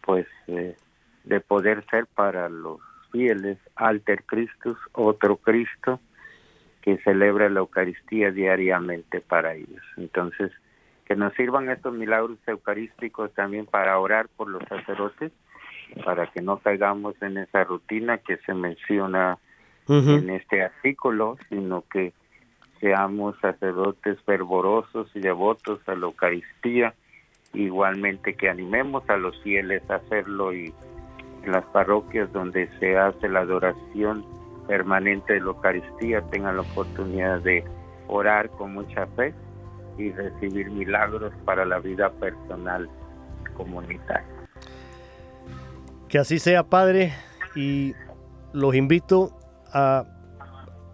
pues 0.01 0.27
eh, 0.47 0.75
de 1.23 1.39
poder 1.39 1.86
ser 1.89 2.05
para 2.07 2.49
los 2.49 2.79
fieles 3.11 3.57
alter 3.75 4.23
Christus, 4.25 4.77
otro 4.91 5.38
Cristo, 5.38 5.99
que 6.84 6.97
celebra 6.97 7.49
la 7.49 7.61
Eucaristía 7.61 8.31
diariamente 8.31 9.21
para 9.21 9.55
ellos. 9.55 9.81
Entonces, 9.95 10.51
que 11.05 11.15
nos 11.15 11.34
sirvan 11.34 11.69
estos 11.69 11.93
milagros 11.93 12.38
eucarísticos 12.45 13.34
también 13.34 13.65
para 13.65 13.97
orar 13.97 14.27
por 14.36 14.49
los 14.49 14.63
sacerdotes, 14.67 15.31
para 16.03 16.27
que 16.27 16.41
no 16.41 16.57
caigamos 16.57 17.15
en 17.21 17.38
esa 17.38 17.63
rutina 17.63 18.17
que 18.17 18.38
se 18.38 18.53
menciona 18.53 19.38
en 19.88 20.29
este 20.29 20.61
artículo, 20.61 21.38
sino 21.49 21.84
que 21.89 22.13
seamos 22.81 23.38
sacerdotes 23.39 24.21
fervorosos 24.23 25.09
y 25.15 25.21
devotos 25.21 25.79
a 25.88 25.95
la 25.95 26.05
Eucaristía, 26.07 26.93
igualmente 27.53 28.34
que 28.34 28.49
animemos 28.49 29.09
a 29.09 29.15
los 29.15 29.41
fieles 29.41 29.89
a 29.89 29.95
hacerlo 29.95 30.53
y 30.53 30.73
en 31.43 31.51
las 31.51 31.65
parroquias 31.65 32.31
donde 32.34 32.69
se 32.79 32.97
hace 32.97 33.29
la 33.29 33.41
adoración 33.41 34.43
permanente 34.68 35.34
de 35.34 35.39
la 35.39 35.47
Eucaristía 35.47 36.22
tengan 36.32 36.55
la 36.55 36.61
oportunidad 36.61 37.41
de 37.41 37.64
orar 38.07 38.49
con 38.51 38.74
mucha 38.74 39.07
fe 39.16 39.34
y 39.97 40.11
recibir 40.11 40.70
milagros 40.72 41.34
para 41.45 41.66
la 41.66 41.80
vida 41.80 42.11
personal 42.14 42.89
comunitaria. 43.55 44.26
Que 46.07 46.20
así 46.20 46.39
sea, 46.39 46.64
Padre, 46.64 47.14
y 47.55 47.93
los 48.53 48.76
invito 48.76 49.38
a 49.72 50.05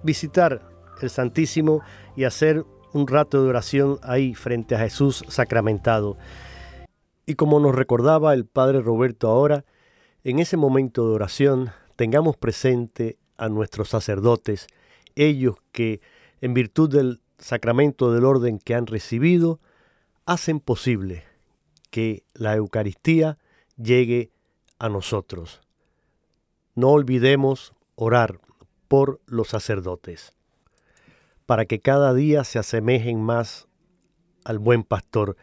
visitar 0.03 0.61
el 1.01 1.09
Santísimo 1.09 1.81
y 2.15 2.23
hacer 2.23 2.65
un 2.93 3.07
rato 3.07 3.43
de 3.43 3.49
oración 3.49 3.99
ahí 4.01 4.33
frente 4.33 4.75
a 4.75 4.79
Jesús 4.79 5.23
sacramentado. 5.27 6.17
Y 7.25 7.35
como 7.35 7.59
nos 7.59 7.75
recordaba 7.75 8.33
el 8.33 8.45
Padre 8.45 8.81
Roberto 8.81 9.29
ahora, 9.29 9.65
en 10.23 10.39
ese 10.39 10.57
momento 10.57 11.07
de 11.07 11.15
oración 11.15 11.69
tengamos 11.95 12.37
presente 12.37 13.17
a 13.39 13.49
nuestros 13.49 13.89
sacerdotes, 13.89 14.67
ellos 15.15 15.55
que, 15.71 16.01
en 16.41 16.53
virtud 16.53 16.89
del 16.89 17.21
sacramento 17.39 18.11
del 18.13 18.25
orden 18.25 18.59
que 18.59 18.75
han 18.75 18.85
recibido, 18.85 19.59
hacen 20.25 20.59
posible 20.59 21.23
que 21.89 22.23
la 22.33 22.55
Eucaristía 22.55 23.37
llegue 23.77 24.31
a 24.77 24.89
nosotros. 24.89 25.61
No 26.75 26.89
olvidemos 26.89 27.73
orar 27.95 28.39
por 28.87 29.19
los 29.25 29.49
sacerdotes, 29.49 30.33
para 31.45 31.65
que 31.65 31.79
cada 31.79 32.13
día 32.13 32.43
se 32.43 32.59
asemejen 32.59 33.21
más 33.21 33.67
al 34.43 34.59
buen 34.59 34.83
pastor, 34.83 35.35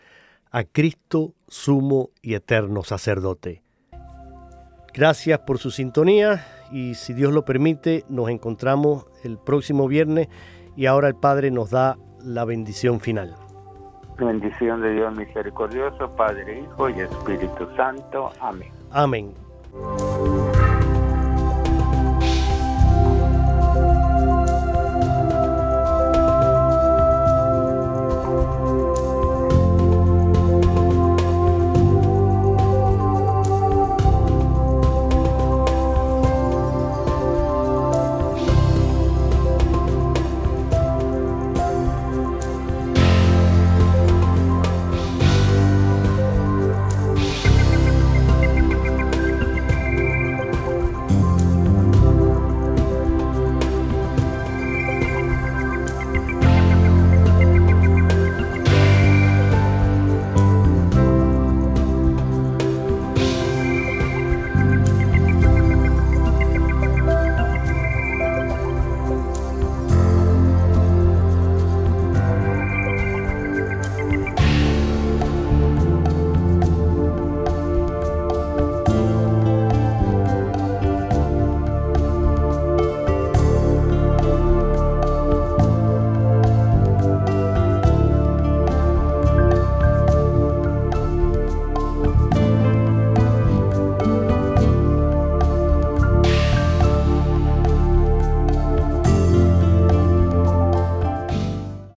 a 0.50 0.64
Cristo 0.64 1.34
sumo 1.48 2.10
y 2.22 2.34
eterno 2.34 2.82
sacerdote. 2.82 3.62
Gracias 4.94 5.40
por 5.40 5.58
su 5.58 5.70
sintonía 5.70 6.55
y 6.70 6.94
si 6.94 7.12
Dios 7.12 7.32
lo 7.32 7.44
permite 7.44 8.04
nos 8.08 8.28
encontramos 8.28 9.06
el 9.22 9.38
próximo 9.38 9.88
viernes 9.88 10.28
y 10.76 10.86
ahora 10.86 11.08
el 11.08 11.14
Padre 11.14 11.50
nos 11.50 11.70
da 11.70 11.96
la 12.22 12.44
bendición 12.44 13.00
final. 13.00 13.34
Bendición 14.18 14.80
de 14.80 14.94
Dios 14.94 15.14
misericordioso, 15.14 16.10
Padre, 16.16 16.60
Hijo 16.60 16.88
y 16.88 17.00
Espíritu 17.00 17.68
Santo. 17.76 18.30
Amén. 18.40 18.70
Amén. 18.90 19.34